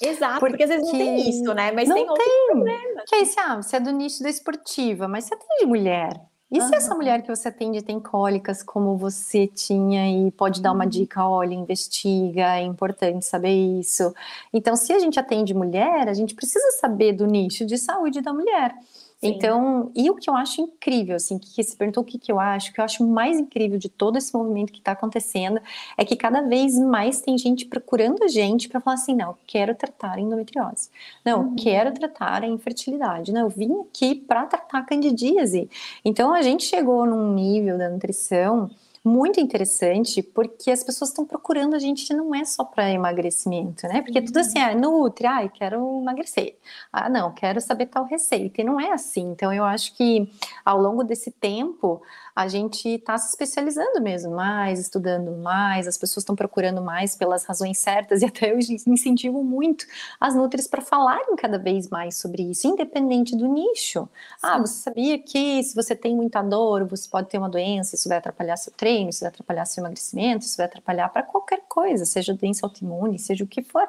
Exato, 0.00 0.40
porque, 0.40 0.56
porque, 0.56 0.62
às 0.64 0.70
vezes 0.70 0.86
não 0.86 0.98
tem 0.98 1.28
isso, 1.28 1.54
né? 1.54 1.72
Mas 1.72 1.88
não 1.88 1.96
tem 1.96 2.08
outros 2.08 2.26
tem. 2.26 2.46
problemas. 2.46 3.04
Que 3.06 3.14
aí, 3.16 3.26
se, 3.26 3.38
ah, 3.38 3.56
você 3.56 3.76
é 3.76 3.80
do 3.80 3.90
nicho 3.90 4.22
da 4.22 4.30
esportiva, 4.30 5.06
mas 5.06 5.24
você 5.24 5.34
atende 5.34 5.66
mulher. 5.66 6.20
E 6.50 6.58
uhum. 6.58 6.66
se 6.66 6.74
essa 6.74 6.94
mulher 6.94 7.22
que 7.22 7.28
você 7.28 7.48
atende 7.48 7.80
tem 7.80 8.00
cólicas 8.00 8.60
como 8.62 8.96
você 8.96 9.46
tinha 9.46 10.10
e 10.10 10.32
pode 10.32 10.60
dar 10.60 10.72
uma 10.72 10.84
uhum. 10.84 10.90
dica, 10.90 11.24
olha, 11.24 11.54
investiga, 11.54 12.56
é 12.56 12.62
importante 12.62 13.24
saber 13.24 13.52
isso. 13.78 14.12
Então, 14.52 14.74
se 14.74 14.92
a 14.92 14.98
gente 14.98 15.20
atende 15.20 15.54
mulher, 15.54 16.08
a 16.08 16.14
gente 16.14 16.34
precisa 16.34 16.72
saber 16.80 17.12
do 17.12 17.26
nicho 17.26 17.64
de 17.64 17.78
saúde 17.78 18.20
da 18.20 18.32
mulher. 18.32 18.74
Então, 19.22 19.92
e 19.94 20.08
o 20.08 20.14
que 20.14 20.30
eu 20.30 20.34
acho 20.34 20.62
incrível, 20.62 21.14
assim, 21.16 21.38
que 21.38 21.62
você 21.62 21.76
perguntou 21.76 22.02
o 22.02 22.06
que, 22.06 22.18
que 22.18 22.32
eu 22.32 22.40
acho, 22.40 22.70
o 22.70 22.72
que 22.72 22.80
eu 22.80 22.84
acho 22.84 23.06
mais 23.06 23.38
incrível 23.38 23.78
de 23.78 23.90
todo 23.90 24.16
esse 24.16 24.34
movimento 24.34 24.72
que 24.72 24.78
está 24.78 24.92
acontecendo 24.92 25.60
é 25.98 26.04
que 26.06 26.16
cada 26.16 26.40
vez 26.40 26.78
mais 26.78 27.20
tem 27.20 27.36
gente 27.36 27.66
procurando 27.66 28.24
a 28.24 28.28
gente 28.28 28.66
para 28.68 28.80
falar 28.80 28.94
assim: 28.94 29.14
não, 29.14 29.36
quero 29.46 29.74
tratar 29.74 30.16
a 30.16 30.20
endometriose, 30.20 30.88
não, 31.22 31.48
uhum. 31.48 31.56
quero 31.56 31.92
tratar 31.92 32.42
a 32.44 32.46
infertilidade, 32.46 33.30
não, 33.30 33.42
eu 33.42 33.50
vim 33.50 33.80
aqui 33.80 34.14
para 34.14 34.46
tratar 34.46 34.78
a 34.78 34.84
candidíase. 34.84 35.68
Então, 36.02 36.32
a 36.32 36.40
gente 36.40 36.64
chegou 36.64 37.04
num 37.04 37.34
nível 37.34 37.76
da 37.76 37.90
nutrição 37.90 38.70
muito 39.02 39.40
interessante, 39.40 40.22
porque 40.22 40.70
as 40.70 40.84
pessoas 40.84 41.10
estão 41.10 41.24
procurando 41.24 41.74
a 41.74 41.78
gente 41.78 42.12
não 42.12 42.34
é 42.34 42.44
só 42.44 42.64
para 42.64 42.90
emagrecimento, 42.90 43.86
né? 43.86 44.02
Porque 44.02 44.20
tudo 44.20 44.38
assim, 44.38 44.58
ah, 44.58 44.74
nutri, 44.74 45.26
ai, 45.26 45.48
quero 45.48 46.00
emagrecer. 46.00 46.58
Ah, 46.92 47.08
não, 47.08 47.32
quero 47.32 47.60
saber 47.60 47.86
tal 47.86 48.04
receita. 48.04 48.60
E 48.60 48.64
não 48.64 48.78
é 48.78 48.92
assim. 48.92 49.30
Então, 49.30 49.52
eu 49.52 49.64
acho 49.64 49.96
que 49.96 50.30
ao 50.64 50.78
longo 50.78 51.02
desse 51.02 51.30
tempo, 51.30 52.02
a 52.40 52.48
gente 52.48 52.88
está 52.88 53.18
se 53.18 53.28
especializando 53.28 54.00
mesmo 54.00 54.34
mais, 54.34 54.80
estudando 54.80 55.30
mais, 55.36 55.86
as 55.86 55.98
pessoas 55.98 56.22
estão 56.22 56.34
procurando 56.34 56.80
mais 56.80 57.14
pelas 57.14 57.44
razões 57.44 57.76
certas, 57.78 58.22
e 58.22 58.24
até 58.24 58.50
eu 58.50 58.58
incentivo 58.58 59.44
muito 59.44 59.84
as 60.18 60.34
nutris 60.34 60.66
para 60.66 60.80
falarem 60.80 61.36
cada 61.36 61.58
vez 61.58 61.90
mais 61.90 62.16
sobre 62.16 62.42
isso, 62.50 62.66
independente 62.66 63.36
do 63.36 63.46
nicho. 63.46 64.08
Ah, 64.42 64.58
você 64.58 64.82
sabia 64.82 65.18
que 65.18 65.62
se 65.62 65.74
você 65.74 65.94
tem 65.94 66.16
muita 66.16 66.40
dor, 66.40 66.86
você 66.86 67.06
pode 67.10 67.28
ter 67.28 67.36
uma 67.36 67.48
doença, 67.48 67.94
isso 67.94 68.08
vai 68.08 68.16
atrapalhar 68.16 68.56
seu 68.56 68.72
treino, 68.72 69.10
isso 69.10 69.20
vai 69.20 69.28
atrapalhar 69.28 69.66
seu 69.66 69.82
emagrecimento, 69.82 70.46
isso 70.46 70.56
vai 70.56 70.64
atrapalhar 70.64 71.10
para 71.10 71.22
qualquer 71.22 71.60
coisa, 71.68 72.06
seja 72.06 72.32
doença 72.32 72.64
autoimune, 72.64 73.18
seja 73.18 73.44
o 73.44 73.46
que 73.46 73.62
for. 73.62 73.86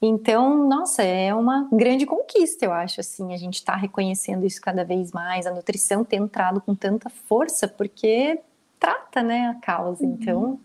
Então, 0.00 0.68
nossa, 0.68 1.02
é 1.02 1.34
uma 1.34 1.68
grande 1.72 2.04
conquista, 2.04 2.66
eu 2.66 2.72
acho, 2.72 3.00
assim, 3.00 3.32
a 3.32 3.36
gente 3.36 3.54
está 3.54 3.74
reconhecendo 3.74 4.44
isso 4.44 4.60
cada 4.60 4.84
vez 4.84 5.10
mais, 5.10 5.46
a 5.46 5.50
nutrição 5.54 6.04
tem 6.04 6.20
entrado 6.20 6.60
com 6.60 6.74
tanta 6.74 7.08
força, 7.08 7.66
porque 7.66 8.38
trata, 8.78 9.22
né, 9.22 9.48
a 9.48 9.54
causa. 9.54 10.04
Uhum. 10.04 10.18
Então, 10.20 10.60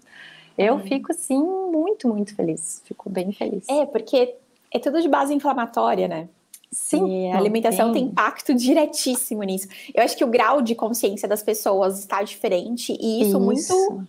eu 0.57 0.75
uhum. 0.75 0.81
fico, 0.81 1.11
assim, 1.11 1.41
muito, 1.41 2.07
muito 2.09 2.35
feliz, 2.35 2.81
fico 2.85 3.09
bem 3.09 3.31
feliz. 3.31 3.67
É, 3.69 3.85
porque 3.85 4.35
é 4.69 4.79
tudo 4.79 5.01
de 5.01 5.07
base 5.07 5.33
inflamatória, 5.33 6.07
né? 6.07 6.27
Sim. 6.71 7.25
E 7.25 7.31
a 7.31 7.37
alimentação 7.37 7.91
tem. 7.91 8.03
tem 8.03 8.11
impacto 8.11 8.53
diretíssimo 8.53 9.43
nisso. 9.43 9.67
Eu 9.93 10.03
acho 10.03 10.15
que 10.15 10.23
o 10.23 10.27
grau 10.27 10.61
de 10.61 10.73
consciência 10.73 11.27
das 11.27 11.43
pessoas 11.43 11.99
está 11.99 12.23
diferente 12.23 12.97
e 12.99 13.21
isso, 13.21 13.31
isso. 13.31 13.39
muito 13.39 14.07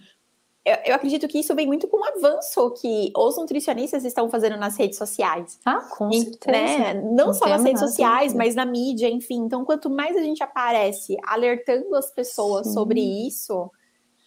eu, 0.64 0.77
eu, 0.87 0.94
acredito 0.94 1.27
que 1.27 1.40
isso 1.40 1.55
vem 1.55 1.66
muito 1.66 1.88
com 1.88 1.98
o 1.98 2.05
avanço 2.05 2.70
que 2.72 3.12
os 3.16 3.37
nutricionistas 3.37 4.05
estão 4.05 4.31
fazendo 4.31 4.57
nas 4.57 4.77
redes 4.77 4.96
sociais. 4.96 5.59
Ah, 5.64 5.81
com 5.81 6.09
e, 6.11 6.22
certeza. 6.22 6.53
Né? 6.53 6.94
Não, 6.94 7.27
Não 7.27 7.35
só 7.35 7.46
nas 7.46 7.64
redes 7.64 7.81
sociais, 7.81 8.33
mas 8.33 8.55
na 8.55 8.64
mídia, 8.64 9.09
enfim. 9.09 9.40
Então, 9.44 9.64
quanto 9.64 9.90
mais 9.90 10.16
a 10.16 10.20
gente 10.20 10.42
aparece 10.42 11.16
alertando 11.27 11.96
as 11.96 12.12
pessoas 12.12 12.68
Sim. 12.68 12.75
sobre 12.75 13.01
isso, 13.01 13.70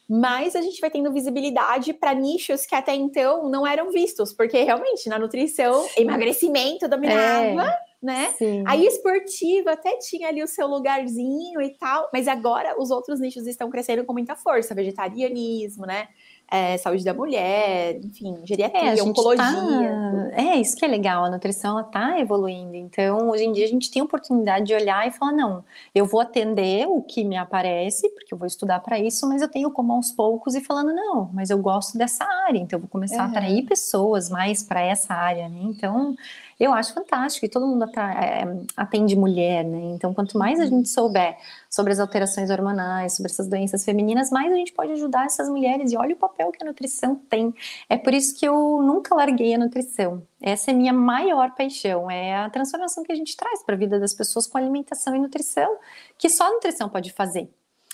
mais 0.09 0.57
a 0.57 0.61
gente 0.61 0.81
vai 0.81 0.91
tendo 0.91 1.11
visibilidade 1.11 1.93
para 1.93 2.13
nichos 2.13 2.65
que 2.65 2.75
até 2.75 2.93
então 2.93 3.49
não 3.49 3.65
eram 3.65 3.89
vistos, 3.91 4.33
porque 4.33 4.61
realmente 4.61 5.07
na 5.07 5.17
nutrição, 5.17 5.87
emagrecimento 5.95 6.87
dominava. 6.89 7.63
É 7.63 7.95
né? 8.05 8.33
Sim. 8.37 8.63
Aí 8.67 8.85
esportiva 8.85 9.71
até 9.71 9.97
tinha 9.97 10.27
ali 10.27 10.43
o 10.43 10.47
seu 10.47 10.67
lugarzinho 10.67 11.59
e 11.59 11.71
tal, 11.71 12.07
mas 12.13 12.27
agora 12.27 12.79
os 12.79 12.91
outros 12.91 13.19
nichos 13.19 13.47
estão 13.47 13.67
crescendo 13.69 14.05
com 14.05 14.13
muita 14.13 14.35
força, 14.35 14.75
vegetarianismo, 14.75 15.87
né? 15.87 16.07
É, 16.49 16.77
saúde 16.77 17.03
da 17.03 17.13
mulher, 17.13 17.99
enfim, 18.03 18.37
geriatria, 18.43 18.99
é, 18.99 19.03
oncologia. 19.03 19.43
Tá... 19.43 20.31
É, 20.33 20.57
isso 20.57 20.77
que 20.77 20.85
é 20.85 20.87
legal, 20.87 21.25
a 21.25 21.29
nutrição 21.29 21.71
ela 21.71 21.83
tá 21.83 22.19
evoluindo. 22.19 22.75
Então, 22.75 23.29
hoje 23.29 23.45
em 23.45 23.51
dia 23.51 23.65
a 23.65 23.67
gente 23.67 23.89
tem 23.89 24.01
a 24.01 24.05
oportunidade 24.05 24.65
de 24.65 24.73
olhar 24.73 25.07
e 25.07 25.11
falar, 25.11 25.31
não, 25.31 25.65
eu 25.93 26.05
vou 26.05 26.21
atender 26.21 26.87
o 26.87 27.01
que 27.01 27.23
me 27.23 27.35
aparece, 27.35 28.07
porque 28.09 28.31
eu 28.31 28.37
vou 28.37 28.45
estudar 28.45 28.79
para 28.79 28.99
isso, 28.99 29.27
mas 29.27 29.41
eu 29.41 29.47
tenho 29.47 29.71
como 29.71 29.93
aos 29.93 30.11
poucos 30.11 30.53
e 30.53 30.61
falando, 30.61 30.93
não, 30.93 31.29
mas 31.33 31.49
eu 31.49 31.57
gosto 31.57 31.97
dessa 31.97 32.23
área, 32.47 32.59
então 32.59 32.77
eu 32.77 32.81
vou 32.81 32.89
começar 32.89 33.17
uhum. 33.17 33.23
a 33.23 33.25
atrair 33.25 33.63
pessoas 33.63 34.29
mais 34.29 34.61
para 34.61 34.81
essa 34.81 35.15
área, 35.15 35.49
né? 35.49 35.61
Então, 35.63 36.15
eu 36.59 36.73
acho 36.73 36.93
fantástico 36.93 37.45
e 37.45 37.49
todo 37.49 37.67
mundo 37.67 37.83
é, 37.83 38.43
atende 38.77 39.15
mulher, 39.15 39.63
né? 39.63 39.93
Então, 39.93 40.13
quanto 40.13 40.37
mais 40.37 40.59
a 40.59 40.63
uhum. 40.63 40.69
gente 40.69 40.89
souber 40.89 41.37
sobre 41.69 41.91
as 41.91 41.99
alterações 41.99 42.49
hormonais, 42.49 43.15
sobre 43.15 43.31
essas 43.31 43.47
doenças 43.47 43.83
femininas, 43.83 44.29
mais 44.29 44.51
a 44.51 44.55
gente 44.55 44.71
pode 44.71 44.93
ajudar 44.93 45.25
essas 45.25 45.49
mulheres. 45.49 45.91
E 45.91 45.97
olha 45.97 46.15
o 46.15 46.17
papel 46.17 46.51
que 46.51 46.63
a 46.63 46.65
nutrição 46.65 47.15
tem. 47.29 47.53
É 47.89 47.97
por 47.97 48.13
isso 48.13 48.39
que 48.39 48.47
eu 48.47 48.81
nunca 48.81 49.13
larguei 49.13 49.53
a 49.53 49.57
nutrição. 49.57 50.23
Essa 50.41 50.71
é 50.71 50.73
a 50.73 50.77
minha 50.77 50.93
maior 50.93 51.51
paixão, 51.55 52.09
é 52.09 52.35
a 52.37 52.49
transformação 52.49 53.03
que 53.03 53.11
a 53.11 53.15
gente 53.15 53.35
traz 53.35 53.63
para 53.63 53.75
a 53.75 53.77
vida 53.77 53.99
das 53.99 54.13
pessoas 54.13 54.47
com 54.47 54.57
alimentação 54.57 55.15
e 55.15 55.19
nutrição, 55.19 55.77
que 56.17 56.29
só 56.29 56.45
a 56.45 56.53
nutrição 56.53 56.87
pode 56.87 57.11
fazer. 57.11 57.49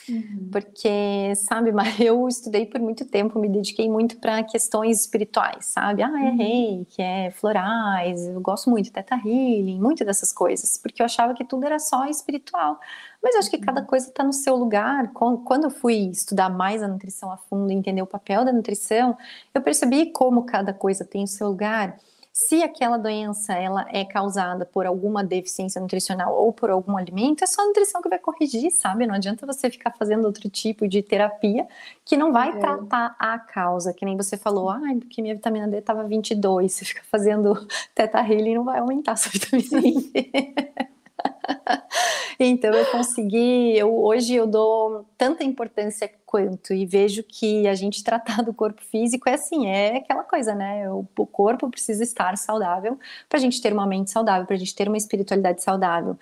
Uhum. 0.09 0.49
Porque, 0.51 1.33
sabe, 1.35 1.71
mas 1.73 1.99
eu 1.99 2.27
estudei 2.27 2.65
por 2.65 2.79
muito 2.79 3.05
tempo, 3.05 3.39
me 3.39 3.49
dediquei 3.49 3.89
muito 3.89 4.17
para 4.17 4.43
questões 4.43 5.01
espirituais, 5.01 5.65
sabe? 5.65 6.03
Ah, 6.03 6.07
é 6.07 6.29
uhum. 6.29 6.37
reiki, 6.37 7.01
é 7.01 7.31
florais, 7.31 8.27
eu 8.27 8.39
gosto 8.41 8.69
muito 8.69 8.85
de 8.85 8.91
teta 8.91 9.15
healing, 9.15 9.79
muito 9.79 10.03
dessas 10.05 10.31
coisas, 10.31 10.77
porque 10.77 11.01
eu 11.01 11.05
achava 11.05 11.33
que 11.33 11.45
tudo 11.45 11.65
era 11.65 11.79
só 11.79 12.05
espiritual. 12.05 12.79
Mas 13.23 13.35
eu 13.35 13.39
acho 13.39 13.51
que 13.51 13.59
cada 13.59 13.81
uhum. 13.81 13.87
coisa 13.87 14.07
está 14.07 14.23
no 14.23 14.33
seu 14.33 14.55
lugar. 14.55 15.11
Quando 15.13 15.65
eu 15.65 15.69
fui 15.69 16.09
estudar 16.09 16.49
mais 16.49 16.81
a 16.81 16.87
nutrição 16.87 17.31
a 17.31 17.37
fundo, 17.37 17.71
entender 17.71 18.01
o 18.01 18.07
papel 18.07 18.43
da 18.43 18.51
nutrição, 18.51 19.15
eu 19.53 19.61
percebi 19.61 20.07
como 20.07 20.43
cada 20.43 20.73
coisa 20.73 21.05
tem 21.05 21.23
o 21.23 21.27
seu 21.27 21.47
lugar. 21.47 21.97
Se 22.34 22.63
aquela 22.63 22.98
doença 22.98 23.54
ela 23.54 23.86
é 23.89 24.06
causada 24.06 24.65
por 24.65 24.86
alguma 24.86 25.22
deficiência 25.22 25.82
nutricional 25.82 26.34
ou 26.34 26.54
por 26.54 26.70
algum 26.70 26.96
alimento, 26.96 27.44
é 27.44 27.48
só 27.48 27.62
a 27.62 27.65
nutrição 27.65 28.02
que 28.02 28.08
vai 28.08 28.20
corrigir, 28.20 28.72
sabe? 28.72 29.06
Não 29.06 29.15
adianta 29.15 29.46
você 29.46 29.70
ficar 29.70 29.91
fazendo 29.91 30.26
outro 30.26 30.50
tipo 30.50 30.88
de 30.88 31.04
terapia 31.04 31.67
que 32.06 32.15
não 32.15 32.32
vai 32.32 32.50
é. 32.50 32.58
tratar 32.58 33.15
a 33.20 33.38
causa, 33.38 33.94
que 33.94 34.06
nem 34.06 34.15
você 34.15 34.38
falou, 34.38 34.70
ah, 34.70 34.80
porque 35.00 35.22
minha 35.22 35.36
vitamina 35.36 35.67
D 35.67 35.78
estava 35.78 36.06
22, 36.06 36.72
você 36.72 36.86
fica 36.86 37.02
fazendo 37.12 37.67
teta 37.94 38.22
healing 38.22 38.56
não 38.56 38.63
vai 38.63 38.80
aumentar 38.80 39.12
a 39.12 39.15
sua 39.17 39.32
vitamina 39.32 39.82
D. 39.82 40.32
então 42.45 42.73
eu 42.73 42.86
consegui, 42.88 43.77
eu, 43.77 43.93
hoje 44.04 44.34
eu 44.34 44.47
dou 44.47 45.06
tanta 45.17 45.43
importância 45.43 46.12
quanto 46.25 46.73
e 46.73 46.86
vejo 46.86 47.23
que 47.23 47.67
a 47.67 47.75
gente 47.75 48.04
tratar 48.06 48.41
do 48.41 48.54
corpo 48.54 48.82
físico 48.84 49.27
é 49.30 49.34
assim, 49.34 49.67
é 49.67 49.97
aquela 49.97 50.23
coisa, 50.23 50.56
né? 50.56 50.89
O, 50.89 51.06
o 51.17 51.27
corpo 51.27 51.69
precisa 51.69 52.04
estar 52.04 52.38
saudável 52.38 52.97
para 53.30 53.38
a 53.38 53.41
gente 53.41 53.62
ter 53.62 53.73
uma 53.73 53.86
mente 53.86 54.12
saudável, 54.12 54.45
para 54.45 54.56
a 54.56 54.60
gente 54.60 54.75
ter 54.75 54.88
uma 54.88 54.97
espiritualidade 54.97 55.62
saudável 55.63 56.17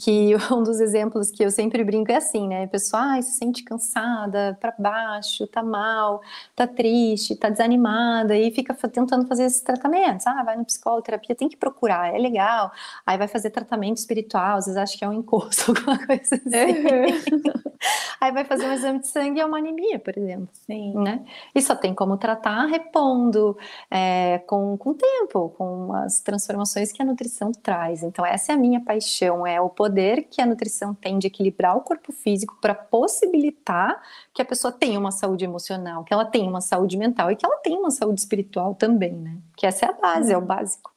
que 0.00 0.34
um 0.52 0.62
dos 0.62 0.80
exemplos 0.80 1.30
que 1.30 1.44
eu 1.44 1.50
sempre 1.50 1.84
brinco 1.84 2.10
é 2.10 2.16
assim, 2.16 2.48
né? 2.48 2.64
A 2.64 2.68
pessoa 2.68 3.02
ai, 3.02 3.22
se 3.22 3.38
sente 3.38 3.62
cansada, 3.62 4.56
para 4.60 4.74
baixo, 4.78 5.46
tá 5.46 5.62
mal, 5.62 6.20
tá 6.54 6.66
triste, 6.66 7.36
tá 7.36 7.48
desanimada 7.48 8.36
e 8.36 8.50
fica 8.50 8.74
tentando 8.88 9.26
fazer 9.26 9.44
esses 9.44 9.60
tratamentos. 9.60 10.26
Ah, 10.26 10.42
vai 10.42 10.56
no 10.56 10.64
psicólogo, 10.64 11.02
terapia, 11.02 11.34
tem 11.34 11.48
que 11.48 11.56
procurar, 11.56 12.14
é 12.14 12.18
legal. 12.18 12.72
Aí 13.06 13.18
vai 13.18 13.28
fazer 13.28 13.50
tratamento 13.50 13.98
espiritual, 13.98 14.58
às 14.58 14.66
vezes 14.66 14.76
acha 14.76 14.98
que 14.98 15.04
é 15.04 15.08
um 15.08 15.12
encosto, 15.12 15.72
alguma 15.76 15.98
coisa 16.06 16.34
assim. 16.34 16.50
Aí 18.20 18.32
vai 18.32 18.44
fazer 18.44 18.66
um 18.66 18.72
exame 18.72 19.00
de 19.00 19.08
sangue 19.08 19.38
e 19.38 19.42
é 19.42 19.44
uma 19.44 19.58
anemia, 19.58 19.98
por 19.98 20.16
exemplo. 20.16 20.48
Sim. 20.52 20.94
Né? 20.94 21.24
E 21.54 21.60
só 21.60 21.74
tem 21.74 21.94
como 21.94 22.16
tratar 22.16 22.66
repondo, 22.66 23.56
é, 23.90 24.38
com, 24.46 24.76
com 24.78 24.94
tempo, 24.94 25.50
com 25.56 25.92
as 25.92 26.20
transformações 26.20 26.92
que 26.92 27.02
a 27.02 27.04
nutrição 27.04 27.52
traz. 27.52 28.02
Então, 28.02 28.24
essa 28.24 28.52
é 28.52 28.54
a 28.54 28.58
minha 28.58 28.80
paixão, 28.80 29.46
é 29.46 29.60
o 29.60 29.68
poder 29.84 30.22
que 30.30 30.40
a 30.40 30.46
nutrição 30.46 30.94
tem 30.94 31.18
de 31.18 31.26
equilibrar 31.26 31.76
o 31.76 31.82
corpo 31.82 32.10
físico 32.10 32.56
para 32.58 32.74
possibilitar 32.74 34.00
que 34.32 34.40
a 34.40 34.44
pessoa 34.44 34.72
tenha 34.72 34.98
uma 34.98 35.10
saúde 35.10 35.44
emocional, 35.44 36.04
que 36.04 36.14
ela 36.14 36.24
tenha 36.24 36.48
uma 36.48 36.62
saúde 36.62 36.96
mental 36.96 37.30
e 37.30 37.36
que 37.36 37.44
ela 37.44 37.58
tenha 37.58 37.78
uma 37.78 37.90
saúde 37.90 38.18
espiritual 38.18 38.74
também, 38.74 39.12
né? 39.12 39.36
Que 39.54 39.66
essa 39.66 39.84
é 39.84 39.90
a 39.90 39.92
base, 39.92 40.32
é 40.32 40.38
o 40.38 40.40
básico. 40.40 40.90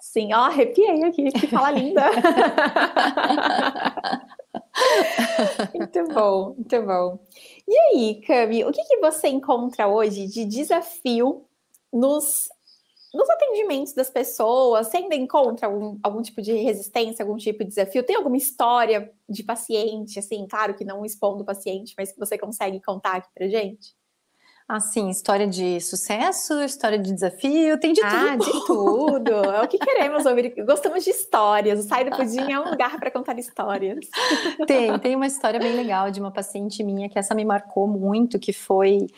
Sim, 0.00 0.32
ó, 0.32 0.44
arrepiei 0.44 1.04
aqui, 1.04 1.30
que 1.32 1.46
fala 1.48 1.70
linda. 1.70 2.02
muito 5.74 6.14
bom, 6.14 6.54
muito 6.56 6.82
bom. 6.82 7.18
E 7.68 7.78
aí, 7.78 8.22
Cami, 8.26 8.64
o 8.64 8.72
que, 8.72 8.82
que 8.84 9.00
você 9.00 9.28
encontra 9.28 9.86
hoje 9.86 10.26
de 10.26 10.46
desafio 10.46 11.44
nos, 11.92 12.48
nos 13.14 13.28
atendimentos 13.30 13.92
das 13.94 14.10
pessoas? 14.10 14.88
Você 14.88 14.98
ainda 14.98 15.14
encontra 15.14 15.66
algum, 15.66 15.98
algum 16.02 16.22
tipo 16.22 16.40
de 16.42 16.52
resistência, 16.52 17.22
algum 17.24 17.36
tipo 17.36 17.60
de 17.60 17.66
desafio? 17.70 18.02
Tem 18.04 18.16
alguma 18.16 18.36
história 18.36 19.12
de 19.28 19.42
paciente, 19.42 20.18
assim, 20.18 20.46
claro 20.48 20.74
que 20.74 20.84
não 20.84 21.04
expondo 21.04 21.42
o 21.42 21.46
paciente, 21.46 21.94
mas 21.98 22.12
que 22.12 22.18
você 22.18 22.38
consegue 22.38 22.80
contar 22.80 23.16
aqui 23.16 23.28
pra 23.34 23.48
gente? 23.48 23.94
Assim, 24.72 25.10
história 25.10 25.46
de 25.46 25.78
sucesso, 25.82 26.62
história 26.62 26.98
de 26.98 27.12
desafio, 27.12 27.78
tem 27.78 27.92
de 27.92 28.00
ah, 28.02 28.08
tudo. 28.08 28.26
Ah, 28.26 28.36
de 28.36 28.66
tudo. 28.66 29.32
É 29.32 29.62
o 29.62 29.68
que 29.68 29.76
queremos 29.76 30.24
ouvir. 30.24 30.54
Gostamos 30.64 31.04
de 31.04 31.10
histórias. 31.10 31.78
O 31.78 31.82
Sai 31.86 32.06
do 32.08 32.16
Pudim 32.16 32.50
é 32.50 32.58
um 32.58 32.70
lugar 32.70 32.98
para 32.98 33.10
contar 33.10 33.38
histórias. 33.38 34.08
Tem, 34.66 34.98
tem 34.98 35.14
uma 35.14 35.26
história 35.26 35.60
bem 35.60 35.76
legal 35.76 36.10
de 36.10 36.20
uma 36.20 36.30
paciente 36.30 36.82
minha 36.82 37.06
que 37.06 37.18
essa 37.18 37.34
me 37.34 37.44
marcou 37.44 37.86
muito, 37.86 38.38
que 38.38 38.50
foi 38.50 39.08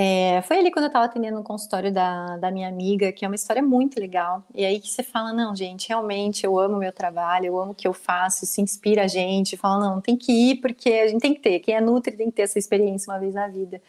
é, 0.00 0.42
foi 0.42 0.60
ali 0.60 0.70
quando 0.70 0.84
eu 0.84 0.86
estava 0.90 1.06
atendendo 1.06 1.38
no 1.38 1.42
consultório 1.42 1.92
da, 1.92 2.36
da 2.36 2.52
minha 2.52 2.68
amiga, 2.68 3.10
que 3.10 3.24
é 3.24 3.28
uma 3.28 3.34
história 3.34 3.60
muito 3.60 3.98
legal. 3.98 4.44
E 4.54 4.64
aí 4.64 4.78
que 4.78 4.88
você 4.88 5.02
fala, 5.02 5.32
não, 5.32 5.56
gente, 5.56 5.88
realmente 5.88 6.46
eu 6.46 6.56
amo 6.56 6.76
o 6.76 6.78
meu 6.78 6.92
trabalho, 6.92 7.46
eu 7.46 7.58
amo 7.58 7.72
o 7.72 7.74
que 7.74 7.88
eu 7.88 7.92
faço, 7.92 8.44
isso 8.44 8.60
inspira 8.60 9.02
a 9.02 9.06
gente. 9.08 9.56
Fala, 9.56 9.84
não, 9.84 10.00
tem 10.00 10.16
que 10.16 10.30
ir 10.30 10.60
porque 10.60 10.88
a 10.88 11.08
gente 11.08 11.20
tem 11.20 11.34
que 11.34 11.40
ter. 11.40 11.58
Quem 11.58 11.74
é 11.74 11.80
Nutri 11.80 12.16
tem 12.16 12.26
que 12.30 12.36
ter 12.36 12.42
essa 12.42 12.60
experiência 12.60 13.12
uma 13.12 13.18
vez 13.18 13.34
na 13.34 13.48
vida. 13.48 13.82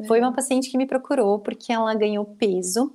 É. 0.00 0.04
Foi 0.04 0.18
uma 0.18 0.32
paciente 0.32 0.61
que 0.70 0.78
me 0.78 0.86
procurou 0.86 1.38
porque 1.38 1.72
ela 1.72 1.94
ganhou 1.94 2.24
peso 2.24 2.94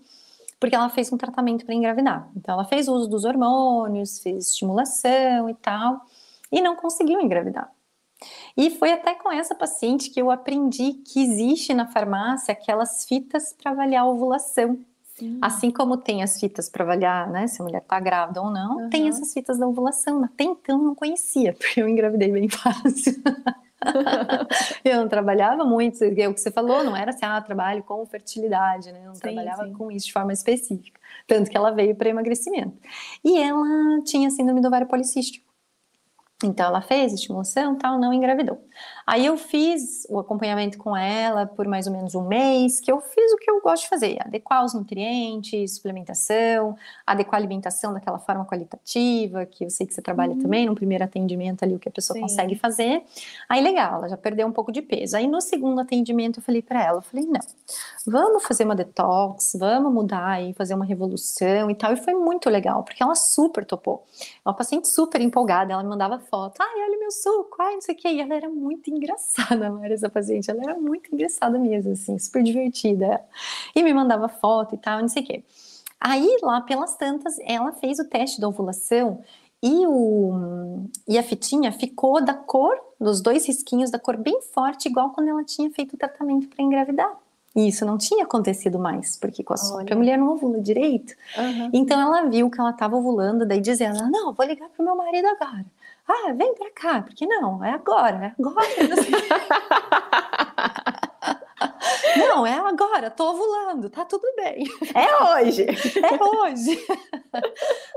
porque 0.60 0.76
ela 0.76 0.90
fez 0.90 1.12
um 1.12 1.18
tratamento 1.18 1.66
para 1.66 1.76
engravidar. 1.76 2.30
Então, 2.36 2.56
ela 2.56 2.66
fez 2.66 2.88
uso 2.88 3.08
dos 3.08 3.26
hormônios, 3.26 4.20
fez 4.20 4.48
estimulação 4.48 5.50
e 5.50 5.54
tal, 5.56 6.02
e 6.52 6.62
não 6.62 6.76
conseguiu 6.76 7.22
engravidar. 7.22 7.72
E 8.56 8.72
foi 8.72 8.92
até 8.92 9.14
com 9.14 9.32
essa 9.32 9.54
paciente 9.54 10.10
que 10.10 10.20
eu 10.20 10.32
aprendi 10.32 10.94
que 10.94 11.22
existe 11.22 11.74
na 11.74 11.88
farmácia 11.88 12.52
aquelas 12.52 13.06
fitas 13.06 13.54
para 13.54 13.72
avaliar 13.72 14.04
a 14.04 14.08
ovulação. 14.08 14.80
Sim. 15.16 15.38
Assim 15.42 15.70
como 15.70 15.98
tem 15.98 16.24
as 16.24 16.40
fitas 16.40 16.70
para 16.70 16.84
avaliar, 16.84 17.30
né, 17.30 17.48
se 17.48 17.62
a 17.62 17.66
mulher 17.66 17.82
está 17.82 18.00
grávida 18.00 18.42
ou 18.42 18.50
não, 18.50 18.78
uhum. 18.78 18.90
tem 18.90 19.08
essas 19.08 19.34
fitas 19.34 19.58
da 19.60 19.68
ovulação. 19.68 20.24
Até 20.24 20.44
então 20.44 20.80
eu 20.80 20.84
não 20.84 20.96
conhecia, 20.96 21.54
porque 21.58 21.82
eu 21.82 21.88
engravidei 21.88 22.32
bem 22.32 22.50
fácil. 22.50 23.22
eu 24.84 24.98
não 24.98 25.08
trabalhava 25.08 25.64
muito, 25.64 26.04
é 26.04 26.28
o 26.28 26.34
que 26.34 26.42
você 26.42 26.52
falou, 26.52 26.84
não 26.84 26.96
era 26.96 27.12
assim, 27.12 27.26
ah, 27.26 27.40
trabalho 27.42 27.84
com 27.84 28.06
fertilidade, 28.06 28.92
né? 28.92 29.02
Eu 29.02 29.08
não 29.08 29.16
sim, 29.16 29.22
trabalhava 29.22 29.66
sim. 29.66 29.74
com 29.74 29.92
isso 29.92 30.08
de 30.08 30.14
forma 30.14 30.34
específica. 30.34 31.00
Tanto 31.28 31.50
que 31.50 31.58
ela 31.58 31.72
veio 31.72 31.96
para 31.96 32.10
emagrecimento. 32.10 32.78
E 33.24 33.38
ela 33.40 34.02
tinha 34.04 34.30
síndrome 34.30 34.62
do 34.62 34.68
ovário 34.68 34.88
policístico. 34.88 35.46
Então 36.44 36.68
ela 36.68 36.82
fez 36.82 37.14
estimulação, 37.14 37.76
tal, 37.76 38.00
não 38.00 38.14
engravidou. 38.14 38.64
Aí 39.08 39.26
eu 39.26 39.38
fiz 39.38 40.06
o 40.10 40.20
acompanhamento 40.20 40.78
com 40.78 40.96
ela 40.96 41.46
por 41.46 41.66
mais 41.66 41.88
ou 41.88 41.94
menos 41.94 42.14
um 42.14 42.28
mês, 42.28 42.82
que 42.82 42.92
eu 42.92 43.00
fiz 43.00 43.32
o 43.32 43.38
que 43.38 43.50
eu 43.50 43.62
gosto 43.62 43.84
de 43.84 43.90
fazer, 43.90 44.18
adequar 44.20 44.66
os 44.66 44.74
nutrientes, 44.74 45.76
suplementação, 45.76 46.76
adequar 47.06 47.36
a 47.36 47.38
alimentação 47.38 47.94
daquela 47.94 48.20
forma 48.20 48.44
qualitativa, 48.46 49.46
que 49.46 49.64
eu 49.64 49.70
sei 49.70 49.88
que 49.88 49.94
você 49.94 50.02
trabalha 50.02 50.34
uhum. 50.34 50.42
também 50.42 50.66
no 50.66 50.76
primeiro 50.76 51.06
atendimento 51.06 51.64
ali 51.64 51.74
o 51.74 51.80
que 51.80 51.88
a 51.88 51.92
pessoa 51.92 52.16
Sim. 52.16 52.22
consegue 52.22 52.56
fazer. 52.56 53.02
Aí 53.48 53.64
legal, 53.64 54.00
ela 54.00 54.10
já 54.10 54.18
perdeu 54.18 54.46
um 54.46 54.52
pouco 54.52 54.74
de 54.74 54.82
peso. 54.82 55.16
Aí 55.16 55.26
no 55.26 55.40
segundo 55.40 55.80
atendimento 55.80 56.40
eu 56.40 56.44
falei 56.44 56.62
para 56.62 56.84
ela, 56.84 56.98
eu 56.98 57.02
falei, 57.02 57.26
não, 57.26 57.40
vamos 58.06 58.44
fazer 58.46 58.66
uma 58.66 58.76
detox, 58.76 59.56
vamos 59.58 59.94
mudar 59.94 60.28
aí, 60.28 60.54
fazer 60.54 60.74
uma 60.74 60.84
revolução 60.84 61.72
e 61.72 61.76
tal. 61.76 61.94
E 61.94 61.96
foi 61.96 62.14
muito 62.14 62.50
legal, 62.50 62.84
porque 62.84 63.02
ela 63.02 63.16
super 63.16 63.64
topou. 63.64 64.04
Uma 64.46 64.54
paciente 64.54 64.90
super 64.90 65.22
empolgada, 65.22 65.72
ela 65.72 65.84
me 65.84 65.88
mandava 65.88 66.20
foto. 66.20 66.60
Ai, 66.60 66.82
olha 66.82 67.00
meu 67.00 67.12
suco, 67.12 67.56
ai, 67.62 67.76
não 67.76 67.82
sei 67.82 67.96
o 67.96 67.98
quê. 67.98 68.10
E 68.10 68.20
ela 68.20 68.36
era 68.36 68.50
muito 68.50 68.97
engraçada, 68.98 69.70
Mari, 69.72 69.94
essa 69.94 70.10
paciente. 70.10 70.52
Ela 70.52 70.64
era 70.64 70.76
muito 70.76 71.14
engraçada 71.14 71.58
mesmo, 71.58 71.94
assim, 71.94 72.18
super 72.20 72.44
divertida. 72.44 73.22
E 73.76 73.84
me 73.84 73.94
mandava 73.94 74.28
foto 74.28 74.76
e 74.76 74.78
tal, 74.78 75.02
não 75.02 75.08
sei 75.08 75.24
o 75.24 75.26
quê. 75.26 75.44
Aí, 76.00 76.38
lá 76.44 76.62
pelas 76.62 76.96
tantas, 76.96 77.38
ela 77.40 77.72
fez 77.72 78.00
o 78.00 78.06
teste 78.06 78.40
da 78.40 78.48
ovulação 78.48 79.24
e, 79.62 79.88
o, 79.88 80.88
e 81.08 81.18
a 81.18 81.24
fitinha 81.24 81.72
ficou 81.72 82.24
da 82.24 82.34
cor, 82.34 82.78
dos 83.00 83.22
dois 83.22 83.48
risquinhos, 83.48 83.90
da 83.90 83.98
cor 83.98 84.18
bem 84.18 84.40
forte, 84.54 84.88
igual 84.88 85.10
quando 85.12 85.30
ela 85.30 85.44
tinha 85.44 85.70
feito 85.72 85.94
o 85.94 85.98
tratamento 85.98 86.48
para 86.48 86.64
engravidar. 86.64 87.18
E 87.56 87.68
isso 87.68 87.84
não 87.84 87.98
tinha 87.98 88.24
acontecido 88.24 88.78
mais, 88.78 89.18
porque 89.18 89.44
com 89.44 89.56
a 89.56 89.58
própria 89.58 89.98
mulher 89.98 90.16
não 90.16 90.30
ovula 90.34 90.62
direito. 90.62 91.16
Uhum. 91.36 91.72
Então 91.74 92.00
ela 92.00 92.30
viu 92.30 92.52
que 92.52 92.60
ela 92.60 92.70
estava 92.70 92.96
ovulando, 92.96 93.48
daí 93.48 93.60
dizia 93.60 93.88
ela, 93.88 94.08
não, 94.12 94.32
vou 94.32 94.46
ligar 94.46 94.70
pro 94.70 94.86
meu 94.86 94.96
marido 94.96 95.26
agora. 95.26 95.66
Ah, 96.08 96.34
vem 96.34 96.54
pra 96.56 96.72
cá, 96.72 97.02
porque 97.02 97.26
não, 97.26 97.64
é 97.64 97.72
agora, 97.72 98.28
é 98.28 98.36
agora. 98.40 98.68
Não, 102.18 102.46
é 102.46 102.54
agora, 102.54 103.10
tô 103.10 103.32
ovulando, 103.32 103.90
tá 103.90 104.06
tudo 104.06 104.24
bem. 104.36 104.66
É 104.94 105.42
hoje. 105.42 105.66
É 105.66 106.24
hoje. 106.24 106.86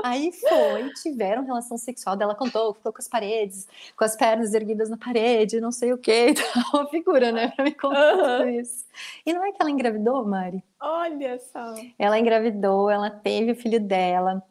Aí 0.02 0.32
foi, 0.32 0.90
tiveram 0.94 1.44
relação 1.44 1.78
sexual, 1.78 2.16
dela 2.16 2.34
contou, 2.34 2.74
ficou 2.74 2.92
com 2.92 2.98
as 2.98 3.08
paredes, 3.08 3.68
com 3.96 4.04
as 4.04 4.16
pernas 4.16 4.54
erguidas 4.54 4.90
na 4.90 4.96
parede, 4.96 5.60
não 5.60 5.72
sei 5.72 5.92
o 5.92 5.98
que, 5.98 6.34
uma 6.72 6.86
figura, 6.88 7.32
né, 7.32 7.48
pra 7.48 7.64
me 7.64 7.72
contar 7.72 8.14
uhum. 8.14 8.38
tudo 8.38 8.48
isso. 8.50 8.84
E 9.24 9.32
não 9.32 9.44
é 9.44 9.52
que 9.52 9.60
ela 9.60 9.70
engravidou, 9.70 10.26
Mari? 10.26 10.62
Olha 10.80 11.38
só. 11.38 11.74
Ela 11.98 12.18
engravidou, 12.18 12.90
ela 12.90 13.10
teve 13.10 13.52
o 13.52 13.56
filho 13.56 13.80
dela. 13.80 14.42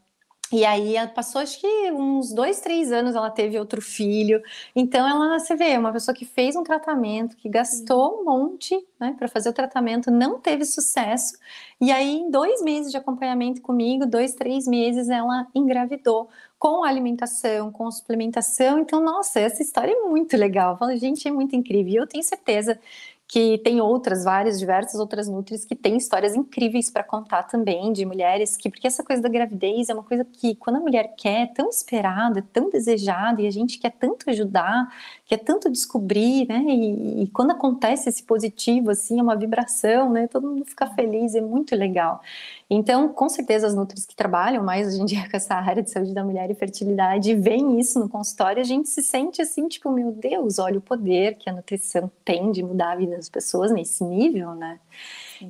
E 0.51 0.65
aí 0.65 0.95
passou, 1.13 1.41
acho 1.41 1.59
que 1.59 1.91
uns 1.91 2.33
dois, 2.33 2.59
três 2.59 2.91
anos 2.91 3.15
ela 3.15 3.29
teve 3.29 3.59
outro 3.59 3.81
filho. 3.81 4.41
Então 4.75 5.07
ela, 5.07 5.37
você 5.37 5.55
vê, 5.55 5.77
uma 5.77 5.91
pessoa 5.93 6.15
que 6.15 6.25
fez 6.25 6.55
um 6.55 6.63
tratamento, 6.63 7.37
que 7.37 7.47
gastou 7.47 8.21
um 8.21 8.25
monte, 8.25 8.75
né, 8.99 9.15
para 9.17 9.27
fazer 9.27 9.49
o 9.49 9.53
tratamento, 9.53 10.09
não 10.09 10.39
teve 10.39 10.65
sucesso. 10.65 11.37
E 11.79 11.91
aí, 11.91 12.17
em 12.17 12.31
dois 12.31 12.63
meses 12.63 12.91
de 12.91 12.97
acompanhamento 12.97 13.61
comigo, 13.61 14.07
dois, 14.07 14.33
três 14.33 14.67
meses, 14.67 15.07
ela 15.07 15.47
engravidou 15.53 16.29
com 16.57 16.83
alimentação, 16.83 17.71
com 17.71 17.89
suplementação. 17.91 18.79
Então, 18.79 18.99
nossa, 18.99 19.39
essa 19.39 19.61
história 19.61 19.91
é 19.93 20.01
muito 20.09 20.35
legal. 20.35 20.73
Eu 20.73 20.77
falo, 20.77 20.95
gente, 20.97 21.27
é 21.27 21.31
muito 21.31 21.55
incrível. 21.55 21.93
E 21.93 21.95
eu 21.97 22.07
tenho 22.07 22.23
certeza 22.23 22.79
que 23.29 23.59
tem 23.59 23.79
outras, 23.79 24.23
várias, 24.23 24.57
diversas 24.57 24.99
outras 24.99 25.29
nutris 25.29 25.63
que 25.63 25.75
têm 25.75 25.95
histórias 25.95 26.33
incríveis 26.33 26.89
para 26.89 27.03
contar 27.03 27.43
também 27.43 27.93
de 27.93 28.03
mulheres 28.03 28.57
que, 28.57 28.71
porque 28.71 28.87
essa 28.87 29.03
coisa 29.03 29.21
da 29.21 29.29
gravidez 29.29 29.87
é 29.87 29.93
uma 29.93 30.01
coisa 30.01 30.25
que 30.25 30.55
quando 30.55 30.77
a 30.77 30.79
mulher 30.79 31.13
quer, 31.15 31.43
é 31.43 31.45
tão 31.45 31.69
esperada, 31.69 32.39
é 32.39 32.43
tão 32.51 32.71
desejada 32.71 33.39
e 33.39 33.45
a 33.45 33.51
gente 33.51 33.77
quer 33.77 33.91
tanto 33.91 34.27
ajudar, 34.31 34.91
quer 35.27 35.37
tanto 35.37 35.69
descobrir, 35.69 36.47
né? 36.47 36.59
E, 36.67 37.23
e 37.23 37.27
quando 37.27 37.51
acontece 37.51 38.09
esse 38.09 38.23
positivo, 38.23 38.89
assim, 38.89 39.19
é 39.19 39.21
uma 39.21 39.35
vibração, 39.35 40.11
né? 40.11 40.27
Todo 40.27 40.47
mundo 40.47 40.65
fica 40.65 40.87
feliz, 40.87 41.35
é 41.35 41.41
muito 41.41 41.75
legal. 41.75 42.21
Então, 42.69 43.09
com 43.09 43.27
certeza, 43.27 43.65
as 43.65 43.73
nutris 43.73 44.05
que 44.05 44.15
trabalham 44.15 44.63
mais 44.63 44.87
hoje 44.87 45.01
em 45.01 45.05
dia 45.05 45.27
com 45.29 45.35
essa 45.35 45.55
área 45.55 45.81
de 45.81 45.89
saúde 45.89 46.13
da 46.13 46.23
mulher 46.23 46.51
e 46.51 46.53
fertilidade 46.53 47.33
veem 47.33 47.79
isso 47.79 47.99
no 47.99 48.07
consultório, 48.07 48.61
a 48.61 48.65
gente 48.65 48.89
se 48.89 49.01
sente 49.01 49.41
assim, 49.41 49.67
tipo, 49.67 49.91
meu 49.91 50.11
Deus, 50.11 50.59
olha 50.59 50.77
o 50.77 50.81
poder 50.81 51.35
que 51.35 51.49
a 51.49 51.53
nutrição 51.53 52.11
tem 52.23 52.51
de 52.51 52.61
mudar 52.61 52.91
a 52.91 52.95
vida 52.95 53.15
das 53.15 53.27
pessoas 53.27 53.71
nesse 53.71 54.03
nível, 54.03 54.53
né? 54.53 54.79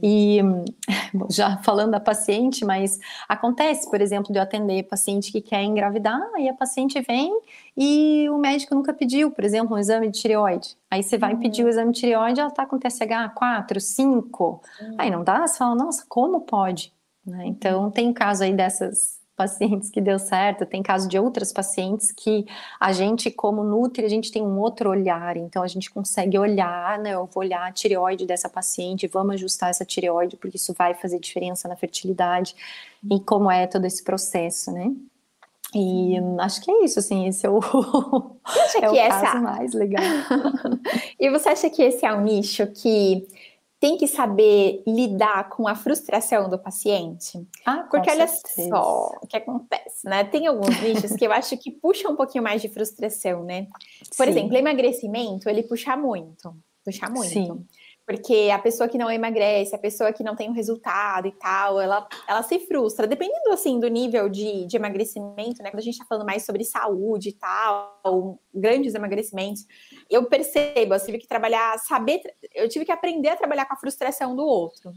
E 0.01 0.39
já 1.29 1.57
falando 1.57 1.91
da 1.91 1.99
paciente, 1.99 2.63
mas 2.63 2.99
acontece, 3.27 3.89
por 3.89 3.99
exemplo, 3.99 4.31
de 4.31 4.39
eu 4.39 4.43
atender 4.43 4.83
paciente 4.83 5.31
que 5.31 5.41
quer 5.41 5.63
engravidar 5.63 6.21
e 6.37 6.47
a 6.47 6.53
paciente 6.53 7.01
vem 7.01 7.37
e 7.75 8.29
o 8.29 8.37
médico 8.37 8.75
nunca 8.75 8.93
pediu, 8.93 9.31
por 9.31 9.43
exemplo, 9.43 9.75
um 9.75 9.79
exame 9.79 10.09
de 10.09 10.19
tireoide. 10.19 10.77
Aí 10.89 11.03
você 11.03 11.17
vai 11.17 11.33
uhum. 11.33 11.39
pedir 11.39 11.65
o 11.65 11.69
exame 11.69 11.91
de 11.91 11.99
tireoide, 11.99 12.39
ela 12.39 12.51
tá 12.51 12.65
com 12.65 12.77
TSH 12.77 13.33
4, 13.33 13.81
5. 13.81 14.61
Uhum. 14.81 14.95
Aí 14.97 15.09
não 15.09 15.23
dá, 15.23 15.45
você 15.45 15.57
fala, 15.57 15.75
nossa, 15.75 16.05
como 16.07 16.41
pode? 16.41 16.93
Né? 17.25 17.45
Então, 17.47 17.91
tem 17.91 18.11
caso 18.13 18.43
aí 18.43 18.53
dessas 18.53 19.19
pacientes 19.39 19.89
que 19.89 20.01
deu 20.01 20.19
certo, 20.19 20.65
tem 20.65 20.83
caso 20.83 21.07
de 21.07 21.17
outras 21.17 21.53
pacientes 21.53 22.11
que 22.11 22.45
a 22.77 22.91
gente, 22.91 23.31
como 23.31 23.63
Nutri, 23.63 24.03
a 24.03 24.09
gente 24.09 24.33
tem 24.33 24.41
um 24.41 24.59
outro 24.59 24.89
olhar, 24.89 25.37
então 25.37 25.63
a 25.63 25.67
gente 25.67 25.89
consegue 25.89 26.37
olhar, 26.37 26.99
né? 26.99 27.13
Eu 27.13 27.25
vou 27.25 27.41
olhar 27.41 27.65
a 27.65 27.71
tireoide 27.71 28.25
dessa 28.25 28.49
paciente, 28.49 29.07
vamos 29.07 29.35
ajustar 29.35 29.69
essa 29.69 29.85
tireoide, 29.85 30.35
porque 30.35 30.57
isso 30.57 30.73
vai 30.73 30.93
fazer 30.93 31.21
diferença 31.21 31.69
na 31.69 31.77
fertilidade 31.77 32.53
e 33.09 33.17
como 33.21 33.49
é 33.49 33.65
todo 33.65 33.85
esse 33.85 34.03
processo, 34.03 34.73
né? 34.73 34.91
E 35.73 36.17
acho 36.39 36.61
que 36.61 36.69
é 36.69 36.83
isso, 36.83 36.99
assim, 36.99 37.25
esse 37.25 37.45
é 37.45 37.49
o, 37.49 37.59
é 38.81 38.89
o 38.89 38.95
caso 38.95 39.25
essa... 39.25 39.39
mais 39.39 39.73
legal. 39.73 40.03
e 41.17 41.29
você 41.29 41.47
acha 41.47 41.69
que 41.69 41.81
esse 41.81 42.05
é 42.05 42.13
um 42.13 42.23
nicho 42.23 42.67
que 42.67 43.25
tem 43.79 43.97
que 43.97 44.07
saber 44.07 44.83
lidar 44.85 45.49
com 45.49 45.67
a 45.67 45.73
frustração 45.73 46.49
do 46.49 46.59
paciente. 46.59 47.39
Ah, 47.65 47.87
Porque 47.89 48.09
olha 48.09 48.27
certeza. 48.27 48.67
só 48.67 49.11
o 49.21 49.27
que 49.27 49.37
acontece, 49.37 50.05
né? 50.07 50.25
Tem 50.25 50.47
alguns 50.47 50.81
nichos 50.81 51.13
que 51.15 51.25
eu 51.25 51.31
acho 51.31 51.57
que 51.57 51.71
puxam 51.71 52.11
um 52.11 52.15
pouquinho 52.15 52.43
mais 52.43 52.61
de 52.61 52.67
frustração, 52.67 53.43
né? 53.43 53.67
Por 54.17 54.25
Sim. 54.25 54.31
exemplo, 54.31 54.57
emagrecimento, 54.57 55.49
ele 55.49 55.63
puxa 55.63 55.95
muito. 55.95 56.53
Puxa 56.83 57.09
muito. 57.09 57.29
Sim. 57.29 57.65
Porque 58.09 58.49
a 58.51 58.57
pessoa 58.57 58.89
que 58.89 58.97
não 58.97 59.11
emagrece, 59.11 59.75
a 59.75 59.77
pessoa 59.77 60.11
que 60.11 60.23
não 60.23 60.35
tem 60.35 60.47
o 60.47 60.51
um 60.51 60.55
resultado 60.55 61.27
e 61.27 61.31
tal, 61.31 61.79
ela, 61.79 62.07
ela 62.27 62.41
se 62.41 62.57
frustra. 62.61 63.05
Dependendo, 63.05 63.51
assim, 63.51 63.79
do 63.79 63.87
nível 63.87 64.27
de, 64.27 64.65
de 64.65 64.75
emagrecimento, 64.75 65.61
né? 65.61 65.69
Quando 65.69 65.77
a 65.77 65.83
gente 65.83 65.99
tá 65.99 66.05
falando 66.09 66.25
mais 66.25 66.43
sobre 66.43 66.63
saúde 66.63 67.29
e 67.29 67.33
tal, 67.33 68.41
grandes 68.51 68.95
emagrecimentos, 68.95 69.63
eu 70.09 70.25
percebo, 70.25 70.95
eu 70.95 71.05
tive 71.05 71.19
que 71.19 71.27
trabalhar, 71.27 71.77
saber, 71.77 72.21
eu 72.55 72.67
tive 72.67 72.83
que 72.83 72.91
aprender 72.91 73.29
a 73.29 73.37
trabalhar 73.37 73.67
com 73.67 73.75
a 73.75 73.79
frustração 73.79 74.35
do 74.35 74.43
outro. 74.43 74.91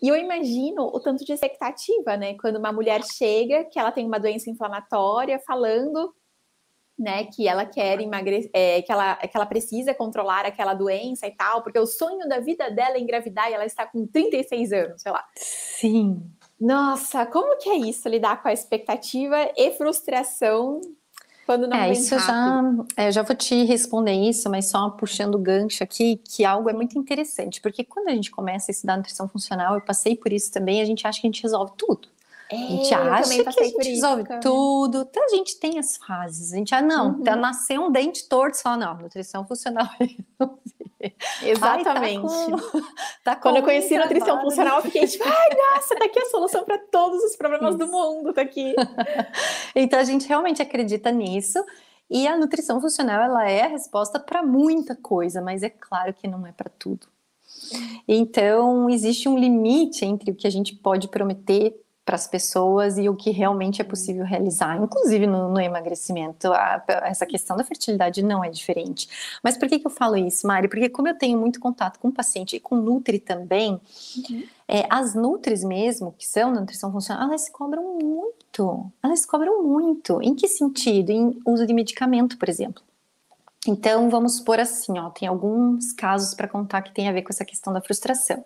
E 0.00 0.06
eu 0.06 0.14
imagino 0.14 0.86
o 0.86 1.00
tanto 1.00 1.24
de 1.24 1.32
expectativa, 1.32 2.16
né? 2.16 2.36
Quando 2.40 2.60
uma 2.60 2.72
mulher 2.72 3.02
chega, 3.02 3.64
que 3.64 3.76
ela 3.76 3.90
tem 3.90 4.06
uma 4.06 4.20
doença 4.20 4.48
inflamatória, 4.48 5.40
falando 5.44 6.14
né, 6.98 7.24
que 7.24 7.46
ela 7.46 7.66
quer 7.66 8.00
emagrecer, 8.00 8.50
é, 8.52 8.80
que, 8.80 8.90
ela, 8.90 9.16
que 9.16 9.36
ela 9.36 9.46
precisa 9.46 9.92
controlar 9.92 10.46
aquela 10.46 10.72
doença 10.72 11.26
e 11.26 11.30
tal, 11.30 11.62
porque 11.62 11.78
o 11.78 11.86
sonho 11.86 12.26
da 12.28 12.40
vida 12.40 12.70
dela 12.70 12.96
é 12.96 13.00
engravidar 13.00 13.50
e 13.50 13.54
ela 13.54 13.66
está 13.66 13.86
com 13.86 14.06
36 14.06 14.72
anos, 14.72 15.02
sei 15.02 15.12
lá. 15.12 15.24
Sim. 15.34 16.22
Nossa, 16.58 17.26
como 17.26 17.58
que 17.58 17.68
é 17.68 17.76
isso, 17.76 18.08
lidar 18.08 18.42
com 18.42 18.48
a 18.48 18.52
expectativa 18.52 19.36
e 19.56 19.72
frustração 19.72 20.80
quando 21.44 21.68
não 21.68 21.76
é, 21.76 21.92
isso 21.92 22.16
rápido? 22.16 22.86
já, 22.96 23.02
é, 23.04 23.08
eu 23.08 23.12
já 23.12 23.22
vou 23.22 23.36
te 23.36 23.64
responder 23.64 24.12
isso, 24.12 24.50
mas 24.50 24.68
só 24.68 24.90
puxando 24.90 25.36
o 25.36 25.38
gancho 25.38 25.84
aqui, 25.84 26.16
que 26.16 26.44
algo 26.44 26.68
é 26.68 26.72
muito 26.72 26.98
interessante, 26.98 27.60
porque 27.60 27.84
quando 27.84 28.08
a 28.08 28.12
gente 28.12 28.32
começa 28.32 28.70
a 28.70 28.72
estudar 28.72 28.96
nutrição 28.96 29.28
funcional, 29.28 29.74
eu 29.74 29.80
passei 29.80 30.16
por 30.16 30.32
isso 30.32 30.50
também, 30.50 30.80
a 30.80 30.84
gente 30.84 31.06
acha 31.06 31.20
que 31.20 31.26
a 31.26 31.30
gente 31.30 31.42
resolve 31.42 31.72
tudo. 31.76 32.08
É, 32.50 32.56
a 32.56 32.58
gente 32.58 32.94
acha 32.94 33.42
que 33.42 33.60
a 33.60 33.64
gente 33.64 33.88
resolve 33.88 34.22
isso, 34.22 34.40
tudo. 34.40 35.06
Então 35.10 35.24
a 35.24 35.28
gente 35.28 35.58
tem 35.58 35.78
as 35.78 35.96
fases. 35.96 36.52
A 36.52 36.56
gente, 36.56 36.74
ah, 36.74 36.82
não, 36.82 37.08
uhum. 37.08 37.22
tá, 37.22 37.34
nasceu 37.34 37.82
um 37.82 37.90
dente 37.90 38.28
torto, 38.28 38.56
só 38.56 38.76
não, 38.76 38.94
nutrição 38.94 39.46
funcional. 39.46 39.88
Exatamente. 41.42 42.24
Ai, 42.26 42.50
tá 42.50 42.70
com, 42.70 42.82
tá 43.24 43.36
Quando 43.36 43.56
eu 43.56 43.62
conheci 43.62 43.98
nutrição 43.98 44.40
funcional, 44.40 44.78
eu 44.78 44.82
fiquei 44.82 45.06
tipo, 45.06 45.24
ai, 45.24 45.48
nossa, 45.74 45.94
tá 45.96 46.04
aqui 46.04 46.18
a 46.18 46.26
solução 46.26 46.64
para 46.64 46.78
todos 46.78 47.22
os 47.22 47.36
problemas 47.36 47.74
isso. 47.74 47.78
do 47.78 47.88
mundo, 47.88 48.32
tá 48.32 48.42
aqui. 48.42 48.74
então 49.74 49.98
a 49.98 50.04
gente 50.04 50.26
realmente 50.26 50.62
acredita 50.62 51.10
nisso. 51.10 51.64
E 52.08 52.28
a 52.28 52.36
nutrição 52.36 52.80
funcional, 52.80 53.20
ela 53.20 53.50
é 53.50 53.62
a 53.62 53.68
resposta 53.68 54.20
para 54.20 54.40
muita 54.40 54.94
coisa, 54.94 55.42
mas 55.42 55.64
é 55.64 55.70
claro 55.70 56.14
que 56.14 56.28
não 56.28 56.46
é 56.46 56.52
para 56.52 56.70
tudo. 56.70 57.08
Então, 58.06 58.88
existe 58.88 59.28
um 59.28 59.36
limite 59.36 60.04
entre 60.04 60.30
o 60.30 60.34
que 60.34 60.46
a 60.46 60.50
gente 60.50 60.74
pode 60.76 61.08
prometer 61.08 61.74
para 62.06 62.14
as 62.14 62.28
pessoas 62.28 62.96
e 62.96 63.08
o 63.08 63.16
que 63.16 63.30
realmente 63.30 63.82
é 63.82 63.84
possível 63.84 64.24
realizar, 64.24 64.80
inclusive 64.80 65.26
no, 65.26 65.48
no 65.50 65.60
emagrecimento. 65.60 66.52
A, 66.52 66.80
essa 67.02 67.26
questão 67.26 67.56
da 67.56 67.64
fertilidade 67.64 68.22
não 68.22 68.44
é 68.44 68.48
diferente. 68.48 69.08
Mas 69.42 69.58
por 69.58 69.68
que, 69.68 69.80
que 69.80 69.86
eu 69.86 69.90
falo 69.90 70.16
isso, 70.16 70.46
Mari? 70.46 70.68
Porque 70.68 70.88
como 70.88 71.08
eu 71.08 71.18
tenho 71.18 71.36
muito 71.36 71.58
contato 71.58 71.98
com 71.98 72.06
o 72.06 72.12
paciente 72.12 72.54
e 72.54 72.60
com 72.60 72.76
Nutri 72.76 73.18
também, 73.18 73.72
uhum. 73.72 74.44
é, 74.68 74.86
as 74.88 75.16
Nutris 75.16 75.64
mesmo, 75.64 76.14
que 76.16 76.28
são 76.28 76.54
nutrição 76.54 76.92
funcional, 76.92 77.24
elas 77.24 77.48
cobram 77.48 77.98
muito. 78.00 78.88
Elas 79.02 79.26
cobram 79.26 79.64
muito. 79.64 80.22
Em 80.22 80.32
que 80.32 80.46
sentido? 80.46 81.10
Em 81.10 81.40
uso 81.44 81.66
de 81.66 81.74
medicamento, 81.74 82.38
por 82.38 82.48
exemplo. 82.48 82.84
Então, 83.66 84.08
vamos 84.08 84.36
supor 84.36 84.60
assim, 84.60 84.96
ó, 84.96 85.10
tem 85.10 85.26
alguns 85.26 85.92
casos 85.92 86.34
para 86.34 86.46
contar 86.46 86.82
que 86.82 86.94
tem 86.94 87.08
a 87.08 87.12
ver 87.12 87.22
com 87.22 87.30
essa 87.30 87.44
questão 87.44 87.72
da 87.72 87.80
frustração. 87.80 88.44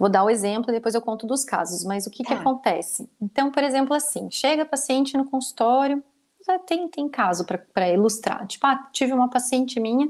Vou 0.00 0.08
dar 0.08 0.24
o 0.24 0.30
exemplo 0.30 0.70
e 0.70 0.72
depois 0.72 0.94
eu 0.94 1.02
conto 1.02 1.26
dos 1.26 1.44
casos, 1.44 1.84
mas 1.84 2.06
o 2.06 2.10
que, 2.10 2.22
tá. 2.22 2.30
que 2.30 2.40
acontece? 2.40 3.06
Então, 3.20 3.52
por 3.52 3.62
exemplo, 3.62 3.94
assim, 3.94 4.30
chega 4.30 4.64
paciente 4.64 5.14
no 5.14 5.26
consultório, 5.26 6.02
já 6.46 6.58
tem, 6.58 6.88
tem 6.88 7.06
caso 7.06 7.44
para 7.44 7.90
ilustrar. 7.90 8.46
Tipo, 8.46 8.66
ah, 8.66 8.88
tive 8.94 9.12
uma 9.12 9.28
paciente 9.28 9.78
minha 9.78 10.08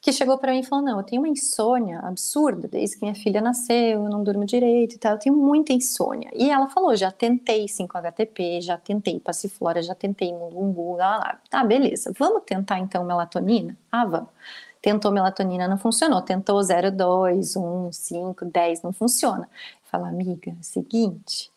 que 0.00 0.12
chegou 0.12 0.38
para 0.38 0.52
mim 0.52 0.60
e 0.60 0.62
falou: 0.62 0.84
Não, 0.84 0.98
eu 0.98 1.02
tenho 1.02 1.20
uma 1.20 1.28
insônia 1.28 1.98
absurda 1.98 2.68
desde 2.68 2.96
que 2.96 3.02
minha 3.02 3.16
filha 3.16 3.40
nasceu, 3.40 4.04
eu 4.04 4.08
não 4.08 4.22
durmo 4.22 4.44
direito 4.44 4.94
e 4.94 4.98
tal, 4.98 5.14
eu 5.14 5.18
tenho 5.18 5.34
muita 5.34 5.72
insônia. 5.72 6.30
E 6.32 6.48
ela 6.48 6.68
falou: 6.68 6.94
Já 6.94 7.10
tentei 7.10 7.66
5-HTP, 7.66 8.60
já 8.60 8.78
tentei 8.78 9.18
passiflora, 9.18 9.82
já 9.82 9.96
tentei 9.96 10.32
mundumbu, 10.32 10.94
lá, 10.94 11.16
lá. 11.16 11.40
Tá, 11.50 11.64
beleza, 11.64 12.12
vamos 12.16 12.44
tentar 12.46 12.78
então 12.78 13.02
melatonina? 13.02 13.76
Ah, 13.90 14.04
vamos. 14.04 14.28
Tentou 14.86 15.10
melatonina, 15.10 15.66
não 15.66 15.76
funcionou. 15.76 16.22
Tentou 16.22 16.60
0,2, 16.60 17.60
1, 17.60 17.92
5, 17.92 18.44
10, 18.44 18.82
não 18.82 18.92
funciona. 18.92 19.48
Fala, 19.82 20.06
amiga, 20.06 20.52
é 20.52 20.62
seguinte, 20.62 21.50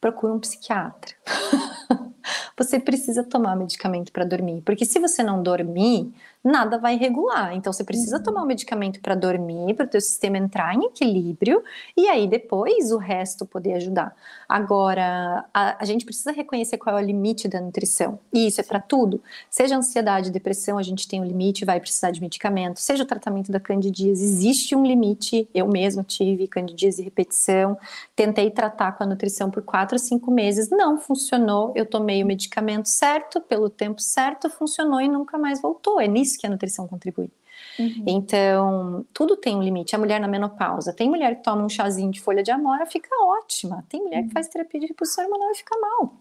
procura 0.00 0.32
um 0.32 0.38
psiquiatra. 0.38 1.12
você 2.56 2.78
precisa 2.78 3.22
tomar 3.22 3.56
medicamento 3.56 4.12
para 4.12 4.24
dormir, 4.24 4.62
porque 4.64 4.84
se 4.84 4.98
você 4.98 5.22
não 5.22 5.42
dormir, 5.42 6.12
nada 6.42 6.78
vai 6.78 6.96
regular. 6.96 7.54
Então 7.54 7.72
você 7.72 7.84
precisa 7.84 8.16
uhum. 8.16 8.22
tomar 8.22 8.42
um 8.42 8.46
medicamento 8.46 9.00
para 9.00 9.14
dormir, 9.14 9.74
para 9.74 9.86
o 9.86 9.88
teu 9.88 10.00
sistema 10.00 10.38
entrar 10.38 10.74
em 10.74 10.84
equilíbrio 10.84 11.62
e 11.96 12.08
aí 12.08 12.26
depois 12.26 12.92
o 12.92 12.96
resto 12.96 13.44
poder 13.44 13.74
ajudar. 13.74 14.14
Agora, 14.48 15.44
a, 15.52 15.82
a 15.82 15.84
gente 15.84 16.04
precisa 16.04 16.32
reconhecer 16.32 16.78
qual 16.78 16.98
é 16.98 17.02
o 17.02 17.04
limite 17.04 17.48
da 17.48 17.60
nutrição. 17.60 18.18
E 18.32 18.46
isso 18.46 18.60
é 18.60 18.64
para 18.64 18.80
tudo. 18.80 19.20
Seja 19.50 19.76
ansiedade, 19.76 20.30
depressão, 20.30 20.78
a 20.78 20.82
gente 20.82 21.06
tem 21.06 21.20
um 21.20 21.24
limite, 21.24 21.64
vai 21.64 21.80
precisar 21.80 22.10
de 22.10 22.20
medicamento. 22.20 22.80
Seja 22.80 23.02
o 23.02 23.06
tratamento 23.06 23.50
da 23.52 23.60
candidíase, 23.60 24.24
existe 24.24 24.74
um 24.74 24.84
limite. 24.84 25.48
Eu 25.54 25.68
mesmo 25.68 26.02
tive 26.02 26.46
candidíase 26.46 27.02
repetição, 27.02 27.76
tentei 28.14 28.50
tratar 28.50 28.92
com 28.92 29.04
a 29.04 29.06
nutrição 29.06 29.50
por 29.50 29.62
quatro, 29.62 29.98
cinco 29.98 30.30
meses, 30.30 30.70
não 30.70 30.98
funcionou. 30.98 31.72
Eu 31.74 31.84
tomei 31.84 32.17
o 32.22 32.26
medicamento 32.26 32.88
certo, 32.88 33.40
pelo 33.40 33.68
tempo 33.68 34.00
certo, 34.00 34.48
funcionou 34.50 35.00
e 35.00 35.08
nunca 35.08 35.38
mais 35.38 35.60
voltou. 35.60 36.00
É 36.00 36.06
nisso 36.06 36.38
que 36.38 36.46
a 36.46 36.50
nutrição 36.50 36.86
contribui. 36.86 37.30
Uhum. 37.78 38.04
Então, 38.06 39.06
tudo 39.12 39.36
tem 39.36 39.56
um 39.56 39.62
limite. 39.62 39.94
A 39.94 39.98
mulher 39.98 40.20
na 40.20 40.28
menopausa, 40.28 40.92
tem 40.92 41.08
mulher 41.08 41.36
que 41.36 41.42
toma 41.42 41.64
um 41.64 41.68
chazinho 41.68 42.10
de 42.10 42.20
folha 42.20 42.42
de 42.42 42.50
amora, 42.50 42.86
fica 42.86 43.08
ótima. 43.24 43.84
Tem 43.88 44.02
mulher 44.02 44.22
uhum. 44.22 44.28
que 44.28 44.34
faz 44.34 44.48
terapia 44.48 44.80
de 44.80 44.86
reposição 44.86 45.24
hormonal 45.24 45.50
e 45.50 45.54
fica 45.54 45.78
mal. 45.78 46.14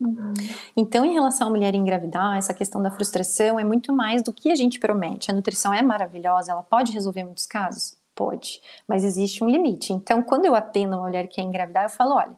Uhum. 0.00 0.34
Então, 0.76 1.04
em 1.04 1.12
relação 1.12 1.46
à 1.48 1.50
mulher 1.50 1.74
engravidar, 1.74 2.36
essa 2.36 2.52
questão 2.52 2.82
da 2.82 2.90
frustração 2.90 3.58
é 3.58 3.64
muito 3.64 3.92
mais 3.92 4.22
do 4.22 4.32
que 4.32 4.50
a 4.50 4.54
gente 4.54 4.78
promete. 4.78 5.30
A 5.30 5.34
nutrição 5.34 5.72
é 5.72 5.82
maravilhosa, 5.82 6.52
ela 6.52 6.62
pode 6.62 6.92
resolver 6.92 7.24
muitos 7.24 7.46
casos? 7.46 7.96
Pode, 8.14 8.60
mas 8.86 9.04
existe 9.04 9.42
um 9.42 9.48
limite. 9.48 9.90
Então, 9.92 10.22
quando 10.22 10.44
eu 10.44 10.54
atendo 10.54 10.96
uma 10.96 11.06
mulher 11.06 11.26
que 11.28 11.36
quer 11.36 11.42
engravidar, 11.42 11.84
eu 11.84 11.88
falo: 11.88 12.14
olha, 12.14 12.36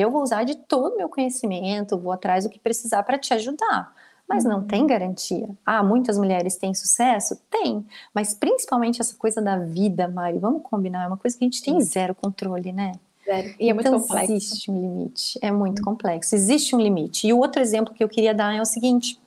eu 0.00 0.10
vou 0.10 0.22
usar 0.22 0.44
de 0.44 0.56
todo 0.56 0.94
o 0.94 0.96
meu 0.96 1.08
conhecimento, 1.08 1.98
vou 1.98 2.12
atrás 2.12 2.44
do 2.44 2.50
que 2.50 2.58
precisar 2.58 3.02
para 3.02 3.18
te 3.18 3.32
ajudar 3.34 3.92
mas 4.28 4.44
não 4.44 4.62
tem 4.62 4.86
garantia. 4.86 5.48
Ah, 5.64 5.82
muitas 5.82 6.16
mulheres 6.18 6.56
têm 6.56 6.74
sucesso? 6.74 7.40
Tem, 7.50 7.84
mas 8.14 8.34
principalmente 8.34 9.00
essa 9.00 9.14
coisa 9.16 9.40
da 9.40 9.58
vida, 9.58 10.08
Mari, 10.08 10.38
vamos 10.38 10.62
combinar, 10.62 11.04
é 11.04 11.06
uma 11.06 11.16
coisa 11.16 11.36
que 11.36 11.44
a 11.44 11.46
gente 11.46 11.62
tem 11.62 11.80
zero 11.80 12.14
controle, 12.14 12.72
né? 12.72 12.92
Zero. 13.24 13.54
E 13.58 13.68
é 13.68 13.72
muito 13.72 13.88
então, 13.88 14.00
complexo. 14.00 14.32
existe 14.32 14.70
um 14.70 14.80
limite, 14.80 15.38
é 15.42 15.50
muito 15.50 15.80
hum. 15.80 15.84
complexo, 15.84 16.34
existe 16.34 16.74
um 16.74 16.80
limite. 16.80 17.26
E 17.26 17.32
o 17.32 17.38
outro 17.38 17.60
exemplo 17.60 17.94
que 17.94 18.02
eu 18.02 18.08
queria 18.08 18.34
dar 18.34 18.54
é 18.54 18.60
o 18.60 18.64
seguinte, 18.64 19.18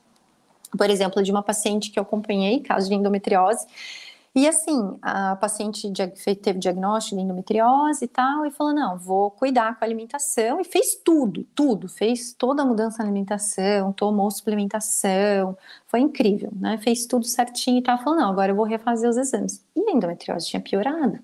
por 0.76 0.90
exemplo, 0.90 1.22
de 1.22 1.30
uma 1.30 1.42
paciente 1.42 1.90
que 1.90 1.98
eu 1.98 2.02
acompanhei, 2.02 2.60
caso 2.60 2.88
de 2.88 2.94
endometriose, 2.94 3.66
e 4.38 4.48
assim, 4.48 4.96
a 5.02 5.34
paciente 5.36 5.92
teve 6.40 6.58
diagnóstico 6.58 7.16
de 7.16 7.22
endometriose 7.22 8.04
e 8.04 8.08
tal, 8.08 8.46
e 8.46 8.50
falou: 8.50 8.72
não, 8.72 8.96
vou 8.96 9.30
cuidar 9.30 9.76
com 9.76 9.84
a 9.84 9.86
alimentação, 9.86 10.60
e 10.60 10.64
fez 10.64 10.94
tudo, 11.04 11.44
tudo, 11.54 11.88
fez 11.88 12.32
toda 12.32 12.62
a 12.62 12.66
mudança 12.66 12.98
na 12.98 13.04
alimentação, 13.06 13.92
tomou 13.92 14.30
suplementação, 14.30 15.56
foi 15.86 16.00
incrível, 16.00 16.52
né? 16.54 16.78
Fez 16.78 17.06
tudo 17.06 17.24
certinho 17.26 17.78
e 17.78 17.82
tal. 17.82 17.98
Falou: 17.98 18.18
não, 18.18 18.30
agora 18.30 18.52
eu 18.52 18.56
vou 18.56 18.64
refazer 18.64 19.10
os 19.10 19.16
exames. 19.16 19.64
E 19.74 19.80
a 19.90 19.92
endometriose 19.92 20.46
tinha 20.46 20.62
piorado 20.62 21.18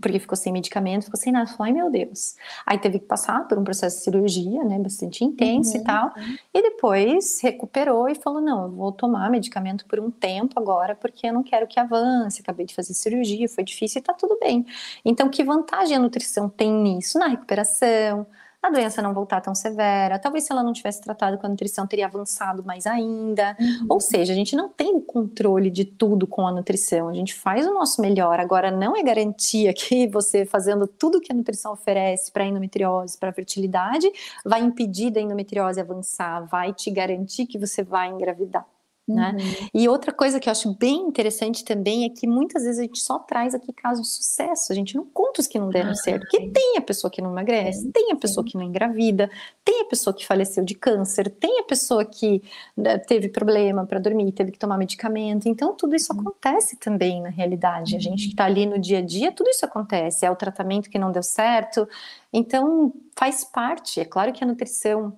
porque 0.00 0.18
ficou 0.18 0.36
sem 0.36 0.52
medicamento, 0.52 1.04
ficou 1.04 1.18
sem 1.18 1.32
nada. 1.32 1.46
Falou, 1.46 1.64
ai 1.64 1.72
meu 1.72 1.90
Deus. 1.90 2.36
Aí 2.66 2.78
teve 2.78 2.98
que 2.98 3.06
passar 3.06 3.46
por 3.46 3.58
um 3.58 3.64
processo 3.64 3.98
de 3.98 4.04
cirurgia, 4.04 4.64
né, 4.64 4.78
bastante 4.78 5.24
intenso 5.24 5.74
uhum, 5.74 5.80
e 5.80 5.84
tal. 5.84 6.06
Uhum. 6.16 6.36
E 6.54 6.62
depois 6.62 7.40
recuperou 7.42 8.08
e 8.08 8.14
falou, 8.14 8.40
não, 8.40 8.64
eu 8.64 8.70
vou 8.70 8.92
tomar 8.92 9.30
medicamento 9.30 9.84
por 9.86 10.00
um 10.00 10.10
tempo 10.10 10.58
agora, 10.58 10.94
porque 10.94 11.26
eu 11.26 11.32
não 11.32 11.42
quero 11.42 11.66
que 11.66 11.78
avance. 11.78 12.40
Acabei 12.40 12.66
de 12.66 12.74
fazer 12.74 12.94
cirurgia, 12.94 13.48
foi 13.48 13.64
difícil 13.64 14.00
e 14.00 14.02
tá 14.02 14.14
tudo 14.14 14.38
bem. 14.40 14.66
Então, 15.04 15.28
que 15.28 15.44
vantagem 15.44 15.96
a 15.96 16.00
nutrição 16.00 16.48
tem 16.48 16.72
nisso? 16.72 17.18
Na 17.18 17.26
recuperação, 17.26 18.26
a 18.62 18.68
doença 18.68 19.00
não 19.00 19.14
voltar 19.14 19.40
tão 19.40 19.54
severa. 19.54 20.18
Talvez 20.18 20.44
se 20.44 20.52
ela 20.52 20.62
não 20.62 20.72
tivesse 20.72 21.00
tratado 21.00 21.38
com 21.38 21.46
a 21.46 21.48
nutrição, 21.48 21.86
teria 21.86 22.06
avançado 22.06 22.62
mais 22.62 22.86
ainda. 22.86 23.56
Uhum. 23.58 23.86
Ou 23.88 24.00
seja, 24.00 24.32
a 24.32 24.36
gente 24.36 24.54
não 24.54 24.68
tem 24.68 24.94
o 24.94 25.00
controle 25.00 25.70
de 25.70 25.84
tudo 25.84 26.26
com 26.26 26.46
a 26.46 26.52
nutrição. 26.52 27.08
A 27.08 27.14
gente 27.14 27.34
faz 27.34 27.66
o 27.66 27.72
nosso 27.72 28.02
melhor. 28.02 28.38
Agora, 28.38 28.70
não 28.70 28.94
é 28.94 29.02
garantia 29.02 29.72
que 29.74 30.06
você 30.08 30.44
fazendo 30.44 30.86
tudo 30.86 31.20
que 31.20 31.32
a 31.32 31.34
nutrição 31.34 31.72
oferece 31.72 32.30
para 32.30 32.44
endometriose, 32.44 33.16
para 33.16 33.32
fertilidade, 33.32 34.10
vai 34.44 34.60
impedir 34.60 35.10
da 35.10 35.20
endometriose 35.20 35.80
avançar, 35.80 36.46
vai 36.46 36.72
te 36.74 36.90
garantir 36.90 37.46
que 37.46 37.58
você 37.58 37.82
vai 37.82 38.08
engravidar. 38.08 38.66
Né? 39.14 39.36
Uhum. 39.38 39.68
E 39.74 39.88
outra 39.88 40.12
coisa 40.12 40.38
que 40.38 40.48
eu 40.48 40.50
acho 40.52 40.74
bem 40.76 41.02
interessante 41.02 41.64
também 41.64 42.04
é 42.04 42.08
que 42.08 42.26
muitas 42.26 42.62
vezes 42.62 42.78
a 42.78 42.82
gente 42.82 43.00
só 43.00 43.18
traz 43.18 43.54
aqui 43.54 43.72
casos 43.72 44.06
de 44.06 44.14
sucesso, 44.14 44.72
a 44.72 44.74
gente 44.74 44.96
não 44.96 45.04
conta 45.04 45.40
os 45.40 45.46
que 45.46 45.58
não 45.58 45.68
deram 45.68 45.90
ah, 45.90 45.94
certo, 45.94 46.20
porque 46.20 46.50
tem 46.50 46.76
a 46.76 46.80
pessoa 46.80 47.10
que 47.10 47.20
não 47.20 47.30
emagrece, 47.30 47.82
sim, 47.82 47.90
tem 47.90 48.12
a 48.12 48.16
pessoa 48.16 48.44
sim. 48.44 48.52
que 48.52 48.58
não 48.58 48.64
engravida, 48.64 49.30
tem 49.64 49.82
a 49.82 49.84
pessoa 49.84 50.14
que 50.14 50.26
faleceu 50.26 50.64
de 50.64 50.74
câncer, 50.74 51.30
tem 51.30 51.60
a 51.60 51.64
pessoa 51.64 52.04
que 52.04 52.42
né, 52.76 52.98
teve 52.98 53.28
problema 53.28 53.86
para 53.86 53.98
dormir, 53.98 54.32
teve 54.32 54.52
que 54.52 54.58
tomar 54.58 54.78
medicamento, 54.78 55.48
então 55.48 55.74
tudo 55.74 55.96
isso 55.96 56.12
uhum. 56.12 56.20
acontece 56.20 56.76
também 56.76 57.20
na 57.20 57.30
realidade, 57.30 57.96
a 57.96 58.00
gente 58.00 58.24
que 58.24 58.30
está 58.30 58.44
ali 58.44 58.66
no 58.66 58.78
dia 58.78 58.98
a 58.98 59.02
dia, 59.02 59.32
tudo 59.32 59.50
isso 59.50 59.64
acontece, 59.64 60.24
é 60.24 60.30
o 60.30 60.36
tratamento 60.36 60.88
que 60.88 60.98
não 60.98 61.10
deu 61.10 61.22
certo, 61.22 61.88
então 62.32 62.92
faz 63.16 63.44
parte, 63.44 64.00
é 64.00 64.04
claro 64.04 64.32
que 64.32 64.44
a 64.44 64.46
nutrição 64.46 65.16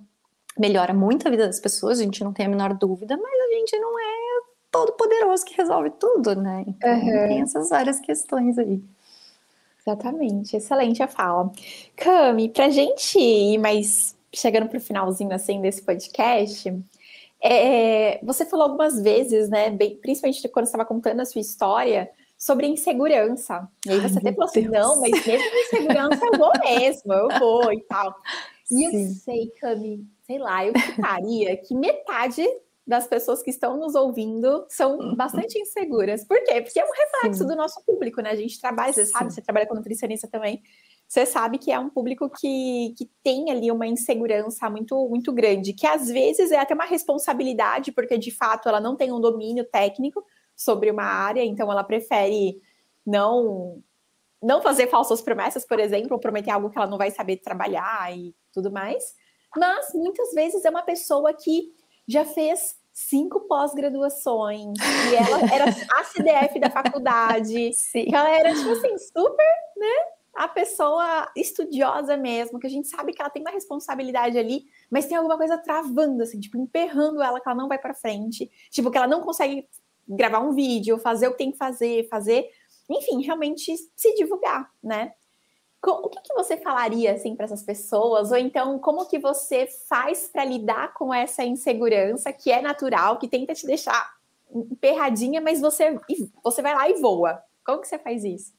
melhora 0.59 0.93
muito 0.93 1.27
a 1.27 1.31
vida 1.31 1.47
das 1.47 1.61
pessoas, 1.61 2.01
a 2.01 2.03
gente 2.03 2.23
não 2.23 2.33
tem 2.33 2.47
a 2.47 2.49
menor 2.49 2.75
dúvida, 2.75 3.17
mas 3.17 3.41
a 3.41 3.55
gente 3.55 3.79
não 3.79 3.99
é 3.99 4.43
todo 4.71 4.93
poderoso 4.93 5.45
que 5.45 5.57
resolve 5.57 5.91
tudo, 5.91 6.35
né? 6.35 6.65
Então 6.67 6.91
uhum. 6.91 7.29
tem 7.29 7.43
essas 7.43 7.69
várias 7.69 8.01
questões 8.01 8.59
aí. 8.59 8.83
Exatamente, 9.81 10.57
excelente 10.57 11.03
a 11.03 11.09
fala. 11.09 11.51
Cami, 11.97 12.49
pra 12.49 12.71
gente 12.71 13.19
ir 13.19 13.59
mais 13.59 14.17
chegando 14.33 14.69
pro 14.69 14.81
finalzinho 14.81 15.33
assim 15.35 15.61
desse 15.61 15.83
podcast, 15.83 16.73
é, 17.43 18.21
você 18.23 18.47
falou 18.47 18.67
algumas 18.67 19.03
vezes, 19.03 19.49
né, 19.49 19.71
bem, 19.71 19.97
principalmente 19.97 20.49
quando 20.49 20.67
estava 20.67 20.85
contando 20.85 21.21
a 21.21 21.25
sua 21.25 21.41
história, 21.41 22.09
sobre 22.39 22.67
insegurança. 22.67 23.69
E 23.87 23.91
aí 23.91 24.01
você 24.01 24.15
Ai, 24.15 24.19
até 24.19 24.33
falou 24.33 24.49
assim, 24.49 24.69
não, 24.69 25.01
mas 25.01 25.27
mesmo 25.27 25.59
insegurança 25.59 26.25
eu 26.25 26.39
vou 26.39 26.53
mesmo, 26.61 27.13
eu 27.13 27.29
vou 27.39 27.73
e 27.73 27.81
tal. 27.83 28.17
E 28.71 28.75
Sim. 28.75 29.05
eu 29.05 29.11
sei, 29.11 29.53
Cami, 29.61 30.07
sei 30.33 30.39
lá, 30.39 30.65
eu 30.65 30.73
ficaria 30.79 31.57
que 31.59 31.75
metade 31.75 32.47
das 32.87 33.07
pessoas 33.07 33.43
que 33.43 33.51
estão 33.51 33.77
nos 33.77 33.95
ouvindo 33.95 34.65
são 34.69 34.99
uhum. 34.99 35.15
bastante 35.15 35.59
inseguras. 35.59 36.25
Por 36.25 36.43
quê? 36.43 36.61
Porque 36.63 36.81
é 36.81 36.85
um 36.85 36.91
reflexo 36.91 37.43
Sim. 37.43 37.47
do 37.47 37.55
nosso 37.55 37.85
público, 37.85 38.21
né? 38.21 38.31
A 38.31 38.37
gente 38.37 38.61
trabalha, 38.61 38.93
você 38.93 39.05
sabe, 39.05 39.33
você 39.33 39.43
trabalha 39.43 39.67
com 39.67 39.75
nutricionista 39.75 40.27
também. 40.27 40.63
Você 41.07 41.27
sabe 41.27 41.59
que 41.59 41.71
é 41.71 41.79
um 41.79 41.91
público 41.91 42.31
que, 42.31 42.95
que 42.97 43.09
tem 43.23 43.51
ali 43.51 43.71
uma 43.71 43.87
insegurança 43.87 44.69
muito, 44.71 45.09
muito 45.09 45.33
grande, 45.33 45.75
que 45.75 45.87
às 45.87 46.09
vezes 46.09 46.51
é 46.51 46.59
até 46.59 46.75
uma 46.75 46.87
responsabilidade, 46.87 47.93
porque 47.93 48.17
de 48.17 48.31
fato 48.31 48.69
ela 48.69 48.81
não 48.81 48.97
tem 48.97 49.13
um 49.13 49.21
domínio 49.21 49.65
técnico 49.65 50.25
sobre 50.57 50.91
uma 50.91 51.05
área, 51.05 51.45
então 51.45 51.71
ela 51.71 51.85
prefere 51.85 52.61
não 53.05 53.83
não 54.43 54.61
fazer 54.61 54.89
falsas 54.89 55.23
promessas, 55.23 55.65
por 55.65 55.79
exemplo, 55.79 56.15
ou 56.15 56.19
prometer 56.19 56.51
algo 56.51 56.69
que 56.69 56.77
ela 56.77 56.89
não 56.89 56.99
vai 56.99 57.13
saber 57.13 57.37
trabalhar 57.37 58.17
e 58.17 58.35
tudo 58.53 58.73
mais 58.73 59.15
mas 59.57 59.93
muitas 59.95 60.33
vezes 60.33 60.65
é 60.65 60.71
uma 60.71 60.83
pessoa 60.83 61.33
que 61.35 61.73
já 62.07 62.25
fez 62.25 62.77
cinco 62.93 63.41
pós-graduações, 63.41 64.77
e 65.11 65.15
ela 65.15 65.41
era 65.53 65.65
a 65.99 66.05
CDF 66.05 66.61
da 66.61 66.71
faculdade, 66.71 67.73
Sim. 67.73 68.07
ela 68.13 68.31
era, 68.31 68.55
tipo 68.55 68.71
assim, 68.71 68.99
super, 68.99 69.55
né? 69.77 69.95
A 70.35 70.49
pessoa 70.49 71.31
estudiosa 71.37 72.17
mesmo, 72.17 72.59
que 72.59 72.67
a 72.67 72.71
gente 72.71 72.89
sabe 72.89 73.13
que 73.13 73.21
ela 73.21 73.31
tem 73.31 73.43
uma 73.43 73.51
responsabilidade 73.51 74.39
ali, 74.39 74.65
mas 74.91 75.07
tem 75.07 75.17
alguma 75.17 75.37
coisa 75.37 75.59
travando, 75.59 76.23
assim, 76.23 76.39
tipo, 76.41 76.59
emperrando 76.59 77.23
ela, 77.23 77.41
que 77.41 77.49
ela 77.49 77.57
não 77.57 77.69
vai 77.69 77.79
para 77.79 77.95
frente, 77.95 78.51
tipo, 78.71 78.91
que 78.91 78.99
ela 78.99 79.07
não 79.07 79.21
consegue 79.21 79.67
gravar 80.07 80.41
um 80.41 80.53
vídeo, 80.53 80.99
fazer 80.99 81.29
o 81.29 81.33
que 81.33 81.39
tem 81.39 81.53
que 81.53 81.59
fazer, 81.59 82.09
fazer, 82.09 82.49
enfim, 82.91 83.23
realmente 83.23 83.75
se 83.97 84.15
divulgar, 84.15 84.71
né? 84.83 85.13
O 85.91 86.09
que, 86.09 86.21
que 86.21 86.35
você 86.35 86.57
falaria 86.57 87.13
assim 87.13 87.35
para 87.35 87.47
essas 87.47 87.63
pessoas? 87.63 88.31
Ou 88.31 88.37
então, 88.37 88.79
como 88.79 89.07
que 89.07 89.19
você 89.19 89.67
faz 89.89 90.29
para 90.29 90.45
lidar 90.45 90.95
com 90.95 91.13
essa 91.13 91.45
insegurança 91.45 92.33
que 92.33 92.51
é 92.53 92.63
natural, 92.63 93.19
que 93.19 93.29
tenta 93.29 93.55
te 93.55 93.67
deixar 93.67 94.15
emperradinha, 94.55 95.41
mas 95.41 95.61
você, 95.61 95.99
você 96.43 96.63
vai 96.63 96.75
lá 96.75 96.89
e 96.89 97.01
voa? 97.01 97.43
Como 97.65 97.81
que 97.81 97.89
você 97.89 97.99
faz 97.99 98.23
isso? 98.23 98.53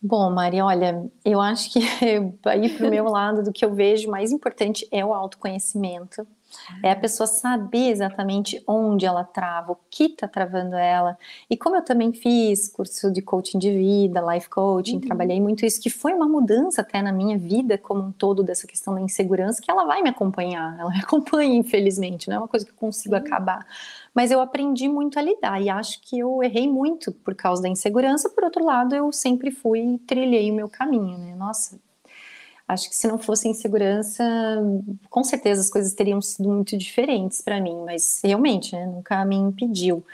Bom, 0.00 0.30
Mari, 0.30 0.60
olha, 0.60 1.10
eu 1.24 1.40
acho 1.40 1.72
que 1.72 1.80
aí 2.44 2.68
para 2.76 2.86
o 2.86 2.90
meu 2.90 3.04
lado 3.04 3.42
do 3.42 3.52
que 3.52 3.64
eu 3.64 3.74
vejo 3.74 4.10
mais 4.10 4.30
importante 4.30 4.86
é 4.90 5.04
o 5.04 5.14
autoconhecimento. 5.14 6.26
É 6.82 6.90
a 6.90 6.96
pessoa 6.96 7.26
saber 7.26 7.90
exatamente 7.90 8.62
onde 8.66 9.06
ela 9.06 9.24
trava, 9.24 9.72
o 9.72 9.78
que 9.90 10.04
está 10.04 10.26
travando 10.26 10.74
ela. 10.76 11.18
E 11.48 11.56
como 11.56 11.76
eu 11.76 11.82
também 11.82 12.12
fiz 12.12 12.68
curso 12.68 13.10
de 13.10 13.22
coaching 13.22 13.58
de 13.58 13.70
vida, 13.70 14.20
life 14.20 14.48
coaching, 14.48 14.96
uhum. 14.96 15.00
trabalhei 15.00 15.40
muito 15.40 15.64
isso, 15.64 15.80
que 15.80 15.90
foi 15.90 16.12
uma 16.12 16.28
mudança 16.28 16.80
até 16.80 17.02
na 17.02 17.12
minha 17.12 17.38
vida 17.38 17.78
como 17.78 18.02
um 18.02 18.12
todo 18.12 18.42
dessa 18.42 18.66
questão 18.66 18.94
da 18.94 19.00
insegurança, 19.00 19.60
que 19.62 19.70
ela 19.70 19.84
vai 19.84 20.02
me 20.02 20.10
acompanhar, 20.10 20.78
ela 20.78 20.90
me 20.90 20.98
acompanha, 21.00 21.54
infelizmente, 21.54 22.28
não 22.28 22.36
é 22.36 22.38
uma 22.38 22.48
coisa 22.48 22.64
que 22.64 22.72
eu 22.72 22.76
consigo 22.76 23.14
uhum. 23.14 23.20
acabar. 23.20 23.66
Mas 24.14 24.30
eu 24.30 24.40
aprendi 24.40 24.88
muito 24.88 25.18
a 25.18 25.22
lidar 25.22 25.60
e 25.60 25.68
acho 25.68 26.00
que 26.00 26.18
eu 26.18 26.42
errei 26.42 26.66
muito 26.66 27.12
por 27.12 27.34
causa 27.34 27.62
da 27.62 27.68
insegurança. 27.68 28.30
Por 28.30 28.44
outro 28.44 28.64
lado, 28.64 28.94
eu 28.94 29.12
sempre 29.12 29.50
fui 29.50 29.80
e 29.80 29.98
trilhei 29.98 30.50
o 30.50 30.54
meu 30.54 30.68
caminho, 30.68 31.18
né? 31.18 31.34
Nossa, 31.34 31.78
Acho 32.68 32.88
que 32.88 32.96
se 32.96 33.06
não 33.06 33.16
fosse 33.16 33.48
insegurança, 33.48 34.24
com 35.08 35.22
certeza 35.22 35.60
as 35.60 35.70
coisas 35.70 35.94
teriam 35.94 36.20
sido 36.20 36.48
muito 36.48 36.76
diferentes 36.76 37.40
para 37.40 37.60
mim, 37.60 37.76
mas 37.84 38.20
realmente, 38.24 38.74
né, 38.74 38.86
nunca 38.86 39.24
me 39.24 39.36
impediu. 39.36 40.04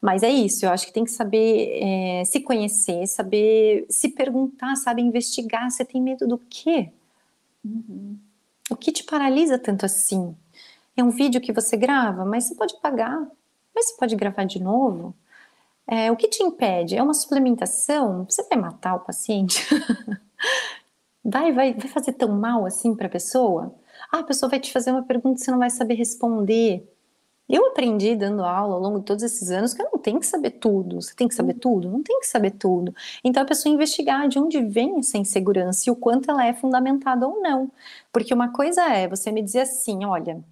Mas 0.00 0.22
é 0.22 0.30
isso, 0.30 0.64
eu 0.64 0.70
acho 0.70 0.86
que 0.86 0.92
tem 0.92 1.04
que 1.04 1.10
saber 1.10 1.80
é, 1.82 2.24
se 2.24 2.40
conhecer, 2.40 3.06
saber 3.06 3.84
se 3.90 4.08
perguntar, 4.10 4.76
sabe, 4.76 5.02
investigar. 5.02 5.70
Você 5.70 5.84
tem 5.84 6.00
medo 6.00 6.26
do 6.26 6.38
quê? 6.38 6.90
Uhum. 7.64 8.16
O 8.70 8.76
que 8.76 8.92
te 8.92 9.04
paralisa 9.04 9.58
tanto 9.58 9.84
assim? 9.84 10.34
É 10.96 11.02
um 11.02 11.10
vídeo 11.10 11.40
que 11.40 11.52
você 11.52 11.76
grava, 11.76 12.24
mas 12.24 12.44
você 12.44 12.54
pode 12.54 12.80
pagar, 12.80 13.20
mas 13.74 13.86
você 13.86 13.96
pode 13.96 14.16
gravar 14.16 14.44
de 14.44 14.62
novo. 14.62 15.14
É, 15.86 16.12
o 16.12 16.16
que 16.16 16.28
te 16.28 16.42
impede? 16.42 16.96
É 16.96 17.02
uma 17.02 17.14
suplementação? 17.14 18.24
Você 18.28 18.42
vai 18.44 18.58
matar 18.58 18.94
o 18.94 19.00
paciente? 19.00 19.66
vai, 21.28 21.52
vai, 21.52 21.74
vai 21.74 21.88
fazer 21.88 22.12
tão 22.14 22.28
mal 22.28 22.66
assim 22.66 22.94
para 22.94 23.06
a 23.06 23.10
pessoa? 23.10 23.74
Ah, 24.12 24.20
a 24.20 24.24
pessoa 24.24 24.48
vai 24.50 24.60
te 24.60 24.72
fazer 24.72 24.90
uma 24.90 25.02
pergunta 25.02 25.40
e 25.40 25.44
você 25.44 25.50
não 25.50 25.58
vai 25.58 25.70
saber 25.70 25.94
responder. 25.94 26.88
Eu 27.48 27.66
aprendi 27.68 28.14
dando 28.14 28.44
aula 28.44 28.74
ao 28.74 28.80
longo 28.80 28.98
de 29.00 29.06
todos 29.06 29.22
esses 29.22 29.50
anos 29.50 29.72
que 29.72 29.80
eu 29.80 29.88
não 29.92 29.98
tenho 29.98 30.20
que 30.20 30.26
saber 30.26 30.50
tudo. 30.52 31.00
Você 31.00 31.14
tem 31.14 31.26
que 31.28 31.34
saber 31.34 31.54
tudo? 31.54 31.90
Não 31.90 32.02
tem 32.02 32.20
que 32.20 32.26
saber 32.26 32.50
tudo. 32.52 32.94
Então 33.24 33.42
a 33.42 33.46
pessoa 33.46 33.72
investigar 33.72 34.28
de 34.28 34.38
onde 34.38 34.60
vem 34.62 34.98
essa 34.98 35.16
insegurança 35.18 35.88
e 35.88 35.92
o 35.92 35.96
quanto 35.96 36.30
ela 36.30 36.46
é 36.46 36.52
fundamentada 36.52 37.26
ou 37.26 37.40
não. 37.40 37.70
Porque 38.12 38.34
uma 38.34 38.52
coisa 38.52 38.82
é 38.82 39.08
você 39.08 39.32
me 39.32 39.42
dizer 39.42 39.60
assim: 39.60 40.04
olha, 40.04 40.44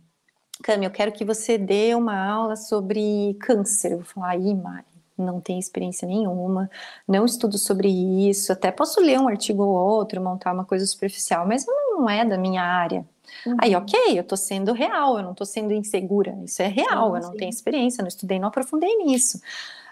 Cami, 0.62 0.87
eu 0.87 0.91
quero 0.91 1.12
que 1.12 1.24
você 1.24 1.59
dê 1.59 1.95
uma 1.95 2.16
aula 2.16 2.57
sobre 2.57 3.35
câncer. 3.41 3.93
Eu 3.93 3.99
vou 3.99 4.07
falar, 4.07 4.31
aí, 4.31 4.55
Mari, 4.55 4.87
não 5.17 5.41
tenho 5.41 5.59
experiência 5.59 6.07
nenhuma, 6.07 6.71
não 7.07 7.25
estudo 7.25 7.59
sobre 7.59 7.89
isso, 7.89 8.53
até 8.53 8.71
posso 8.71 9.01
ler 9.01 9.19
um 9.19 9.29
artigo 9.29 9.62
ou 9.62 9.75
outro, 9.75 10.21
montar 10.21 10.53
uma 10.53 10.64
coisa 10.64 10.87
superficial, 10.87 11.47
mas 11.47 11.67
não 11.67 12.09
é 12.09 12.25
da 12.25 12.37
minha 12.37 12.62
área. 12.62 13.05
Uhum. 13.47 13.57
Aí, 13.61 13.75
ok, 13.75 14.19
eu 14.19 14.25
tô 14.25 14.37
sendo 14.37 14.73
real, 14.73 15.19
eu 15.19 15.25
não 15.25 15.35
tô 15.35 15.45
sendo 15.45 15.73
insegura, 15.73 16.37
isso 16.45 16.62
é 16.62 16.69
real, 16.69 17.17
eu 17.17 17.23
não 17.23 17.33
sim. 17.33 17.39
tenho 17.39 17.51
experiência, 17.51 18.03
não 18.03 18.09
estudei, 18.09 18.39
não 18.39 18.49
aprofundei 18.49 18.97
nisso. 18.97 19.41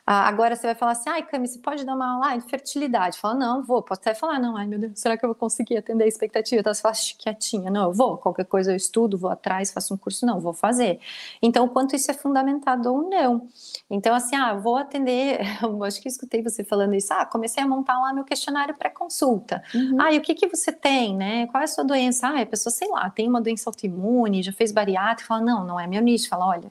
Ah, 0.07 0.29
agora 0.29 0.55
você 0.55 0.67
vai 0.67 0.75
falar 0.75 0.93
assim, 0.93 1.09
ai, 1.09 1.23
Cami, 1.23 1.49
você 1.49 1.59
pode 1.59 1.83
dar 1.83 1.95
uma 1.95 2.15
aula 2.15 2.37
de 2.37 2.47
fertilidade? 2.47 3.19
Fala, 3.19 3.35
não, 3.35 3.63
vou. 3.63 3.83
Posso 3.83 4.03
até 4.03 4.15
falar, 4.15 4.39
não, 4.39 4.55
ai, 4.55 4.67
meu 4.67 4.79
Deus, 4.79 4.93
será 5.01 5.17
que 5.17 5.25
eu 5.25 5.29
vou 5.29 5.35
conseguir 5.35 5.79
atender 5.79 6.05
a 6.05 6.07
expectativa? 6.07 6.61
Então 6.61 6.75
você 6.75 6.83
fala, 6.83 6.95
quietinha, 7.19 7.71
não, 7.71 7.85
eu 7.85 7.93
vou. 7.93 8.19
Qualquer 8.19 8.45
coisa 8.45 8.73
eu 8.73 8.77
estudo, 8.77 9.17
vou 9.17 9.31
atrás, 9.31 9.73
faço 9.73 9.95
um 9.95 9.97
curso, 9.97 10.27
não, 10.27 10.41
vou 10.41 10.53
fazer. 10.53 11.01
Então, 11.41 11.65
o 11.65 11.71
quanto 11.71 11.97
isso 11.97 12.11
é 12.11 12.15
fundamentado 12.15 12.93
ou 12.93 13.09
não. 13.09 13.49
Então, 13.89 14.15
assim, 14.15 14.37
ah, 14.37 14.53
vou 14.53 14.77
atender, 14.77 15.41
eu 15.63 15.83
acho 15.83 16.03
que 16.03 16.09
escutei 16.09 16.43
você 16.43 16.63
falando 16.63 16.95
isso, 16.95 17.13
ah, 17.15 17.25
comecei 17.25 17.63
a 17.63 17.67
montar 17.67 17.99
lá 17.99 18.13
meu 18.13 18.25
questionário 18.25 18.75
para 18.75 18.91
consulta. 18.91 19.63
Uhum. 19.75 19.97
Ah, 19.99 20.13
e 20.13 20.19
o 20.19 20.21
que 20.21 20.35
que 20.35 20.47
você 20.47 20.71
tem, 20.71 21.17
né? 21.17 21.47
Qual 21.47 21.63
é 21.63 21.65
a 21.65 21.67
sua 21.67 21.85
doença? 21.85 22.29
Ah, 22.29 22.43
a 22.43 22.47
pessoa, 22.47 22.71
sei 22.71 22.89
lá, 22.89 23.09
tem 23.09 23.27
uma 23.27 23.41
doença 23.41 23.71
autoimune, 23.71 24.43
já 24.43 24.53
fez 24.53 24.71
bariátrica, 24.71 25.29
fala, 25.29 25.41
não, 25.41 25.65
não 25.67 25.81
é 25.81 25.87
meu 25.87 26.03
nicho. 26.03 26.29
Fala, 26.29 26.47
olha, 26.47 26.71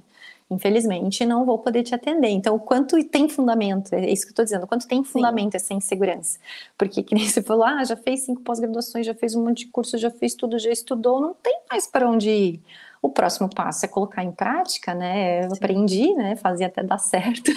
infelizmente 0.54 1.26
não 1.26 1.46
vou 1.46 1.58
poder 1.60 1.84
te 1.84 1.94
atender. 1.94 2.30
Então, 2.30 2.56
o 2.56 2.60
quanto 2.60 3.02
tem 3.06 3.28
fundamento, 3.28 3.94
é 3.94 4.10
isso 4.10 4.24
que 4.24 4.30
eu 4.30 4.34
estou 4.34 4.46
dizendo, 4.46 4.64
o 4.64 4.68
quanto 4.68 4.88
tem 4.88 5.04
fundamento 5.04 5.52
Sim. 5.52 5.58
essa 5.58 5.74
insegurança. 5.74 6.40
Porque, 6.78 7.04
que 7.04 7.16
nem 7.16 7.28
você 7.28 7.42
falou, 7.42 7.64
ah, 7.64 7.84
já 7.84 7.96
fez 7.96 8.22
cinco 8.22 8.42
pós-graduações, 8.42 9.06
já 9.06 9.14
fez 9.14 9.36
um 9.36 9.44
monte 9.44 9.66
de 9.66 9.68
curso, 9.68 9.98
já 9.98 10.10
fez 10.10 10.34
tudo, 10.34 10.58
já 10.58 10.72
estudou, 10.72 11.20
não 11.20 11.34
tem 11.34 11.60
mais 11.70 11.88
para 11.88 12.10
onde 12.10 12.30
ir. 12.30 12.62
O 13.04 13.10
próximo 13.10 13.50
passo 13.54 13.84
é 13.84 13.90
colocar 13.90 14.24
em 14.24 14.32
prática, 14.32 14.96
né? 14.96 15.44
Eu 15.44 15.50
Sim. 15.50 15.58
aprendi, 15.58 16.14
né? 16.14 16.38
Fazia 16.38 16.68
até 16.68 16.82
dar 16.82 16.98
certo. 16.98 17.52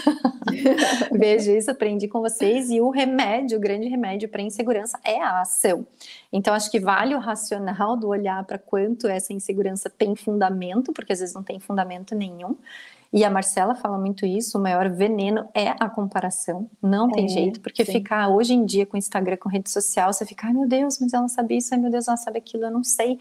Vejo 1.17 1.53
isso, 1.53 1.71
aprendi 1.71 2.09
com 2.09 2.21
vocês. 2.21 2.69
E 2.69 2.81
o 2.81 2.91
remédio, 2.91 3.57
o 3.57 3.61
grande 3.61 3.87
remédio 3.87 4.29
para 4.29 4.43
insegurança 4.43 4.99
é 5.05 5.23
a 5.23 5.43
ação. 5.43 5.87
Então, 6.33 6.53
acho 6.53 6.69
que 6.69 6.81
vale 6.81 7.15
o 7.15 7.21
racional 7.21 7.97
do 7.97 8.09
olhar 8.09 8.43
para 8.43 8.59
quanto 8.59 9.07
essa 9.07 9.33
insegurança 9.33 9.89
tem 9.89 10.17
fundamento, 10.17 10.93
porque 10.93 11.13
às 11.13 11.21
vezes 11.21 11.33
não 11.33 11.45
tem 11.45 11.61
fundamento 11.61 12.13
nenhum. 12.17 12.57
E 13.17 13.25
a 13.25 13.31
Marcela 13.31 13.75
fala 13.75 13.97
muito 13.97 14.27
isso, 14.27 14.59
o 14.59 14.61
maior 14.61 14.91
veneno 14.91 15.49
é 15.55 15.71
a 15.81 15.89
comparação, 15.89 16.69
não 16.83 17.09
tem 17.11 17.25
é, 17.25 17.29
jeito, 17.29 17.63
porque 17.63 17.83
sim. 17.83 17.93
ficar 17.93 18.29
hoje 18.29 18.53
em 18.53 18.67
dia 18.67 18.85
com 18.85 18.95
Instagram, 18.95 19.39
com 19.39 19.49
rede 19.49 19.71
social, 19.71 20.13
você 20.13 20.27
fica, 20.27 20.49
ai 20.49 20.53
meu 20.53 20.69
Deus, 20.69 20.99
mas 21.01 21.15
ela 21.15 21.27
sabe 21.27 21.57
isso, 21.57 21.73
ai 21.73 21.81
meu 21.81 21.91
Deus, 21.91 22.07
ela 22.09 22.19
sabe 22.19 22.37
aquilo, 22.37 22.65
eu 22.65 22.71
não 22.71 22.85
sei. 22.85 23.19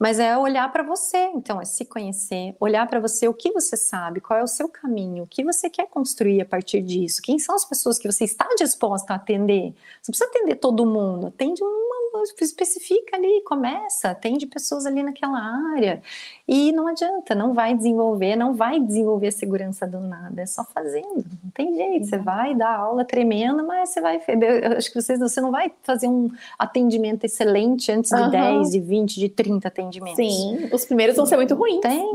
Mas 0.00 0.18
é 0.18 0.36
olhar 0.36 0.72
para 0.72 0.82
você, 0.82 1.30
então 1.32 1.60
é 1.60 1.64
se 1.64 1.84
conhecer, 1.84 2.56
olhar 2.58 2.88
para 2.88 2.98
você 2.98 3.28
o 3.28 3.32
que 3.32 3.52
você 3.52 3.76
sabe, 3.76 4.20
qual 4.20 4.36
é 4.36 4.42
o 4.42 4.48
seu 4.48 4.68
caminho, 4.68 5.22
o 5.22 5.26
que 5.28 5.44
você 5.44 5.70
quer 5.70 5.86
construir 5.86 6.40
a 6.40 6.44
partir 6.44 6.82
disso, 6.82 7.22
quem 7.22 7.38
são 7.38 7.54
as 7.54 7.64
pessoas 7.64 8.00
que 8.00 8.10
você 8.10 8.24
está 8.24 8.48
disposta 8.58 9.12
a 9.12 9.16
atender. 9.16 9.72
Você 10.02 10.10
precisa 10.10 10.28
atender 10.28 10.56
todo 10.56 10.84
mundo, 10.84 11.28
atende 11.28 11.62
uma 11.62 11.96
especifica 12.24 13.16
ali, 13.16 13.42
começa, 13.42 14.10
atende 14.10 14.46
pessoas 14.46 14.86
ali 14.86 15.02
naquela 15.02 15.38
área. 15.74 16.02
E 16.46 16.72
não 16.72 16.86
adianta, 16.86 17.34
não 17.34 17.52
vai 17.52 17.74
desenvolver, 17.74 18.36
não 18.36 18.54
vai 18.54 18.80
desenvolver 18.80 19.32
segurança 19.36 19.86
do 19.86 20.00
nada, 20.00 20.42
é 20.42 20.46
só 20.46 20.64
fazendo, 20.64 21.24
não 21.42 21.50
tem 21.54 21.74
jeito. 21.74 22.06
Você 22.06 22.18
vai 22.18 22.54
dar 22.54 22.76
aula 22.76 23.04
tremenda, 23.04 23.62
mas 23.62 23.90
você 23.90 24.00
vai. 24.00 24.16
Eu 24.16 24.76
acho 24.76 24.92
que 24.92 25.00
vocês, 25.00 25.18
você 25.18 25.40
não 25.40 25.50
vai 25.50 25.70
fazer 25.82 26.08
um 26.08 26.30
atendimento 26.58 27.24
excelente 27.24 27.92
antes 27.92 28.10
de 28.10 28.20
uhum. 28.20 28.30
10, 28.30 28.70
de 28.70 28.80
20, 28.80 29.14
de 29.20 29.28
30 29.28 29.68
atendimentos. 29.68 30.16
Sim, 30.16 30.68
os 30.72 30.84
primeiros 30.84 31.16
vão 31.16 31.26
ser 31.26 31.36
muito 31.36 31.54
ruins. 31.54 31.80
Tem, 31.80 32.12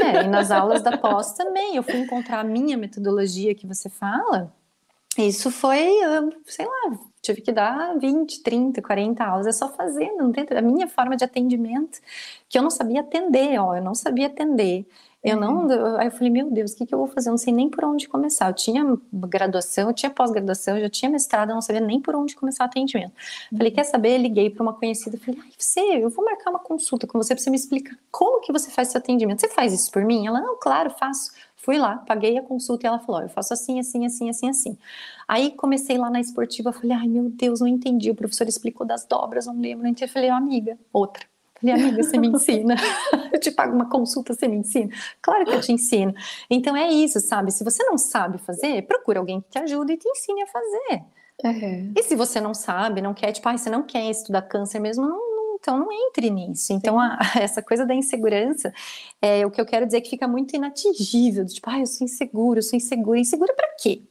é, 0.00 0.18
é. 0.18 0.24
E 0.24 0.28
nas 0.28 0.50
aulas 0.50 0.82
da 0.82 0.96
pós 0.96 1.32
também, 1.32 1.76
eu 1.76 1.82
fui 1.82 1.98
encontrar 1.98 2.40
a 2.40 2.44
minha 2.44 2.76
metodologia 2.76 3.54
que 3.54 3.66
você 3.66 3.88
fala. 3.88 4.52
Isso 5.18 5.50
foi, 5.50 5.90
sei 6.46 6.64
lá, 6.64 6.98
tive 7.20 7.42
que 7.42 7.52
dar 7.52 7.98
20, 7.98 8.42
30, 8.42 8.80
40 8.80 9.22
aulas, 9.22 9.46
é 9.46 9.52
só 9.52 9.68
fazendo, 9.68 10.18
não 10.18 10.32
tem 10.32 10.46
a 10.56 10.62
minha 10.62 10.88
forma 10.88 11.16
de 11.16 11.24
atendimento, 11.24 12.00
que 12.48 12.58
eu 12.58 12.62
não 12.62 12.70
sabia 12.70 13.00
atender, 13.00 13.58
ó, 13.60 13.76
eu 13.76 13.82
não 13.82 13.94
sabia 13.94 14.26
atender. 14.26 14.86
Eu 15.22 15.36
não, 15.36 15.66
uhum. 15.66 15.96
aí 15.98 16.08
eu 16.08 16.10
falei, 16.10 16.30
meu 16.30 16.50
Deus, 16.50 16.72
o 16.72 16.76
que, 16.76 16.84
que 16.84 16.92
eu 16.92 16.98
vou 16.98 17.06
fazer? 17.06 17.28
Eu 17.28 17.32
não 17.32 17.38
sei 17.38 17.52
nem 17.52 17.70
por 17.70 17.84
onde 17.84 18.08
começar. 18.08 18.48
Eu 18.48 18.54
tinha 18.54 18.98
graduação, 19.12 19.88
eu 19.88 19.94
tinha 19.94 20.10
pós-graduação, 20.10 20.76
eu 20.76 20.82
já 20.82 20.90
tinha 20.90 21.08
mestrado, 21.08 21.50
eu 21.50 21.54
não 21.54 21.62
sabia 21.62 21.80
nem 21.80 22.00
por 22.00 22.16
onde 22.16 22.34
começar 22.34 22.64
o 22.64 22.66
atendimento. 22.66 23.12
Uhum. 23.52 23.58
Falei, 23.58 23.70
quer 23.70 23.84
saber? 23.84 24.18
Liguei 24.18 24.50
para 24.50 24.62
uma 24.62 24.72
conhecida, 24.72 25.16
falei, 25.18 25.40
ai, 25.44 25.50
você, 25.56 25.80
eu 25.80 26.10
vou 26.10 26.24
marcar 26.24 26.50
uma 26.50 26.58
consulta 26.58 27.06
com 27.06 27.18
você 27.18 27.34
para 27.34 27.42
você 27.42 27.50
me 27.50 27.56
explicar 27.56 27.96
como 28.10 28.40
que 28.40 28.52
você 28.52 28.68
faz 28.70 28.88
seu 28.88 28.98
atendimento. 28.98 29.40
Você 29.40 29.48
faz 29.48 29.72
isso 29.72 29.92
por 29.92 30.04
mim? 30.04 30.26
Ela, 30.26 30.40
não, 30.40 30.58
claro, 30.58 30.90
faço. 30.90 31.30
Fui 31.56 31.78
lá, 31.78 31.98
paguei 31.98 32.36
a 32.36 32.42
consulta 32.42 32.84
e 32.84 32.88
ela 32.88 32.98
falou: 32.98 33.22
eu 33.22 33.28
faço 33.28 33.54
assim, 33.54 33.78
assim, 33.78 34.04
assim, 34.04 34.28
assim, 34.28 34.48
assim. 34.50 34.78
Aí 35.28 35.52
comecei 35.52 35.96
lá 35.96 36.10
na 36.10 36.20
esportiva, 36.20 36.72
falei: 36.72 36.92
ai 36.92 37.06
meu 37.06 37.30
Deus, 37.30 37.60
não 37.60 37.68
entendi. 37.68 38.10
O 38.10 38.16
professor 38.16 38.48
explicou 38.48 38.84
das 38.84 39.06
dobras, 39.06 39.46
não 39.46 39.60
lembro, 39.60 39.84
não 39.84 39.90
entendi. 39.90 40.10
Falei: 40.10 40.28
amiga, 40.28 40.76
outra. 40.92 41.31
Falei, 41.62 41.74
amiga, 41.76 42.02
você 42.02 42.18
me 42.18 42.28
ensina. 42.28 42.74
eu 43.32 43.38
te 43.38 43.52
pago 43.52 43.74
uma 43.74 43.88
consulta, 43.88 44.34
você 44.34 44.48
me 44.48 44.56
ensina. 44.56 44.90
Claro 45.22 45.44
que 45.44 45.52
eu 45.52 45.60
te 45.60 45.72
ensino. 45.72 46.12
Então 46.50 46.76
é 46.76 46.88
isso, 46.88 47.20
sabe? 47.20 47.52
Se 47.52 47.62
você 47.62 47.84
não 47.84 47.96
sabe 47.96 48.38
fazer, 48.38 48.82
procura 48.82 49.20
alguém 49.20 49.40
que 49.40 49.48
te 49.50 49.58
ajude 49.58 49.92
e 49.92 49.96
te 49.96 50.08
ensine 50.08 50.42
a 50.42 50.46
fazer. 50.48 51.02
Uhum. 51.44 51.92
E 51.96 52.02
se 52.02 52.16
você 52.16 52.40
não 52.40 52.52
sabe, 52.52 53.00
não 53.00 53.14
quer, 53.14 53.32
tipo, 53.32 53.48
ah, 53.48 53.56
você 53.56 53.70
não 53.70 53.82
quer 53.84 54.10
estudar 54.10 54.42
câncer 54.42 54.80
mesmo, 54.80 55.06
não, 55.06 55.54
então 55.54 55.78
não 55.78 55.88
entre 55.90 56.30
nisso. 56.30 56.72
Então, 56.72 56.98
a, 56.98 57.18
essa 57.40 57.62
coisa 57.62 57.86
da 57.86 57.94
insegurança, 57.94 58.72
é, 59.20 59.46
o 59.46 59.50
que 59.50 59.60
eu 59.60 59.66
quero 59.66 59.86
dizer 59.86 60.00
que 60.00 60.10
fica 60.10 60.26
muito 60.26 60.54
inatingível, 60.56 61.46
tipo, 61.46 61.70
ah, 61.70 61.78
eu 61.78 61.86
sou 61.86 62.04
inseguro, 62.04 62.58
eu 62.58 62.62
sou 62.62 62.76
insegura. 62.76 63.18
Insegura 63.18 63.54
para 63.54 63.68
quê? 63.80 64.02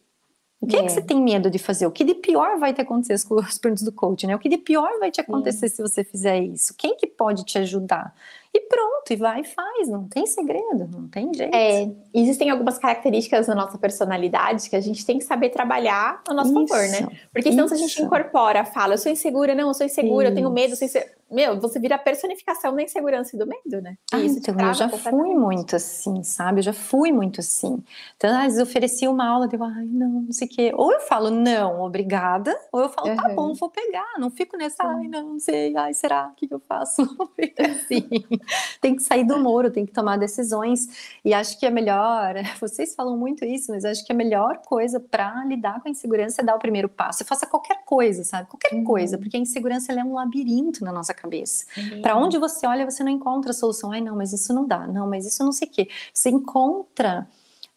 O 0.62 0.68
que 0.68 0.76
é. 0.76 0.80
é. 0.80 0.84
que 0.84 0.92
você 0.92 1.02
tem 1.02 1.20
medo 1.20 1.50
de 1.50 1.58
fazer? 1.58 1.88
O 1.88 1.92
que 1.92 2.04
de 2.04 2.14
pior 2.14 2.60
vai 2.60 2.72
te 2.72 2.80
acontecer 2.80 3.28
com 3.28 3.36
os 3.36 3.58
perguntas 3.60 3.84
do 3.84 3.92
coach, 3.92 4.28
né? 4.28 4.36
O 4.36 4.40
que 4.40 4.48
de 4.48 4.58
pior 4.58 5.00
vai 5.00 5.10
te 5.10 5.20
acontecer 5.20 5.66
é. 5.66 5.70
se 5.70 5.82
você 5.82 6.04
fizer 6.04 6.40
isso? 6.40 6.76
Quem 6.78 6.96
que 6.96 7.08
pode 7.08 7.44
te 7.44 7.58
ajudar? 7.58 8.14
E 8.54 8.60
pronto, 8.60 9.12
e 9.12 9.16
vai 9.16 9.42
e 9.42 9.44
faz, 9.44 9.88
não 9.88 10.08
tem 10.08 10.28
segredo, 10.28 10.88
não 10.92 11.08
tem 11.08 11.34
jeito. 11.34 11.56
É, 11.56 11.90
existem 12.14 12.50
algumas 12.50 12.78
características 12.78 13.48
da 13.48 13.56
nossa 13.56 13.78
personalidade 13.78 14.70
que 14.70 14.76
a 14.76 14.82
gente 14.82 15.06
tem 15.06 15.18
que 15.18 15.24
saber 15.24 15.50
trabalhar 15.50 16.22
a 16.28 16.34
nosso 16.34 16.52
isso, 16.52 16.68
favor, 16.68 16.88
né? 16.90 17.08
Porque 17.34 17.50
senão 17.50 17.66
isso. 17.66 17.76
se 17.76 17.84
a 17.84 17.88
gente 17.88 18.02
incorpora, 18.04 18.64
fala, 18.66 18.96
eu 18.96 18.98
sou 18.98 19.12
insegura, 19.12 19.56
não, 19.56 19.70
eu 19.70 19.74
sou 19.74 19.86
insegura, 19.86 20.26
Isso. 20.26 20.32
eu 20.32 20.36
tenho 20.36 20.52
medo, 20.52 20.74
eu 20.74 20.78
sou 20.78 20.86
insegura 20.86 21.21
meu, 21.32 21.60
você 21.60 21.80
vira 21.80 21.96
a 21.96 22.00
personificação 22.00 22.76
da 22.76 22.82
insegurança 22.82 23.36
e 23.36 23.40
do 23.40 23.48
medo, 23.48 23.82
né? 23.82 23.98
Ah, 24.12 24.20
então, 24.20 24.56
eu 24.60 24.74
já 24.74 24.90
fui 24.90 25.34
muito 25.34 25.76
assim, 25.76 26.24
sabe? 26.24 26.60
Eu 26.60 26.64
já 26.64 26.74
fui 26.74 27.12
muito 27.12 27.40
assim. 27.40 27.84
Então, 28.18 28.30
às 28.36 28.44
vezes 28.44 28.58
eu 28.60 28.64
oferecia 28.64 29.10
uma 29.10 29.28
aula, 29.28 29.50
eu, 29.52 29.64
ai, 29.64 29.86
não, 29.86 30.10
não 30.24 30.32
sei 30.32 30.48
o 30.48 30.52
quê. 30.52 30.72
Ou 30.76 30.92
eu 30.92 31.00
falo, 31.02 31.30
não, 31.30 31.82
obrigada, 31.82 32.56
ou 32.72 32.82
eu 32.82 32.90
falo, 32.90 33.10
uhum. 33.10 33.16
tá 33.16 33.30
bom, 33.30 33.54
vou 33.54 33.70
pegar. 33.70 34.14
Não 34.18 34.30
fico 34.30 34.58
nessa, 34.58 34.84
ai, 34.84 35.08
não, 35.08 35.34
não 35.34 35.40
sei, 35.40 35.76
ai, 35.76 35.94
será? 35.94 36.28
O 36.28 36.36
que, 36.36 36.48
que 36.48 36.54
eu 36.54 36.60
faço? 36.60 37.02
Assim. 37.60 38.08
tem 38.82 38.96
que 38.96 39.04
sair 39.04 39.24
do 39.24 39.40
muro, 39.40 39.72
tem 39.72 39.86
que 39.86 39.92
tomar 39.92 40.18
decisões. 40.18 40.88
E 41.24 41.34
acho 41.34 41.60
que 41.60 41.66
é 41.66 41.70
melhor, 41.70 42.36
vocês 42.60 42.94
falam 42.96 43.18
muito 43.18 43.46
isso, 43.46 43.72
mas 43.72 43.86
acho 43.86 44.06
que 44.06 44.12
a 44.12 44.16
melhor 44.16 44.58
coisa 44.66 45.00
para 45.00 45.44
lidar 45.46 45.82
com 45.82 45.88
a 45.88 45.92
insegurança 45.92 46.42
é 46.42 46.46
dar 46.46 46.56
o 46.56 46.60
primeiro 46.60 46.90
passo. 46.90 47.24
Faça 47.26 47.46
qualquer 47.46 47.84
coisa, 47.86 48.24
sabe? 48.24 48.50
Qualquer 48.50 48.76
uhum. 48.76 48.84
coisa, 48.84 49.18
porque 49.18 49.38
a 49.38 49.40
insegurança 49.40 49.94
é 49.94 50.04
um 50.04 50.14
labirinto 50.14 50.84
na 50.84 50.92
nossa 50.92 51.14
cabeça. 51.22 51.66
Uhum. 51.78 52.02
Para 52.02 52.18
onde 52.18 52.38
você 52.38 52.66
olha, 52.66 52.90
você 52.90 53.04
não 53.04 53.12
encontra 53.12 53.54
solução. 53.54 53.92
Ai, 53.92 54.02
não, 54.02 54.16
mas 54.16 54.34
isso 54.34 54.54
não 54.54 54.66
dá. 54.66 54.88
Não, 54.88 55.08
mas 55.08 55.26
isso 55.26 55.44
não 55.44 55.52
sei 55.52 55.68
o 55.68 55.72
quê. 55.72 55.88
Você 56.14 56.30
encontra 56.30 57.28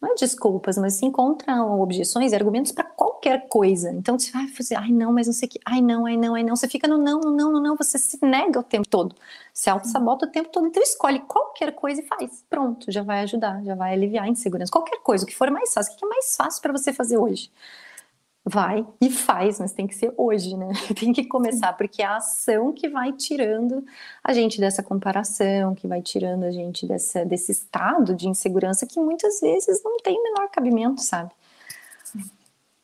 não 0.01 0.11
é 0.11 0.15
desculpas, 0.15 0.77
mas 0.77 0.95
se 0.95 1.05
encontram 1.05 1.79
objeções 1.79 2.31
e 2.31 2.35
argumentos 2.35 2.71
para 2.71 2.83
qualquer 2.83 3.47
coisa. 3.47 3.91
Então 3.91 4.19
você 4.19 4.31
vai 4.31 4.47
fazer, 4.47 4.75
ai 4.75 4.91
não, 4.91 5.11
mas 5.11 5.25
não 5.25 5.33
sei 5.33 5.47
o 5.47 5.51
que, 5.51 5.59
ai 5.65 5.81
não, 5.81 6.05
ai 6.05 6.17
não, 6.17 6.35
ai 6.35 6.43
não. 6.43 6.55
Você 6.55 6.67
fica 6.67 6.87
no 6.87 6.97
não, 6.97 7.19
não, 7.21 7.51
não, 7.51 7.61
não, 7.61 7.75
você 7.75 7.97
se 7.97 8.19
nega 8.23 8.59
o 8.59 8.63
tempo 8.63 8.87
todo, 8.87 9.15
se 9.53 9.69
auto-sabota 9.69 10.25
o 10.25 10.29
tempo 10.29 10.49
todo. 10.49 10.67
Então 10.67 10.83
escolhe 10.83 11.19
qualquer 11.21 11.71
coisa 11.73 12.01
e 12.01 12.05
faz. 12.05 12.43
Pronto, 12.49 12.91
já 12.91 13.01
vai 13.01 13.21
ajudar, 13.21 13.63
já 13.63 13.73
vai 13.73 13.93
aliviar 13.93 14.25
a 14.25 14.29
insegurança. 14.29 14.71
Qualquer 14.71 14.99
coisa, 15.01 15.23
o 15.23 15.27
que 15.27 15.35
for 15.35 15.49
mais 15.49 15.73
fácil, 15.73 15.93
o 15.93 15.97
que 15.97 16.05
é 16.05 16.09
mais 16.09 16.35
fácil 16.35 16.61
para 16.61 16.71
você 16.71 16.93
fazer 16.93 17.17
hoje? 17.17 17.49
Vai 18.45 18.85
e 19.01 19.09
faz, 19.09 19.59
mas 19.59 19.71
tem 19.73 19.87
que 19.87 19.95
ser 19.95 20.13
hoje, 20.15 20.55
né? 20.55 20.69
Tem 20.99 21.11
que 21.11 21.25
começar, 21.25 21.73
porque 21.73 22.03
é 22.03 22.05
a 22.05 22.17
ação 22.17 22.71
que 22.71 22.87
vai 22.87 23.11
tirando 23.11 23.83
a 24.23 24.33
gente 24.33 24.59
dessa 24.59 24.83
comparação, 24.83 25.73
que 25.73 25.87
vai 25.87 26.01
tirando 26.01 26.43
a 26.43 26.51
gente 26.51 26.85
dessa, 26.85 27.25
desse 27.25 27.51
estado 27.51 28.13
de 28.13 28.29
insegurança 28.29 28.85
que 28.85 28.99
muitas 28.99 29.41
vezes 29.41 29.81
não 29.83 29.97
tem 29.97 30.19
o 30.19 30.23
menor 30.23 30.49
cabimento, 30.51 31.01
sabe? 31.01 31.31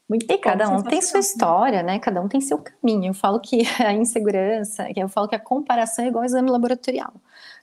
Muito 0.09 0.25
e 0.29 0.37
cada 0.39 0.67
um 0.67 0.81
tem 0.81 1.01
sua 1.01 1.19
história, 1.19 1.81
né? 1.81 1.97
Cada 1.99 2.19
um 2.19 2.27
tem 2.27 2.41
seu 2.41 2.57
caminho. 2.57 3.11
Eu 3.11 3.13
falo 3.13 3.39
que 3.39 3.61
a 3.79 3.93
insegurança, 3.93 4.87
eu 4.95 5.07
falo 5.07 5.27
que 5.27 5.35
a 5.35 5.39
comparação 5.39 6.03
é 6.03 6.07
igual 6.07 6.23
ao 6.23 6.25
exame 6.25 6.49
laboratorial. 6.49 7.13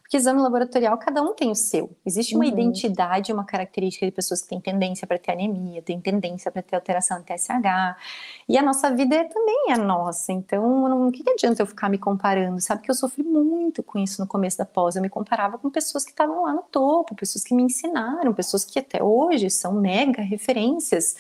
Porque 0.09 0.17
exame 0.17 0.41
laboratorial, 0.41 0.97
cada 0.97 1.21
um 1.21 1.35
tem 1.35 1.51
o 1.51 1.55
seu. 1.55 1.95
Existe 2.05 2.35
uma 2.35 2.47
uhum. 2.47 2.51
identidade, 2.51 3.31
uma 3.31 3.45
característica 3.45 4.07
de 4.07 4.11
pessoas 4.11 4.41
que 4.41 4.49
têm 4.49 4.59
tendência 4.59 5.07
para 5.07 5.19
ter 5.19 5.33
anemia, 5.33 5.83
têm 5.83 6.01
tendência 6.01 6.51
para 6.51 6.63
ter 6.63 6.77
alteração 6.77 7.19
no 7.19 7.25
TSH. 7.25 7.95
E 8.49 8.57
a 8.57 8.63
nossa 8.63 8.91
vida 8.91 9.15
é, 9.15 9.25
também 9.25 9.67
é 9.69 9.77
nossa. 9.77 10.33
Então, 10.33 11.07
o 11.07 11.13
que, 11.13 11.23
que 11.23 11.29
adianta 11.29 11.61
eu 11.61 11.67
ficar 11.67 11.91
me 11.91 11.99
comparando? 11.99 12.59
Sabe 12.59 12.81
que 12.81 12.91
eu 12.91 12.95
sofri 12.95 13.23
muito 13.23 13.83
com 13.83 13.99
isso 13.99 14.23
no 14.23 14.27
começo 14.27 14.57
da 14.57 14.65
pós. 14.65 14.97
Eu 14.97 15.03
me 15.03 15.11
comparava 15.11 15.59
com 15.59 15.69
pessoas 15.69 16.05
que 16.07 16.11
estavam 16.11 16.45
lá 16.45 16.55
no 16.55 16.63
topo, 16.63 17.15
pessoas 17.15 17.45
que 17.45 17.55
me 17.55 17.63
ensinaram, 17.63 18.33
pessoas 18.33 18.65
que 18.65 18.79
até 18.79 19.03
hoje 19.03 19.51
são 19.51 19.75
mega 19.75 20.23
referências. 20.23 21.17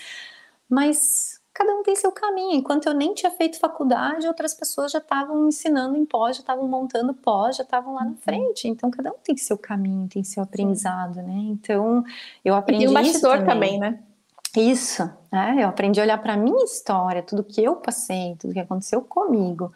Mas 0.66 1.37
cada 1.58 1.74
um 1.74 1.82
tem 1.82 1.96
seu 1.96 2.12
caminho. 2.12 2.54
Enquanto 2.54 2.86
eu 2.86 2.94
nem 2.94 3.12
tinha 3.12 3.32
feito 3.32 3.58
faculdade, 3.58 4.28
outras 4.28 4.54
pessoas 4.54 4.92
já 4.92 5.00
estavam 5.00 5.48
ensinando 5.48 5.96
em 5.96 6.06
pós, 6.06 6.36
já 6.36 6.40
estavam 6.42 6.68
montando 6.68 7.12
pós, 7.12 7.56
já 7.56 7.64
estavam 7.64 7.94
lá 7.94 8.04
na 8.04 8.10
uhum. 8.10 8.16
frente. 8.16 8.68
Então, 8.68 8.88
cada 8.92 9.10
um 9.10 9.16
tem 9.24 9.36
seu 9.36 9.58
caminho, 9.58 10.06
tem 10.08 10.22
seu 10.22 10.44
aprendizado, 10.44 11.16
né? 11.16 11.34
Então, 11.36 12.04
eu 12.44 12.54
aprendi. 12.54 12.84
E 12.84 12.88
um 12.88 12.92
bastidor 12.92 13.38
também. 13.38 13.76
também, 13.76 13.78
né? 13.80 13.98
Isso, 14.56 15.10
né? 15.32 15.56
Eu 15.58 15.68
aprendi 15.68 16.00
a 16.00 16.04
olhar 16.04 16.18
para 16.18 16.34
a 16.34 16.36
minha 16.36 16.64
história, 16.64 17.24
tudo 17.24 17.42
que 17.42 17.62
eu 17.62 17.74
passei, 17.74 18.36
tudo 18.38 18.54
que 18.54 18.60
aconteceu 18.60 19.02
comigo 19.02 19.72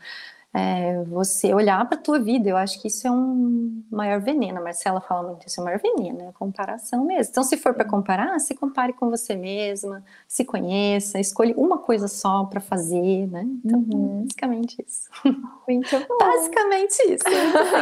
é, 0.55 1.03
você 1.05 1.55
olhar 1.55 1.87
para 1.89 1.97
a 1.97 2.01
tua 2.01 2.19
vida. 2.19 2.51
Eu 2.51 2.57
acho 2.57 2.81
que 2.81 2.89
isso 2.89 3.07
é 3.07 3.11
um 3.11 3.83
maior 3.91 4.21
veneno. 4.21 4.59
A 4.59 4.63
Marcela 4.63 5.01
fala 5.01 5.29
muito 5.29 5.47
isso, 5.47 5.61
é 5.61 5.63
um 5.63 5.65
maior 5.65 5.81
veneno, 5.81 6.23
é 6.23 6.29
a 6.29 6.33
comparação 6.33 7.05
mesmo. 7.05 7.31
Então, 7.31 7.43
se 7.43 7.57
for 7.57 7.73
para 7.75 7.85
comparar, 7.85 8.39
se 8.39 8.55
compare 8.55 8.93
com 8.93 9.09
você 9.09 9.35
mesma, 9.35 10.05
se 10.29 10.45
conheça, 10.45 11.19
escolha 11.19 11.55
uma 11.57 11.79
coisa 11.79 12.07
só 12.07 12.45
para 12.45 12.61
fazer, 12.61 13.27
né? 13.29 13.47
Então, 13.65 13.79
uhum. 13.79 14.25
basicamente 14.25 14.85
isso. 14.87 15.09
Muito 15.67 16.07
bom. 16.07 16.19
Basicamente 16.19 16.99
isso. 17.11 17.25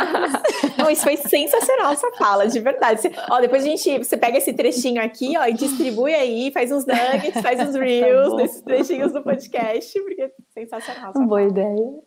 Não, 0.78 0.90
isso 0.90 1.02
foi 1.02 1.16
sensacional 1.16 1.92
essa 1.92 2.10
fala, 2.12 2.46
de 2.46 2.60
verdade. 2.60 3.00
Você, 3.00 3.12
ó, 3.30 3.40
depois 3.40 3.64
a 3.64 3.66
gente, 3.66 3.98
você 3.98 4.16
pega 4.16 4.38
esse 4.38 4.52
trechinho 4.52 5.02
aqui, 5.02 5.36
ó, 5.36 5.44
e 5.44 5.54
distribui 5.54 6.14
aí, 6.14 6.52
faz 6.52 6.70
uns 6.70 6.86
nuggets, 6.86 7.42
faz 7.42 7.60
uns 7.60 7.72
tá 7.72 7.80
reels 7.80 8.30
tá 8.30 8.36
desses 8.36 8.60
trechinhos 8.60 9.12
do 9.12 9.22
podcast, 9.22 10.00
porque 10.00 10.30
sensacional. 10.68 11.12
Boa 11.26 11.42
ideia. 11.42 12.02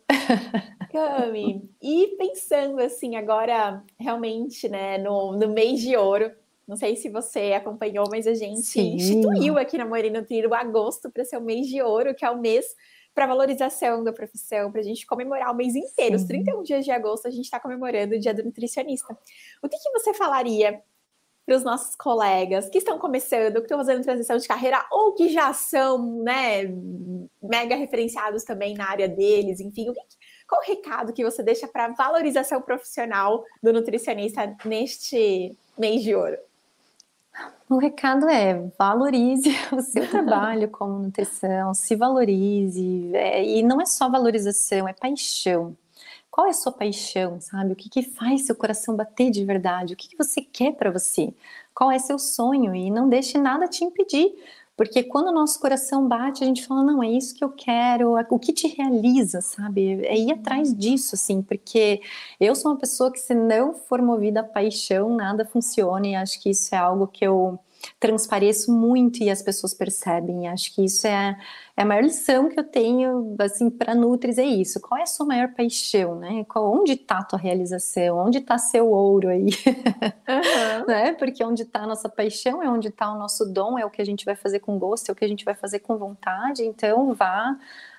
Cami, 0.90 1.68
e 1.82 2.14
pensando 2.18 2.80
assim, 2.80 3.16
agora 3.16 3.82
realmente, 3.98 4.68
né, 4.68 4.98
no, 4.98 5.32
no 5.32 5.48
mês 5.48 5.80
de 5.80 5.96
ouro, 5.96 6.30
não 6.66 6.76
sei 6.76 6.96
se 6.96 7.10
você 7.10 7.52
acompanhou, 7.52 8.06
mas 8.10 8.26
a 8.26 8.34
gente 8.34 8.62
Sim. 8.62 8.94
instituiu 8.94 9.58
aqui 9.58 9.76
na 9.76 9.84
Morena 9.84 10.22
Tiro 10.22 10.50
o 10.50 10.54
agosto 10.54 11.10
para 11.10 11.24
ser 11.24 11.36
o 11.36 11.42
mês 11.42 11.66
de 11.66 11.82
ouro, 11.82 12.14
que 12.14 12.24
é 12.24 12.30
o 12.30 12.40
mês 12.40 12.64
para 13.14 13.26
valorização 13.26 14.02
da 14.02 14.12
profissão, 14.12 14.72
para 14.72 14.80
a 14.80 14.84
gente 14.84 15.06
comemorar 15.06 15.52
o 15.52 15.56
mês 15.56 15.76
inteiro, 15.76 16.18
Sim. 16.18 16.24
os 16.24 16.28
31 16.28 16.62
dias 16.62 16.84
de 16.84 16.90
agosto, 16.90 17.28
a 17.28 17.30
gente 17.30 17.44
está 17.44 17.60
comemorando 17.60 18.16
o 18.16 18.18
Dia 18.18 18.34
do 18.34 18.42
Nutricionista. 18.42 19.16
O 19.62 19.68
que, 19.68 19.76
que 19.76 19.90
você 19.92 20.12
falaria 20.12 20.82
para 21.46 21.56
os 21.56 21.62
nossos 21.62 21.94
colegas 21.94 22.68
que 22.70 22.78
estão 22.78 22.98
começando, 22.98 23.54
que 23.56 23.62
estão 23.62 23.78
fazendo 23.78 24.02
transição 24.02 24.36
de 24.36 24.48
carreira 24.48 24.84
ou 24.90 25.12
que 25.12 25.28
já 25.28 25.52
são, 25.52 26.22
né, 26.22 26.64
mega 27.42 27.76
referenciados 27.76 28.44
também 28.44 28.74
na 28.74 28.88
área 28.88 29.08
deles, 29.08 29.60
enfim, 29.60 29.90
o 29.90 29.92
que, 29.92 30.00
qual 30.48 30.60
o 30.60 30.64
recado 30.64 31.12
que 31.12 31.24
você 31.24 31.42
deixa 31.42 31.66
para 31.68 31.88
valorização 31.88 32.60
profissional 32.62 33.44
do 33.62 33.72
nutricionista 33.72 34.56
neste 34.64 35.56
mês 35.76 36.02
de 36.02 36.14
ouro? 36.14 36.36
O 37.68 37.78
recado 37.78 38.28
é 38.28 38.62
valorize 38.78 39.50
o 39.72 39.80
seu 39.80 40.08
trabalho 40.08 40.68
como 40.68 40.98
nutrição, 40.98 41.74
se 41.74 41.96
valorize. 41.96 43.10
É, 43.14 43.44
e 43.44 43.62
não 43.62 43.80
é 43.80 43.86
só 43.86 44.08
valorização, 44.08 44.86
é 44.86 44.92
paixão. 44.92 45.76
Qual 46.34 46.48
é 46.48 46.50
a 46.50 46.52
sua 46.52 46.72
paixão, 46.72 47.40
sabe? 47.40 47.72
O 47.72 47.76
que, 47.76 47.88
que 47.88 48.02
faz 48.02 48.44
seu 48.44 48.56
coração 48.56 48.96
bater 48.96 49.30
de 49.30 49.44
verdade? 49.44 49.94
O 49.94 49.96
que, 49.96 50.08
que 50.08 50.18
você 50.18 50.40
quer 50.40 50.72
para 50.72 50.90
você? 50.90 51.32
Qual 51.72 51.92
é 51.92 51.98
seu 52.00 52.18
sonho? 52.18 52.74
E 52.74 52.90
não 52.90 53.08
deixe 53.08 53.38
nada 53.38 53.68
te 53.68 53.84
impedir. 53.84 54.34
Porque 54.76 55.04
quando 55.04 55.28
o 55.28 55.32
nosso 55.32 55.60
coração 55.60 56.08
bate, 56.08 56.42
a 56.42 56.46
gente 56.48 56.66
fala, 56.66 56.82
não, 56.82 57.00
é 57.04 57.08
isso 57.08 57.36
que 57.36 57.44
eu 57.44 57.50
quero, 57.50 58.16
o 58.28 58.38
que 58.40 58.52
te 58.52 58.66
realiza, 58.66 59.40
sabe? 59.40 60.04
É 60.04 60.18
ir 60.18 60.32
atrás 60.32 60.76
disso, 60.76 61.14
assim, 61.14 61.40
porque 61.40 62.00
eu 62.40 62.56
sou 62.56 62.72
uma 62.72 62.78
pessoa 62.78 63.12
que, 63.12 63.20
se 63.20 63.32
não 63.32 63.72
for 63.72 64.02
movida 64.02 64.40
a 64.40 64.42
paixão, 64.42 65.14
nada 65.14 65.44
funciona, 65.44 66.04
e 66.04 66.16
acho 66.16 66.42
que 66.42 66.50
isso 66.50 66.74
é 66.74 66.78
algo 66.78 67.06
que 67.06 67.24
eu 67.24 67.60
transpareço 67.98 68.72
muito 68.72 69.22
e 69.22 69.30
as 69.30 69.42
pessoas 69.42 69.74
percebem. 69.74 70.48
Acho 70.48 70.74
que 70.74 70.84
isso 70.84 71.06
é, 71.06 71.36
é 71.76 71.82
a 71.82 71.84
maior 71.84 72.02
lição 72.02 72.48
que 72.48 72.58
eu 72.58 72.64
tenho, 72.64 73.36
assim, 73.38 73.70
para 73.70 73.94
Nutris, 73.94 74.38
é 74.38 74.44
isso. 74.44 74.80
Qual 74.80 74.98
é 74.98 75.02
a 75.02 75.06
sua 75.06 75.26
maior 75.26 75.52
paixão, 75.54 76.18
né? 76.18 76.44
Qual, 76.44 76.72
onde 76.72 76.92
está 76.92 77.18
a 77.18 77.24
tua 77.24 77.38
realização? 77.38 78.18
Onde 78.18 78.38
está 78.38 78.58
seu 78.58 78.90
ouro 78.90 79.28
aí? 79.28 79.46
Uhum. 79.46 80.86
né? 80.88 81.12
Porque 81.14 81.44
onde 81.44 81.62
está 81.62 81.80
a 81.80 81.86
nossa 81.86 82.08
paixão 82.08 82.62
é 82.62 82.68
onde 82.68 82.88
está 82.88 83.12
o 83.12 83.18
nosso 83.18 83.44
dom, 83.46 83.78
é 83.78 83.84
o 83.84 83.90
que 83.90 84.00
a 84.00 84.06
gente 84.06 84.24
vai 84.24 84.36
fazer 84.36 84.60
com 84.60 84.78
gosto, 84.78 85.08
é 85.08 85.12
o 85.12 85.16
que 85.16 85.24
a 85.24 85.28
gente 85.28 85.44
vai 85.44 85.54
fazer 85.54 85.80
com 85.80 85.96
vontade. 85.96 86.64
Então, 86.64 87.12
vá, 87.14 87.56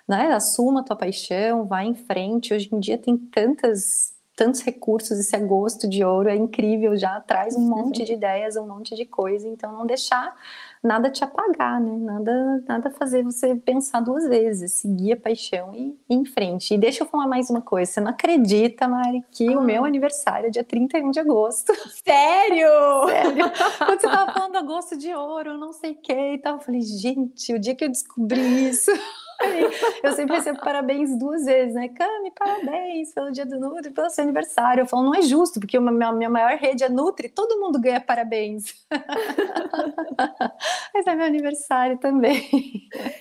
né? 0.08 0.34
Assuma 0.34 0.82
a 0.82 0.84
tua 0.84 0.96
paixão, 0.96 1.66
vá 1.66 1.84
em 1.84 1.94
frente. 1.96 2.54
Hoje 2.54 2.70
em 2.72 2.80
dia 2.80 2.98
tem 2.98 3.18
tantas 3.18 4.15
tantos 4.36 4.62
recursos, 4.62 5.18
esse 5.18 5.36
agosto 5.36 5.88
de 5.88 6.04
ouro 6.04 6.30
é 6.30 6.36
incrível, 6.36 6.98
já 6.98 7.20
traz 7.22 7.56
um 7.56 7.62
monte 7.62 8.04
de 8.04 8.14
ideias, 8.14 8.58
um 8.58 8.68
monte 8.68 8.94
de 8.94 9.06
coisa, 9.06 9.48
então 9.48 9.72
não 9.72 9.86
deixar 9.86 10.36
nada 10.84 11.10
te 11.10 11.24
apagar, 11.24 11.80
né? 11.80 11.98
Nada, 11.98 12.64
nada 12.68 12.92
fazer 12.92 13.24
você 13.24 13.56
pensar 13.56 14.02
duas 14.02 14.28
vezes, 14.28 14.74
seguir 14.74 15.14
a 15.14 15.18
paixão 15.18 15.74
e, 15.74 15.98
ir 16.10 16.16
em 16.16 16.26
frente. 16.26 16.74
E 16.74 16.78
deixa 16.78 17.04
eu 17.04 17.08
falar 17.08 17.28
mais 17.28 17.50
uma 17.50 17.62
coisa, 17.62 17.92
você 17.92 18.02
não 18.02 18.10
acredita, 18.10 18.88
Mari, 18.88 19.24
que 19.32 19.52
ah. 19.54 19.58
o 19.58 19.64
meu 19.64 19.86
aniversário 19.86 20.48
é 20.48 20.50
dia 20.50 20.64
31 20.64 21.12
de 21.12 21.20
agosto. 21.20 21.74
Sério? 22.04 22.70
Sério. 23.08 23.52
Quando 23.78 24.02
você 24.02 24.08
tava 24.08 24.34
falando 24.34 24.58
agosto 24.58 24.98
de 24.98 25.14
ouro, 25.14 25.58
não 25.58 25.72
sei 25.72 25.92
o 25.92 25.96
que 25.96 26.34
e 26.34 26.38
tal, 26.40 26.56
eu 26.56 26.62
falei, 26.62 26.82
gente, 26.82 27.54
o 27.54 27.60
dia 27.60 27.74
que 27.74 27.86
eu 27.86 27.90
descobri 27.90 28.70
isso... 28.70 28.92
Eu 30.04 30.12
sempre 30.14 30.36
recebo 30.36 30.60
parabéns 30.60 31.18
duas 31.18 31.46
vezes, 31.46 31.74
né? 31.74 31.90
Cami, 31.90 32.32
parabéns 32.32 33.14
pelo 33.14 33.32
dia 33.32 33.46
do 33.46 33.60
Nutri, 33.60 33.92
pelo 33.92 34.10
seu 34.10 34.24
aniversário. 34.24 34.82
Eu 34.82 34.86
falo, 34.86 35.04
não 35.04 35.16
é 35.16 35.22
justo, 35.22 35.60
porque 35.60 35.78
a 35.78 35.82
minha, 35.82 36.12
minha 36.12 36.30
maior 36.30 36.58
rede 36.58 36.84
é 36.84 36.90
Nutri, 36.90 37.30
todo 37.30 37.60
mundo 37.60 37.80
ganha 37.80 38.00
parabéns. 38.00 38.86
Mas 40.94 41.08
é 41.08 41.16
meu 41.16 41.26
aniversário 41.26 41.98
também. 41.98 42.50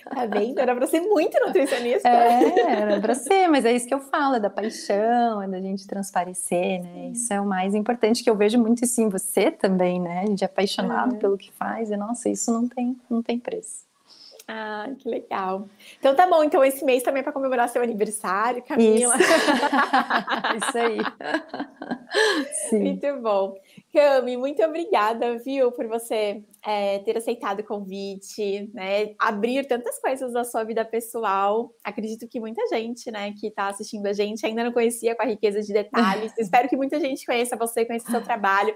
Tá 0.09 0.25
vendo? 0.25 0.59
Era 0.59 0.75
pra 0.75 0.87
ser 0.87 1.01
muito 1.01 1.37
nutricionista. 1.45 2.07
É, 2.07 2.59
era 2.59 3.01
pra 3.01 3.15
ser, 3.15 3.47
mas 3.47 3.65
é 3.65 3.73
isso 3.73 3.87
que 3.87 3.93
eu 3.93 3.99
falo, 3.99 4.35
é 4.35 4.39
da 4.39 4.49
paixão, 4.49 5.41
é 5.41 5.47
da 5.47 5.59
gente 5.59 5.85
transparecer, 5.85 6.81
né? 6.81 7.09
Isso 7.11 7.33
é 7.33 7.41
o 7.41 7.45
mais 7.45 7.75
importante 7.75 8.23
que 8.23 8.29
eu 8.29 8.35
vejo 8.35 8.57
muito 8.57 8.83
isso 8.83 9.01
em 9.01 9.09
você 9.09 9.51
também, 9.51 9.99
né? 9.99 10.21
A 10.21 10.25
gente 10.25 10.43
é 10.43 10.45
apaixonado 10.45 11.13
uhum. 11.13 11.19
pelo 11.19 11.37
que 11.37 11.51
faz, 11.51 11.91
e 11.91 11.97
nossa, 11.97 12.29
isso 12.29 12.51
não 12.51 12.67
tem, 12.67 12.95
não 13.09 13.21
tem 13.21 13.37
preço. 13.37 13.84
Ah, 14.47 14.87
que 14.99 15.09
legal. 15.09 15.67
Então 15.97 16.15
tá 16.15 16.27
bom, 16.27 16.43
então 16.43 16.63
esse 16.63 16.85
mês 16.85 17.01
também 17.01 17.21
é 17.21 17.23
para 17.23 17.33
comemorar 17.33 17.67
seu 17.67 17.81
aniversário, 17.81 18.63
Camila. 18.63 19.15
Isso, 19.17 19.25
Isso 20.69 20.77
aí. 20.77 20.99
Sim. 22.69 22.79
Muito 22.79 23.21
bom. 23.21 23.55
Cami, 23.91 24.37
muito 24.37 24.61
obrigada, 24.61 25.37
viu, 25.39 25.71
por 25.71 25.87
você 25.87 26.43
é, 26.63 26.99
ter 26.99 27.17
aceitado 27.17 27.61
o 27.61 27.63
convite, 27.63 28.69
né? 28.71 29.15
Abrir 29.17 29.65
tantas 29.65 29.99
coisas 29.99 30.33
da 30.33 30.43
sua 30.43 30.63
vida 30.63 30.85
pessoal. 30.85 31.71
Acredito 31.83 32.27
que 32.27 32.39
muita 32.39 32.67
gente, 32.67 33.09
né, 33.09 33.33
que 33.39 33.47
está 33.47 33.69
assistindo 33.69 34.05
a 34.05 34.13
gente 34.13 34.45
ainda 34.45 34.63
não 34.63 34.71
conhecia 34.71 35.15
com 35.15 35.23
a 35.23 35.25
riqueza 35.25 35.61
de 35.61 35.73
detalhes. 35.73 36.33
Espero 36.37 36.69
que 36.69 36.77
muita 36.77 36.99
gente 36.99 37.25
conheça 37.25 37.55
você, 37.55 37.83
conheça 37.83 38.07
o 38.07 38.11
seu 38.11 38.21
trabalho. 38.21 38.75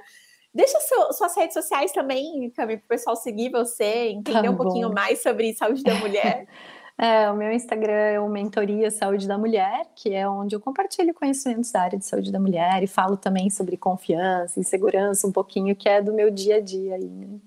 Deixa 0.53 0.79
seu, 0.79 1.13
suas 1.13 1.35
redes 1.35 1.53
sociais 1.53 1.91
também, 1.91 2.49
Cami, 2.51 2.77
para 2.77 2.85
o 2.85 2.87
pessoal 2.87 3.15
seguir 3.15 3.49
você, 3.49 4.09
entender 4.09 4.43
tá 4.43 4.51
um 4.51 4.55
pouquinho 4.55 4.91
mais 4.91 5.21
sobre 5.21 5.53
saúde 5.53 5.83
da 5.83 5.95
mulher. 5.95 6.47
É, 7.01 7.31
o 7.31 7.37
meu 7.37 7.49
Instagram 7.53 7.93
é 7.93 8.19
o 8.19 8.27
Mentoria 8.27 8.91
Saúde 8.91 9.25
da 9.25 9.37
Mulher, 9.37 9.85
que 9.95 10.13
é 10.13 10.27
onde 10.27 10.53
eu 10.53 10.59
compartilho 10.59 11.13
conhecimentos 11.13 11.71
da 11.71 11.83
área 11.83 11.97
de 11.97 12.05
saúde 12.05 12.29
da 12.29 12.41
mulher 12.41 12.83
e 12.83 12.87
falo 12.87 13.15
também 13.15 13.49
sobre 13.49 13.77
confiança 13.77 14.59
e 14.59 14.65
segurança 14.65 15.25
um 15.25 15.31
pouquinho, 15.31 15.73
que 15.77 15.87
é 15.87 16.01
do 16.01 16.11
meu 16.11 16.29
dia 16.29 16.57
a 16.57 16.59
dia 16.59 16.95
aí, 16.95 17.09
né? 17.09 17.39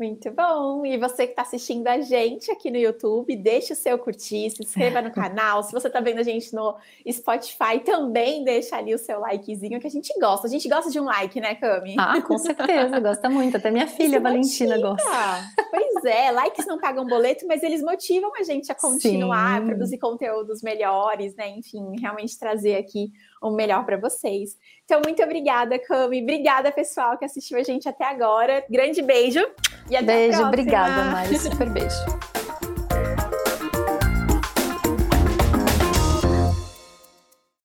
Muito 0.00 0.30
bom! 0.30 0.86
E 0.86 0.96
você 0.96 1.26
que 1.26 1.32
está 1.32 1.42
assistindo 1.42 1.86
a 1.86 2.00
gente 2.00 2.50
aqui 2.50 2.70
no 2.70 2.78
YouTube, 2.78 3.36
deixe 3.36 3.74
o 3.74 3.76
seu 3.76 3.98
curtir, 3.98 4.48
se 4.48 4.62
inscreva 4.62 5.02
no 5.02 5.10
canal. 5.12 5.62
Se 5.62 5.72
você 5.72 5.88
está 5.88 6.00
vendo 6.00 6.20
a 6.20 6.22
gente 6.22 6.54
no 6.54 6.74
Spotify, 7.12 7.80
também 7.84 8.42
deixa 8.42 8.76
ali 8.76 8.94
o 8.94 8.98
seu 8.98 9.20
likezinho, 9.20 9.78
que 9.78 9.86
a 9.86 9.90
gente 9.90 10.10
gosta. 10.18 10.46
A 10.46 10.50
gente 10.50 10.66
gosta 10.70 10.90
de 10.90 10.98
um 10.98 11.04
like, 11.04 11.38
né, 11.38 11.54
Cami? 11.54 11.96
Ah, 11.98 12.22
com 12.22 12.38
certeza, 12.38 12.98
gosta 12.98 13.28
muito. 13.28 13.58
Até 13.58 13.70
minha 13.70 13.86
filha 13.86 14.14
Isso 14.14 14.22
Valentina 14.22 14.78
motiva. 14.78 14.96
gosta. 14.96 15.44
Pois 15.70 16.04
é, 16.06 16.30
likes 16.30 16.66
não 16.66 16.78
pagam 16.78 17.06
boleto, 17.06 17.46
mas 17.46 17.62
eles 17.62 17.82
motivam 17.82 18.32
a 18.36 18.42
gente 18.42 18.72
a 18.72 18.74
continuar, 18.74 19.58
Sim. 19.58 19.64
a 19.64 19.66
produzir 19.66 19.98
conteúdos 19.98 20.62
melhores, 20.62 21.36
né? 21.36 21.50
Enfim, 21.50 22.00
realmente 22.00 22.38
trazer 22.38 22.76
aqui 22.76 23.12
o 23.40 23.50
melhor 23.50 23.84
para 23.84 23.96
vocês. 23.96 24.56
Então, 24.84 25.00
muito 25.04 25.22
obrigada, 25.22 25.78
Cami. 25.78 26.22
Obrigada, 26.22 26.70
pessoal, 26.70 27.16
que 27.16 27.24
assistiu 27.24 27.58
a 27.58 27.62
gente 27.62 27.88
até 27.88 28.04
agora. 28.04 28.64
Grande 28.68 29.02
beijo 29.02 29.40
e 29.88 29.96
até 29.96 30.06
beijo, 30.06 30.42
obrigada, 30.42 31.10
Mari. 31.10 31.38
Super 31.38 31.70
beijo. 31.70 32.39